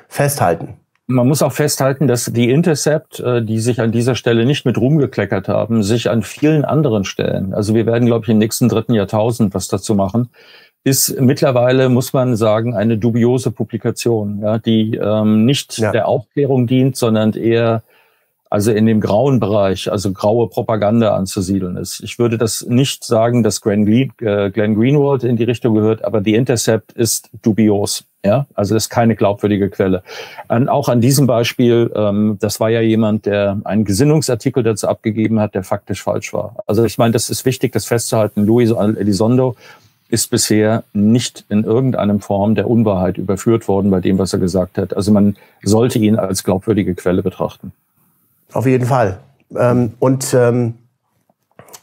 festhalten. 0.08 0.74
Man 1.10 1.26
muss 1.26 1.42
auch 1.42 1.52
festhalten, 1.52 2.06
dass 2.06 2.26
die 2.26 2.50
Intercept, 2.50 3.18
äh, 3.20 3.42
die 3.42 3.60
sich 3.60 3.80
an 3.80 3.92
dieser 3.92 4.14
Stelle 4.14 4.44
nicht 4.44 4.66
mit 4.66 4.76
Ruhm 4.76 4.98
gekleckert 4.98 5.48
haben, 5.48 5.82
sich 5.82 6.10
an 6.10 6.22
vielen 6.22 6.66
anderen 6.66 7.04
Stellen, 7.04 7.54
also 7.54 7.74
wir 7.74 7.86
werden, 7.86 8.04
glaube 8.04 8.26
ich, 8.26 8.28
im 8.28 8.38
nächsten 8.38 8.68
dritten 8.68 8.92
Jahrtausend 8.92 9.54
was 9.54 9.68
dazu 9.68 9.94
machen, 9.94 10.28
ist 10.84 11.20
mittlerweile, 11.20 11.88
muss 11.88 12.12
man 12.12 12.36
sagen, 12.36 12.74
eine 12.74 12.98
dubiose 12.98 13.50
Publikation, 13.50 14.40
ja, 14.40 14.58
die 14.58 14.96
ähm, 14.96 15.44
nicht 15.44 15.78
ja. 15.78 15.92
der 15.92 16.08
Aufklärung 16.08 16.66
dient, 16.66 16.96
sondern 16.96 17.32
eher 17.32 17.82
also 18.50 18.72
in 18.72 18.86
dem 18.86 19.00
grauen 19.00 19.40
Bereich, 19.40 19.90
also 19.92 20.12
graue 20.12 20.48
Propaganda 20.48 21.14
anzusiedeln 21.14 21.76
ist. 21.76 22.00
Ich 22.00 22.18
würde 22.18 22.38
das 22.38 22.64
nicht 22.66 23.04
sagen, 23.04 23.42
dass 23.42 23.60
Glenn, 23.60 23.86
äh, 23.86 24.50
Greenwald 24.50 25.24
in 25.24 25.36
die 25.36 25.44
Richtung 25.44 25.74
gehört, 25.74 26.02
aber 26.04 26.20
die 26.20 26.34
Intercept 26.34 26.92
ist 26.92 27.30
dubios. 27.42 28.04
Ja, 28.24 28.46
also 28.54 28.74
ist 28.74 28.88
keine 28.88 29.14
glaubwürdige 29.14 29.70
Quelle. 29.70 30.02
An, 30.48 30.68
auch 30.68 30.88
an 30.88 31.00
diesem 31.00 31.28
Beispiel, 31.28 31.92
ähm, 31.94 32.36
das 32.40 32.58
war 32.58 32.68
ja 32.68 32.80
jemand, 32.80 33.26
der 33.26 33.60
einen 33.64 33.84
Gesinnungsartikel 33.84 34.64
dazu 34.64 34.88
abgegeben 34.88 35.38
hat, 35.38 35.54
der 35.54 35.62
faktisch 35.62 36.02
falsch 36.02 36.32
war. 36.32 36.56
Also 36.66 36.84
ich 36.84 36.98
meine, 36.98 37.12
das 37.12 37.30
ist 37.30 37.44
wichtig, 37.44 37.72
das 37.72 37.84
festzuhalten. 37.84 38.44
Luis 38.44 38.72
Elizondo 38.72 39.54
ist 40.08 40.30
bisher 40.30 40.84
nicht 40.92 41.44
in 41.48 41.64
irgendeinem 41.64 42.20
Form 42.20 42.54
der 42.54 42.68
Unwahrheit 42.68 43.18
überführt 43.18 43.68
worden 43.68 43.90
bei 43.90 44.00
dem, 44.00 44.18
was 44.18 44.32
er 44.32 44.38
gesagt 44.38 44.78
hat. 44.78 44.96
Also 44.96 45.12
man 45.12 45.36
sollte 45.62 45.98
ihn 45.98 46.16
als 46.16 46.44
glaubwürdige 46.44 46.94
Quelle 46.94 47.22
betrachten. 47.22 47.72
Auf 48.52 48.66
jeden 48.66 48.86
Fall. 48.86 49.18
Ähm, 49.54 49.92
und 49.98 50.34
ähm, 50.34 50.74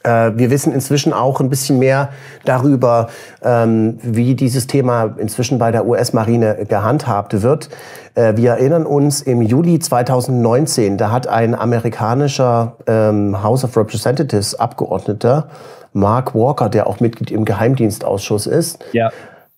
äh, 0.06 0.32
wir 0.36 0.50
wissen 0.50 0.72
inzwischen 0.72 1.14
auch 1.14 1.40
ein 1.40 1.50
bisschen 1.50 1.80
mehr 1.80 2.10
darüber, 2.46 3.10
ähm, 3.44 3.98
wie 4.02 4.36
dieses 4.36 4.68
Thema 4.68 5.16
inzwischen 5.18 5.58
bei 5.58 5.72
der 5.72 5.86
US-Marine 5.86 6.66
gehandhabt 6.68 7.42
wird. 7.42 7.70
Äh, 8.14 8.38
wir 8.38 8.52
erinnern 8.52 8.86
uns 8.86 9.22
im 9.22 9.42
Juli 9.42 9.80
2019, 9.80 10.98
da 10.98 11.12
hat 11.12 11.28
ein 11.28 11.56
amerikanischer 11.56 12.78
ähm, 12.88 13.42
House 13.42 13.64
of 13.64 13.76
Representatives 13.76 14.56
Abgeordneter 14.56 15.50
Mark 15.96 16.36
Walker, 16.36 16.70
der 16.70 16.88
auch 16.88 17.00
Mitglied 17.00 17.32
im 17.32 17.46
Geheimdienstausschuss 17.46 18.48
ist, 18.48 18.84
ja. 18.92 19.10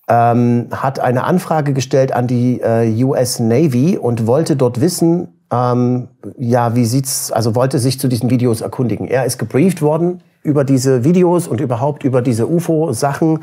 ähm, 0.08 0.67
hat 0.71 1.00
eine 1.00 1.23
Anfrage 1.23 1.73
gestellt 1.73 2.12
an 2.12 2.28
die 2.28 2.62
äh, 2.62 3.04
US 3.04 3.39
Navy 3.39 3.97
und 3.97 4.28
wollte 4.28 4.56
dort 4.56 4.80
wissen, 4.80 5.30
ähm, 5.52 6.10
ja, 6.38 6.76
wie 6.76 6.86
sieht's, 6.86 7.32
also 7.32 7.56
wollte 7.56 7.80
sich 7.80 8.00
zu 8.00 8.08
diesen 8.08 8.30
Videos 8.30 8.62
erkundigen. 8.62 9.08
Er 9.08 9.26
ist 9.26 9.38
gebrieft 9.39 9.82
worden 9.82 10.21
über 10.43 10.63
diese 10.63 11.04
Videos 11.04 11.47
und 11.47 11.60
überhaupt 11.60 12.04
über 12.04 12.21
diese 12.21 12.47
UFO-Sachen 12.47 13.39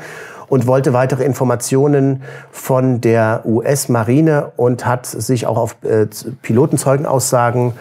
und 0.47 0.67
wollte 0.67 0.93
weitere 0.93 1.23
Informationen 1.23 2.23
von 2.51 3.01
der 3.01 3.41
US-Marine 3.45 4.53
und 4.55 4.85
hat 4.85 5.05
sich 5.05 5.47
auch 5.47 5.57
auf 5.57 5.75
äh, 5.83 6.07
Pilotenzeugenaussagen 6.41 7.73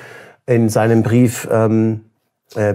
in 0.47 0.69
seinem 0.69 1.03
Brief 1.03 1.49
ähm, 1.53 2.01
äh, 2.03 2.14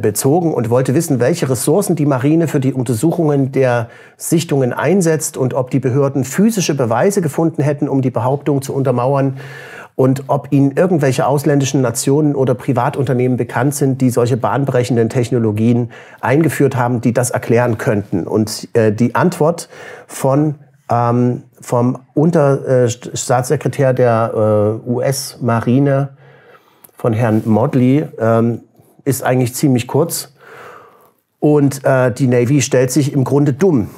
bezogen 0.01 0.53
und 0.53 0.69
wollte 0.69 0.93
wissen, 0.93 1.21
welche 1.21 1.49
Ressourcen 1.49 1.95
die 1.95 2.05
Marine 2.05 2.49
für 2.49 2.59
die 2.59 2.73
Untersuchungen 2.73 3.53
der 3.53 3.87
Sichtungen 4.17 4.73
einsetzt 4.73 5.37
und 5.37 5.53
ob 5.53 5.71
die 5.71 5.79
Behörden 5.79 6.25
physische 6.25 6.75
Beweise 6.75 7.21
gefunden 7.21 7.61
hätten, 7.61 7.87
um 7.87 8.01
die 8.01 8.09
Behauptung 8.09 8.61
zu 8.61 8.73
untermauern 8.73 9.37
und 9.99 10.23
ob 10.27 10.47
ihnen 10.51 10.71
irgendwelche 10.71 11.27
ausländischen 11.27 11.81
Nationen 11.81 12.33
oder 12.33 12.55
Privatunternehmen 12.55 13.35
bekannt 13.35 13.75
sind, 13.75 13.99
die 13.99 14.09
solche 14.11 14.37
bahnbrechenden 14.37 15.09
Technologien 15.09 15.91
eingeführt 16.21 16.77
haben, 16.77 17.01
die 17.01 17.11
das 17.11 17.31
erklären 17.31 17.77
könnten. 17.77 18.25
Und 18.25 18.69
äh, 18.75 18.93
die 18.93 19.15
Antwort 19.15 19.67
von 20.07 20.55
ähm, 20.89 21.43
vom 21.59 21.99
Unterstaatssekretär 22.13 23.91
der 23.93 24.79
äh, 24.85 24.89
US-Marine 24.89 26.11
von 26.95 27.11
Herrn 27.11 27.41
Modley 27.43 28.07
ähm, 28.19 28.61
ist 29.09 29.23
eigentlich 29.23 29.55
ziemlich 29.55 29.87
kurz. 29.87 30.31
Und 31.39 31.83
äh, 31.83 32.11
die 32.11 32.27
Navy 32.27 32.61
stellt 32.61 32.91
sich 32.91 33.13
im 33.13 33.23
Grunde 33.23 33.53
dumm. 33.53 33.89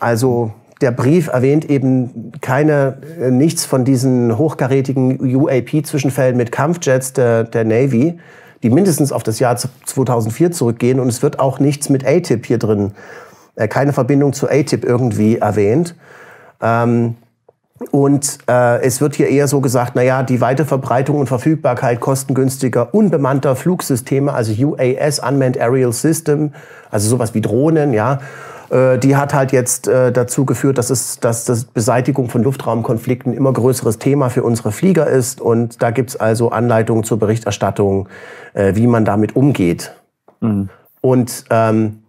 Also 0.00 0.52
der 0.80 0.90
Brief 0.90 1.28
erwähnt 1.28 1.68
eben 1.68 2.32
keine, 2.40 2.98
äh, 3.20 3.30
nichts 3.30 3.64
von 3.64 3.84
diesen 3.84 4.36
hochkarätigen 4.36 5.20
UAP-Zwischenfällen 5.20 6.36
mit 6.36 6.52
Kampfjets 6.52 7.12
der, 7.12 7.44
der 7.44 7.64
Navy, 7.64 8.18
die 8.62 8.70
mindestens 8.70 9.12
auf 9.12 9.22
das 9.22 9.38
Jahr 9.38 9.56
2004 9.56 10.52
zurückgehen. 10.52 11.00
Und 11.00 11.08
es 11.08 11.22
wird 11.22 11.38
auch 11.38 11.58
nichts 11.58 11.88
mit 11.88 12.06
ATIP 12.06 12.46
hier 12.46 12.58
drin, 12.58 12.92
äh, 13.56 13.68
keine 13.68 13.92
Verbindung 13.92 14.32
zu 14.32 14.48
ATIP 14.48 14.84
irgendwie 14.84 15.36
erwähnt. 15.36 15.94
Ähm, 16.60 17.16
und 17.90 18.38
äh, 18.46 18.82
es 18.82 19.00
wird 19.00 19.14
hier 19.14 19.28
eher 19.28 19.48
so 19.48 19.60
gesagt, 19.60 19.92
na 19.94 20.02
ja, 20.02 20.22
die 20.22 20.40
Weiterverbreitung 20.40 21.18
und 21.18 21.26
Verfügbarkeit 21.26 22.00
kostengünstiger, 22.00 22.94
unbemannter 22.94 23.56
Flugsysteme, 23.56 24.32
also 24.32 24.52
UAS, 24.52 25.18
Unmanned 25.18 25.58
Aerial 25.58 25.92
System, 25.92 26.52
also 26.90 27.08
sowas 27.08 27.32
wie 27.32 27.40
Drohnen, 27.40 27.94
ja, 27.94 28.20
äh, 28.70 28.98
die 28.98 29.16
hat 29.16 29.32
halt 29.32 29.52
jetzt 29.52 29.88
äh, 29.88 30.12
dazu 30.12 30.44
geführt, 30.44 30.78
dass 30.78 30.90
es, 30.90 31.20
dass 31.20 31.46
das 31.46 31.64
Beseitigung 31.64 32.28
von 32.28 32.42
Luftraumkonflikten 32.42 33.32
immer 33.32 33.52
größeres 33.52 33.98
Thema 33.98 34.28
für 34.28 34.42
unsere 34.42 34.72
Flieger 34.72 35.06
ist. 35.06 35.40
Und 35.40 35.82
da 35.82 35.90
gibt's 35.90 36.16
also 36.16 36.50
Anleitungen 36.50 37.02
zur 37.04 37.18
Berichterstattung, 37.18 38.08
äh, 38.52 38.74
wie 38.74 38.86
man 38.86 39.04
damit 39.04 39.36
umgeht. 39.36 39.94
Mhm. 40.40 40.68
Und 41.00 41.44
ähm, 41.50 42.02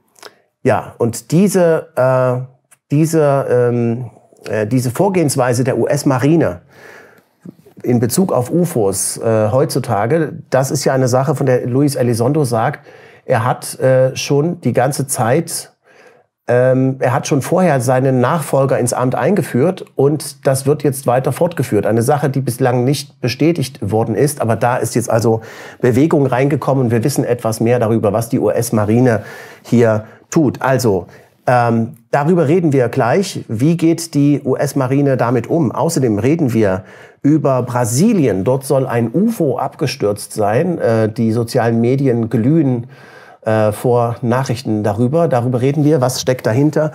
ja, 0.64 0.94
und 0.98 1.32
diese, 1.32 1.88
äh, 1.96 2.46
diese 2.92 3.48
ähm, 3.50 4.06
äh, 4.06 4.21
diese 4.72 4.90
Vorgehensweise 4.90 5.64
der 5.64 5.78
US-Marine 5.78 6.62
in 7.84 8.00
Bezug 8.00 8.32
auf 8.32 8.52
UFOs 8.52 9.18
äh, 9.18 9.50
heutzutage, 9.52 10.34
das 10.50 10.72
ist 10.72 10.86
ja 10.86 10.94
eine 10.94 11.08
Sache, 11.08 11.36
von 11.36 11.46
der 11.46 11.66
Luis 11.68 11.96
Elizondo 11.96 12.44
sagt, 12.44 12.86
er 13.26 13.46
hat 13.46 13.80
äh, 13.80 14.16
schon 14.16 14.62
die 14.62 14.74
ganze 14.74 15.08
Zeit, 15.08 15.72
ähm, 16.48 16.98
er 17.00 17.14
hat 17.14 17.28
schon 17.28 17.42
vorher 17.42 17.80
seinen 17.82 18.20
Nachfolger 18.20 18.78
ins 18.80 18.94
Amt 18.94 19.16
eingeführt 19.16 19.86
und 19.96 20.46
das 20.48 20.66
wird 20.66 20.84
jetzt 20.84 21.08
weiter 21.08 21.32
fortgeführt. 21.32 21.86
Eine 21.86 22.02
Sache, 22.02 22.30
die 22.30 22.42
bislang 22.42 22.84
nicht 22.84 23.22
bestätigt 23.22 23.80
worden 23.82 24.16
ist, 24.16 24.42
aber 24.42 24.56
da 24.56 24.78
ist 24.78 24.96
jetzt 24.96 25.10
also 25.10 25.42
Bewegung 25.80 26.26
reingekommen 26.26 26.86
und 26.86 26.92
wir 26.92 27.04
wissen 27.04 27.24
etwas 27.24 27.60
mehr 27.60 27.80
darüber, 27.80 28.12
was 28.12 28.30
die 28.30 28.40
US-Marine 28.40 29.22
hier 29.64 30.06
tut. 30.30 30.62
Also 30.62 31.08
ähm, 31.52 31.98
darüber 32.12 32.48
reden 32.48 32.72
wir 32.72 32.88
gleich. 32.88 33.44
Wie 33.50 33.76
geht 33.76 34.14
die 34.14 34.42
US-Marine 34.46 35.18
damit 35.18 35.48
um? 35.48 35.74
Außerdem 35.74 36.18
reden 36.18 36.54
wir 36.54 36.86
über 37.24 37.62
Brasilien. 37.64 38.46
Dort 38.46 38.64
soll 38.64 38.88
ein 38.88 39.12
UFO 39.14 39.58
abgestürzt 39.58 40.32
sein. 40.32 40.78
Äh, 40.78 41.12
die 41.12 41.34
sozialen 41.34 41.82
Medien 41.82 42.30
glühen 42.30 42.88
äh, 43.42 43.74
vor 43.74 44.16
Nachrichten 44.22 44.82
darüber. 44.84 45.28
Darüber 45.28 45.60
reden 45.60 45.84
wir. 45.84 46.00
Was 46.00 46.22
steckt 46.22 46.48
dahinter? 46.48 46.94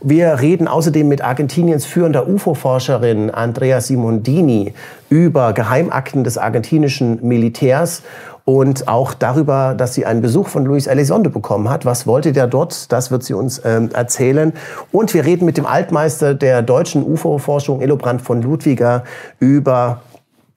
Wir 0.00 0.40
reden 0.40 0.68
außerdem 0.68 1.06
mit 1.06 1.20
Argentiniens 1.20 1.84
führender 1.84 2.26
UFO-Forscherin 2.26 3.28
Andrea 3.28 3.82
Simondini 3.82 4.72
über 5.10 5.52
Geheimakten 5.52 6.24
des 6.24 6.38
argentinischen 6.38 7.26
Militärs 7.26 8.02
und 8.48 8.88
auch 8.88 9.12
darüber, 9.12 9.74
dass 9.74 9.92
sie 9.92 10.06
einen 10.06 10.22
Besuch 10.22 10.48
von 10.48 10.64
Luis 10.64 10.86
Elizondo 10.86 11.28
bekommen 11.28 11.68
hat. 11.68 11.84
Was 11.84 12.06
wollte 12.06 12.32
der 12.32 12.46
dort? 12.46 12.90
Das 12.90 13.10
wird 13.10 13.22
sie 13.22 13.34
uns 13.34 13.60
ähm, 13.62 13.90
erzählen. 13.92 14.54
Und 14.90 15.12
wir 15.12 15.26
reden 15.26 15.44
mit 15.44 15.58
dem 15.58 15.66
Altmeister 15.66 16.32
der 16.32 16.62
deutschen 16.62 17.04
UFO-Forschung, 17.04 17.82
Elobrand 17.82 18.22
von 18.22 18.40
Ludwiger, 18.40 19.04
über 19.38 20.00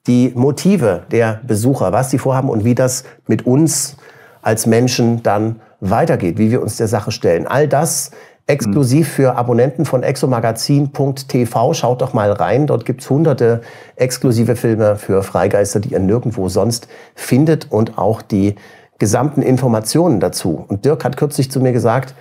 die 0.06 0.32
Motive 0.34 1.02
der 1.10 1.42
Besucher, 1.46 1.92
was 1.92 2.08
sie 2.08 2.16
vorhaben 2.16 2.48
und 2.48 2.64
wie 2.64 2.74
das 2.74 3.04
mit 3.26 3.44
uns 3.44 3.98
als 4.40 4.64
Menschen 4.64 5.22
dann 5.22 5.60
weitergeht, 5.80 6.38
wie 6.38 6.50
wir 6.50 6.62
uns 6.62 6.78
der 6.78 6.88
Sache 6.88 7.12
stellen. 7.12 7.46
All 7.46 7.68
das 7.68 8.10
exklusiv 8.46 9.08
für 9.08 9.36
Abonnenten 9.36 9.84
von 9.84 10.02
exomagazin.tv. 10.02 11.74
Schaut 11.74 12.02
doch 12.02 12.12
mal 12.12 12.32
rein. 12.32 12.66
Dort 12.66 12.84
gibt's 12.84 13.08
hunderte 13.08 13.60
exklusive 13.96 14.56
Filme 14.56 14.96
für 14.96 15.22
Freigeister, 15.22 15.80
die 15.80 15.90
ihr 15.90 16.00
nirgendwo 16.00 16.48
sonst 16.48 16.88
findet 17.14 17.70
und 17.70 17.98
auch 17.98 18.22
die 18.22 18.56
gesamten 18.98 19.42
Informationen 19.42 20.20
dazu. 20.20 20.64
Und 20.68 20.84
Dirk 20.84 21.04
hat 21.04 21.16
kürzlich 21.16 21.50
zu 21.50 21.60
mir 21.60 21.72
gesagt, 21.72 22.14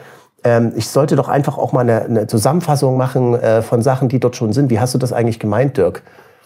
ähm, 0.43 0.73
ich 0.75 0.87
sollte 0.87 1.15
doch 1.15 1.29
einfach 1.29 1.57
auch 1.57 1.73
mal 1.73 1.81
eine, 1.81 2.01
eine 2.01 2.27
Zusammenfassung 2.27 2.97
machen 2.97 3.35
äh, 3.35 3.61
von 3.61 3.81
Sachen, 3.81 4.09
die 4.09 4.19
dort 4.19 4.35
schon 4.35 4.53
sind. 4.53 4.69
Wie 4.69 4.79
hast 4.79 4.93
du 4.93 4.97
das 4.97 5.13
eigentlich 5.13 5.39
gemeint, 5.39 5.77
Dirk? 5.77 6.03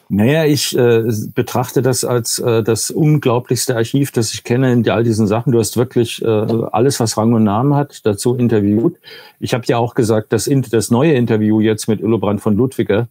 Naja, 0.08 0.46
ich 0.46 0.78
äh, 0.78 1.04
betrachte 1.34 1.82
das 1.82 2.06
als 2.06 2.38
äh, 2.38 2.62
das 2.62 2.92
unglaublichste 2.92 3.76
Archiv, 3.76 4.12
das 4.12 4.34
ich 4.34 4.44
kenne 4.44 4.72
in 4.72 4.88
all 4.90 5.04
diesen 5.04 5.26
Sachen. 5.26 5.52
Du 5.52 5.60
hast 5.60 5.78
wirklich 5.78 6.22
äh, 6.24 6.28
alles, 6.28 7.00
was 7.00 7.18
Rang 7.18 7.34
und 7.34 7.44
Namen 7.44 7.74
hat, 7.74 8.06
dazu 8.06 8.36
interviewt. 8.36 8.98
Ich 9.40 9.54
habe 9.56 9.64
ja 9.68 9.78
auch 9.78 9.96
gesagt, 9.96 10.32
das, 10.32 10.50
das 10.70 10.92
neue 10.92 11.14
Interview 11.14 11.60
jetzt 11.60 11.88
mit 11.88 12.02
Illobrand 12.02 12.40
von 12.40 12.56
Ludwiger 12.56 13.08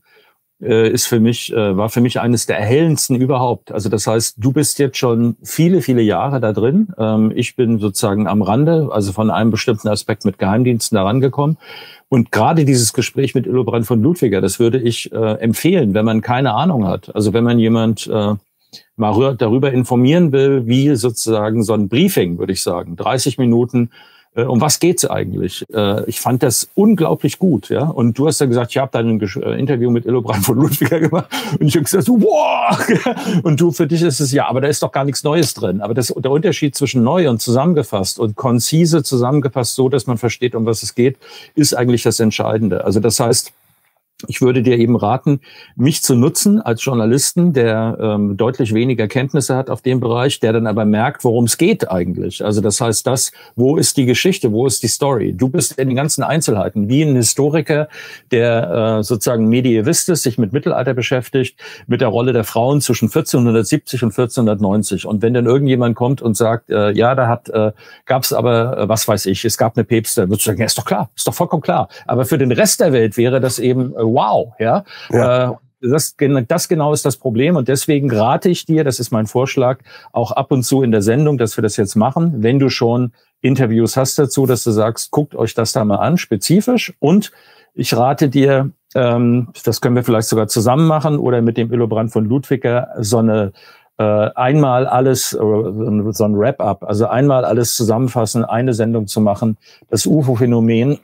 ist 0.60 1.06
für 1.06 1.20
mich, 1.20 1.52
äh, 1.52 1.76
war 1.76 1.88
für 1.88 2.00
mich 2.00 2.20
eines 2.20 2.46
der 2.46 2.58
erhellendsten 2.58 3.16
überhaupt. 3.16 3.72
Also 3.72 3.88
das 3.88 4.06
heißt, 4.06 4.36
du 4.38 4.52
bist 4.52 4.78
jetzt 4.78 4.96
schon 4.96 5.36
viele, 5.42 5.82
viele 5.82 6.02
Jahre 6.02 6.40
da 6.40 6.52
drin. 6.52 6.88
Ähm, 6.96 7.32
ich 7.34 7.56
bin 7.56 7.78
sozusagen 7.78 8.26
am 8.26 8.40
Rande, 8.42 8.88
also 8.92 9.12
von 9.12 9.30
einem 9.30 9.50
bestimmten 9.50 9.88
Aspekt 9.88 10.24
mit 10.24 10.38
Geheimdiensten 10.38 10.96
da 10.96 11.02
rangekommen. 11.04 11.58
Und 12.08 12.30
gerade 12.30 12.64
dieses 12.64 12.92
Gespräch 12.92 13.34
mit 13.34 13.46
Illobrand 13.46 13.86
von 13.86 14.02
Ludwiger, 14.02 14.40
das 14.40 14.60
würde 14.60 14.78
ich 14.78 15.12
äh, 15.12 15.34
empfehlen, 15.40 15.94
wenn 15.94 16.04
man 16.04 16.20
keine 16.20 16.54
Ahnung 16.54 16.86
hat. 16.86 17.14
Also 17.14 17.32
wenn 17.32 17.44
man 17.44 17.58
jemand 17.58 18.06
äh, 18.06 18.34
mal 18.96 19.36
darüber 19.36 19.72
informieren 19.72 20.32
will, 20.32 20.66
wie 20.66 20.94
sozusagen 20.94 21.62
so 21.62 21.74
ein 21.74 21.88
Briefing, 21.88 22.38
würde 22.38 22.52
ich 22.52 22.62
sagen, 22.62 22.96
30 22.96 23.38
Minuten 23.38 23.90
äh, 23.90 24.13
um 24.42 24.60
was 24.60 24.80
geht's 24.80 25.04
eigentlich? 25.04 25.64
Äh, 25.72 26.08
ich 26.08 26.20
fand 26.20 26.42
das 26.42 26.68
unglaublich 26.74 27.38
gut, 27.38 27.68
ja. 27.68 27.84
Und 27.84 28.18
du 28.18 28.26
hast 28.26 28.40
ja 28.40 28.46
gesagt, 28.46 28.72
ich 28.72 28.78
habe 28.78 28.90
dann 28.92 29.08
ein 29.08 29.20
äh, 29.20 29.58
Interview 29.58 29.90
mit 29.90 30.06
Illobrand 30.06 30.44
von 30.44 30.56
Ludwiger 30.58 31.00
gemacht 31.08 31.26
und 31.58 31.66
ich 31.66 31.74
habe 31.74 31.84
gesagt, 31.84 32.08
wow! 32.08 33.42
Und 33.42 33.60
du, 33.60 33.70
für 33.70 33.86
dich 33.86 34.02
ist 34.02 34.20
es 34.20 34.32
ja, 34.32 34.48
aber 34.48 34.60
da 34.60 34.68
ist 34.68 34.82
doch 34.82 34.92
gar 34.92 35.04
nichts 35.04 35.22
Neues 35.22 35.54
drin. 35.54 35.80
Aber 35.80 35.94
das, 35.94 36.12
der 36.16 36.30
Unterschied 36.30 36.74
zwischen 36.74 37.02
neu 37.02 37.28
und 37.28 37.40
zusammengefasst 37.40 38.18
und 38.18 38.36
konzise 38.36 39.02
zusammengefasst, 39.02 39.74
so 39.74 39.88
dass 39.88 40.06
man 40.06 40.18
versteht, 40.18 40.54
um 40.54 40.66
was 40.66 40.82
es 40.82 40.94
geht, 40.94 41.16
ist 41.54 41.74
eigentlich 41.74 42.02
das 42.02 42.20
Entscheidende. 42.20 42.84
Also 42.84 43.00
das 43.00 43.20
heißt, 43.20 43.52
ich 44.28 44.40
würde 44.40 44.62
dir 44.62 44.78
eben 44.78 44.96
raten, 44.96 45.40
mich 45.76 46.02
zu 46.02 46.14
nutzen 46.14 46.60
als 46.60 46.84
Journalisten, 46.84 47.52
der 47.52 47.98
ähm, 48.00 48.36
deutlich 48.36 48.74
weniger 48.74 49.08
Kenntnisse 49.08 49.56
hat 49.56 49.70
auf 49.70 49.82
dem 49.82 50.00
Bereich, 50.00 50.40
der 50.40 50.52
dann 50.52 50.66
aber 50.66 50.84
merkt, 50.84 51.24
worum 51.24 51.44
es 51.44 51.58
geht 51.58 51.90
eigentlich. 51.90 52.44
Also 52.44 52.60
das 52.60 52.80
heißt, 52.80 53.06
das, 53.06 53.32
wo 53.56 53.76
ist 53.76 53.96
die 53.96 54.06
Geschichte, 54.06 54.52
wo 54.52 54.66
ist 54.66 54.82
die 54.82 54.88
Story? 54.88 55.32
Du 55.32 55.48
bist 55.48 55.78
in 55.78 55.88
den 55.88 55.96
ganzen 55.96 56.22
Einzelheiten, 56.22 56.88
wie 56.88 57.02
ein 57.02 57.16
Historiker, 57.16 57.88
der 58.30 58.98
äh, 58.98 59.02
sozusagen 59.02 59.48
Medievist 59.48 60.08
ist, 60.08 60.22
sich 60.22 60.38
mit 60.38 60.52
Mittelalter 60.52 60.94
beschäftigt, 60.94 61.58
mit 61.86 62.00
der 62.00 62.08
Rolle 62.08 62.32
der 62.32 62.44
Frauen 62.44 62.80
zwischen 62.80 63.06
1470 63.06 64.02
und 64.02 64.10
1490. 64.10 65.06
Und 65.06 65.22
wenn 65.22 65.34
dann 65.34 65.46
irgendjemand 65.46 65.96
kommt 65.96 66.22
und 66.22 66.36
sagt, 66.36 66.70
äh, 66.70 66.90
ja, 66.92 67.14
da 67.14 67.28
hat, 67.28 67.48
äh, 67.50 67.72
gab 68.06 68.22
es 68.22 68.32
aber, 68.32 68.78
äh, 68.78 68.88
was 68.88 69.06
weiß 69.06 69.26
ich, 69.26 69.44
es 69.44 69.58
gab 69.58 69.76
eine 69.76 69.84
Päpste, 69.84 70.28
würdest 70.28 70.46
du 70.46 70.50
sagen, 70.50 70.60
ja, 70.60 70.66
ist 70.66 70.78
doch 70.78 70.84
klar, 70.84 71.10
ist 71.14 71.26
doch 71.26 71.34
vollkommen 71.34 71.62
klar. 71.62 71.88
Aber 72.06 72.24
für 72.24 72.38
den 72.38 72.52
Rest 72.52 72.80
der 72.80 72.92
Welt 72.92 73.16
wäre 73.16 73.40
das 73.40 73.58
eben 73.58 73.94
äh, 73.94 74.02
wow, 74.14 74.52
ja. 74.58 74.84
ja. 75.10 75.50
Äh, 75.50 75.54
das, 75.80 76.16
das 76.48 76.68
genau 76.68 76.92
ist 76.92 77.04
das 77.04 77.16
Problem 77.16 77.56
und 77.56 77.68
deswegen 77.68 78.10
rate 78.10 78.48
ich 78.48 78.64
dir, 78.64 78.84
das 78.84 79.00
ist 79.00 79.10
mein 79.10 79.26
Vorschlag, 79.26 79.80
auch 80.12 80.32
ab 80.32 80.50
und 80.50 80.62
zu 80.62 80.82
in 80.82 80.90
der 80.90 81.02
Sendung, 81.02 81.36
dass 81.36 81.58
wir 81.58 81.62
das 81.62 81.76
jetzt 81.76 81.94
machen, 81.94 82.42
wenn 82.42 82.58
du 82.58 82.70
schon 82.70 83.12
Interviews 83.42 83.96
hast 83.96 84.18
dazu, 84.18 84.46
dass 84.46 84.64
du 84.64 84.70
sagst, 84.70 85.10
guckt 85.10 85.34
euch 85.34 85.52
das 85.54 85.72
da 85.72 85.84
mal 85.84 85.96
an, 85.96 86.16
spezifisch 86.16 86.94
und 87.00 87.32
ich 87.74 87.94
rate 87.94 88.30
dir, 88.30 88.70
ähm, 88.94 89.48
das 89.64 89.80
können 89.80 89.96
wir 89.96 90.04
vielleicht 90.04 90.28
sogar 90.28 90.48
zusammen 90.48 90.86
machen 90.86 91.18
oder 91.18 91.42
mit 91.42 91.56
dem 91.56 91.72
Illobrand 91.72 92.12
von 92.12 92.24
Ludwiger 92.24 92.88
so 93.00 93.18
eine 93.18 93.52
äh, 93.98 94.02
einmal 94.02 94.86
alles, 94.86 95.30
so 95.30 95.44
ein 95.44 96.38
Wrap-up, 96.38 96.82
also 96.82 97.06
einmal 97.06 97.44
alles 97.44 97.76
zusammenfassen, 97.76 98.44
eine 98.44 98.74
Sendung 98.74 99.06
zu 99.06 99.20
machen, 99.20 99.56
das 99.88 100.06
UFO-Phänomen 100.06 100.98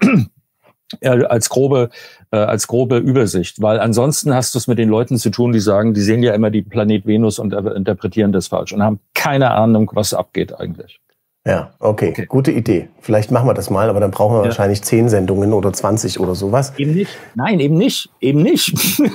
als 1.02 1.48
grobe 1.48 1.90
äh, 2.32 2.36
als 2.36 2.66
grobe 2.66 2.98
Übersicht, 2.98 3.62
weil 3.62 3.80
ansonsten 3.80 4.34
hast 4.34 4.54
du 4.54 4.58
es 4.58 4.66
mit 4.66 4.78
den 4.78 4.88
Leuten 4.88 5.18
zu 5.18 5.30
tun, 5.30 5.52
die 5.52 5.60
sagen, 5.60 5.94
die 5.94 6.00
sehen 6.00 6.22
ja 6.22 6.34
immer 6.34 6.50
die 6.50 6.62
Planet 6.62 7.06
Venus 7.06 7.38
und 7.38 7.52
interpretieren 7.52 8.32
das 8.32 8.48
falsch 8.48 8.72
und 8.72 8.82
haben 8.82 9.00
keine 9.14 9.50
Ahnung, 9.52 9.90
was 9.94 10.14
abgeht 10.14 10.58
eigentlich. 10.58 11.00
Ja, 11.46 11.70
okay. 11.78 12.10
okay. 12.10 12.26
Gute 12.26 12.50
Idee. 12.50 12.90
Vielleicht 13.00 13.30
machen 13.30 13.48
wir 13.48 13.54
das 13.54 13.70
mal, 13.70 13.88
aber 13.88 13.98
dann 13.98 14.10
brauchen 14.10 14.34
wir 14.34 14.40
ja. 14.40 14.44
wahrscheinlich 14.48 14.82
zehn 14.82 15.08
Sendungen 15.08 15.54
oder 15.54 15.72
20 15.72 16.20
oder 16.20 16.34
sowas. 16.34 16.74
Eben 16.76 16.92
nicht. 16.92 17.10
Nein, 17.34 17.60
eben 17.60 17.78
nicht. 17.78 18.10
Eben 18.20 18.42
nicht. 18.42 18.74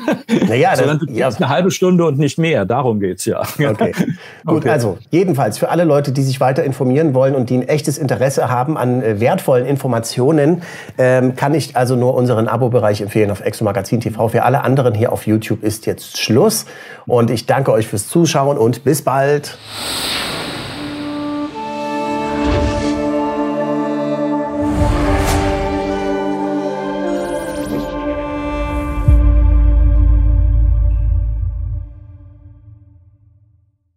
Naja, 0.48 0.76
Sondern 0.76 1.00
das, 1.00 1.16
ja. 1.16 1.28
eine 1.28 1.50
halbe 1.50 1.72
Stunde 1.72 2.06
und 2.06 2.18
nicht 2.18 2.38
mehr. 2.38 2.66
Darum 2.66 3.00
geht's 3.00 3.26
ja. 3.26 3.44
Okay. 3.60 3.94
Gut, 4.46 4.58
okay. 4.58 4.70
also 4.70 4.98
jedenfalls 5.12 5.58
für 5.58 5.70
alle 5.70 5.84
Leute, 5.84 6.12
die 6.12 6.24
sich 6.24 6.40
weiter 6.40 6.64
informieren 6.64 7.14
wollen 7.14 7.36
und 7.36 7.50
die 7.50 7.58
ein 7.58 7.68
echtes 7.68 7.98
Interesse 7.98 8.50
haben 8.50 8.78
an 8.78 9.02
äh, 9.02 9.20
wertvollen 9.20 9.66
Informationen, 9.66 10.64
ähm, 10.98 11.36
kann 11.36 11.54
ich 11.54 11.76
also 11.76 11.96
nur 11.96 12.16
unseren 12.16 12.48
Abo-Bereich 12.48 13.02
empfehlen 13.02 13.32
auf 13.32 13.42
Exo 13.42 13.64
Magazin 13.64 14.02
TV. 14.02 14.30
Für 14.30 14.44
alle 14.44 14.64
anderen 14.64 14.94
hier 14.94 15.12
auf 15.12 15.28
YouTube 15.28 15.64
ist 15.64 15.86
jetzt 15.86 16.18
Schluss. 16.18 16.66
Und 17.06 17.30
ich 17.30 17.46
danke 17.46 17.72
euch 17.72 17.88
fürs 17.88 18.08
Zuschauen 18.08 18.58
und 18.58 18.84
bis 18.84 19.04
bald. 19.04 19.58